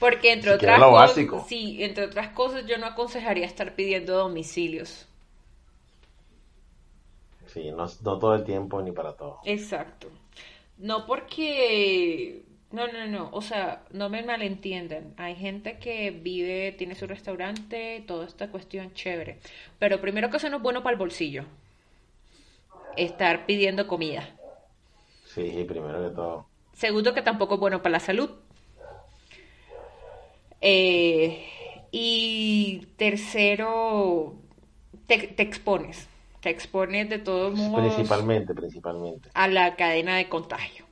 Porque 0.00 0.32
entre 0.32 0.54
otras 0.54 0.78
lo 0.78 0.90
cosas, 0.90 1.08
básico. 1.10 1.44
sí, 1.46 1.82
entre 1.82 2.06
otras 2.06 2.28
cosas 2.30 2.64
yo 2.66 2.78
no 2.78 2.86
aconsejaría 2.86 3.44
estar 3.44 3.74
pidiendo 3.74 4.16
domicilios. 4.16 5.06
Sí, 7.48 7.70
no, 7.70 7.86
no 7.86 8.18
todo 8.18 8.34
el 8.34 8.44
tiempo 8.44 8.80
ni 8.80 8.92
para 8.92 9.12
todo. 9.12 9.40
Exacto. 9.44 10.08
No 10.78 11.06
porque... 11.06 12.42
No, 12.76 12.86
no, 12.88 13.06
no. 13.06 13.30
O 13.32 13.40
sea, 13.40 13.84
no 13.90 14.08
me 14.10 14.22
malentiendan. 14.22 15.14
Hay 15.16 15.34
gente 15.34 15.78
que 15.78 16.10
vive, 16.10 16.72
tiene 16.72 16.94
su 16.94 17.06
restaurante, 17.06 18.04
toda 18.06 18.26
esta 18.26 18.50
cuestión 18.50 18.92
chévere. 18.92 19.38
Pero 19.78 20.00
primero 20.02 20.28
que 20.30 20.36
eso 20.36 20.50
no 20.50 20.58
es 20.58 20.62
bueno 20.62 20.82
para 20.82 20.92
el 20.92 20.98
bolsillo. 20.98 21.44
Estar 22.96 23.46
pidiendo 23.46 23.86
comida. 23.86 24.28
Sí, 25.24 25.64
primero 25.68 26.02
que 26.08 26.14
todo. 26.14 26.46
Segundo 26.74 27.14
que 27.14 27.22
tampoco 27.22 27.54
es 27.54 27.60
bueno 27.60 27.82
para 27.82 27.92
la 27.92 28.00
salud. 28.00 28.30
Eh, 30.60 31.44
y 31.90 32.86
tercero, 32.96 34.34
te, 35.06 35.18
te 35.28 35.42
expones. 35.42 36.08
Te 36.40 36.50
expones 36.50 37.08
de 37.08 37.18
todos 37.18 37.54
modos 37.54 37.94
Principalmente, 37.94 38.54
principalmente. 38.54 39.28
a 39.34 39.48
la 39.48 39.76
cadena 39.76 40.16
de 40.16 40.28
contagio. 40.28 40.85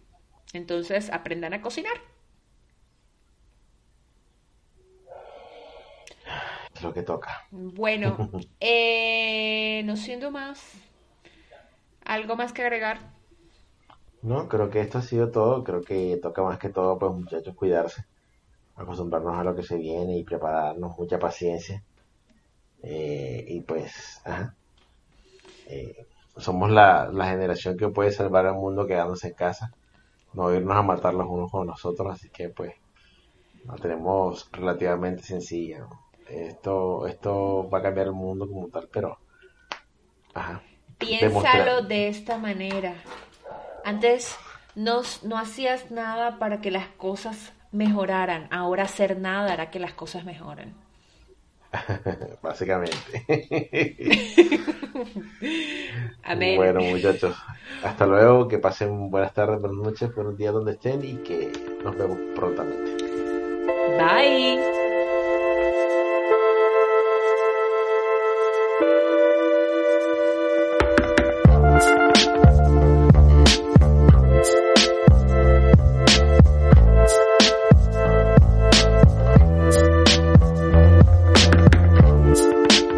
Entonces, 0.54 1.10
aprendan 1.10 1.52
a 1.52 1.60
cocinar. 1.60 1.98
Es 6.74 6.82
lo 6.82 6.92
que 6.92 7.02
toca. 7.02 7.30
Bueno, 7.50 8.18
eh, 8.60 9.82
no 9.84 9.96
siendo 9.96 10.30
más, 10.30 10.60
¿algo 12.04 12.36
más 12.36 12.52
que 12.52 12.62
agregar? 12.62 12.98
No, 14.22 14.48
creo 14.48 14.70
que 14.70 14.80
esto 14.80 14.98
ha 14.98 15.02
sido 15.02 15.30
todo. 15.30 15.62
Creo 15.62 15.84
que 15.84 16.18
toca 16.22 16.42
más 16.42 16.58
que 16.58 16.70
todo, 16.70 16.98
pues 16.98 17.12
muchachos, 17.12 17.54
cuidarse. 17.54 18.04
Acostumbrarnos 18.76 19.38
a 19.38 19.44
lo 19.44 19.54
que 19.56 19.62
se 19.64 19.76
viene 19.78 20.18
y 20.18 20.24
prepararnos, 20.24 20.98
mucha 20.98 21.18
paciencia. 21.18 21.84
Eh, 22.82 23.44
y 23.48 23.62
pues, 23.62 24.20
ajá. 24.24 24.56
Eh, 25.66 26.06
somos 26.36 26.70
la, 26.70 27.10
la 27.12 27.26
generación 27.28 27.76
que 27.76 27.88
puede 27.88 28.12
salvar 28.12 28.46
al 28.46 28.54
mundo 28.54 28.86
quedándose 28.86 29.28
en 29.28 29.34
casa. 29.34 29.74
No 30.34 30.52
irnos 30.52 30.76
a 30.76 30.82
matar 30.82 31.14
los 31.14 31.26
unos 31.28 31.50
con 31.50 31.66
los 31.66 31.84
otros, 31.84 32.12
así 32.12 32.28
que 32.30 32.48
pues 32.48 32.74
la 33.66 33.76
tenemos 33.76 34.48
relativamente 34.52 35.22
sencilla. 35.22 35.80
¿no? 35.80 36.04
Esto, 36.28 37.06
esto 37.06 37.68
va 37.70 37.78
a 37.78 37.82
cambiar 37.82 38.08
el 38.08 38.12
mundo 38.12 38.48
como 38.48 38.68
tal, 38.68 38.88
pero 38.92 39.18
ajá. 40.34 40.62
Piénsalo 40.98 41.28
Demostrar. 41.28 41.88
de 41.88 42.08
esta 42.08 42.38
manera. 42.38 42.94
Antes 43.84 44.36
no, 44.74 45.02
no 45.22 45.38
hacías 45.38 45.90
nada 45.90 46.38
para 46.38 46.60
que 46.60 46.70
las 46.70 46.88
cosas 46.88 47.52
mejoraran. 47.72 48.48
Ahora 48.50 48.84
hacer 48.84 49.18
nada 49.18 49.52
hará 49.52 49.70
que 49.70 49.80
las 49.80 49.92
cosas 49.92 50.24
mejoren. 50.24 50.74
Básicamente. 52.42 53.24
Amén. 56.24 56.56
Bueno, 56.56 56.80
muchachos, 56.80 57.36
hasta 57.82 58.06
luego, 58.06 58.48
que 58.48 58.58
pasen 58.58 59.10
buenas 59.10 59.34
tardes, 59.34 59.60
buenas 59.60 59.78
noches, 59.78 60.14
buenos 60.14 60.36
días 60.36 60.54
donde 60.54 60.72
estén 60.72 61.04
y 61.04 61.16
que 61.16 61.52
nos 61.82 61.96
vemos 61.96 62.18
prontamente. 62.34 62.92
Bye. 63.98 64.83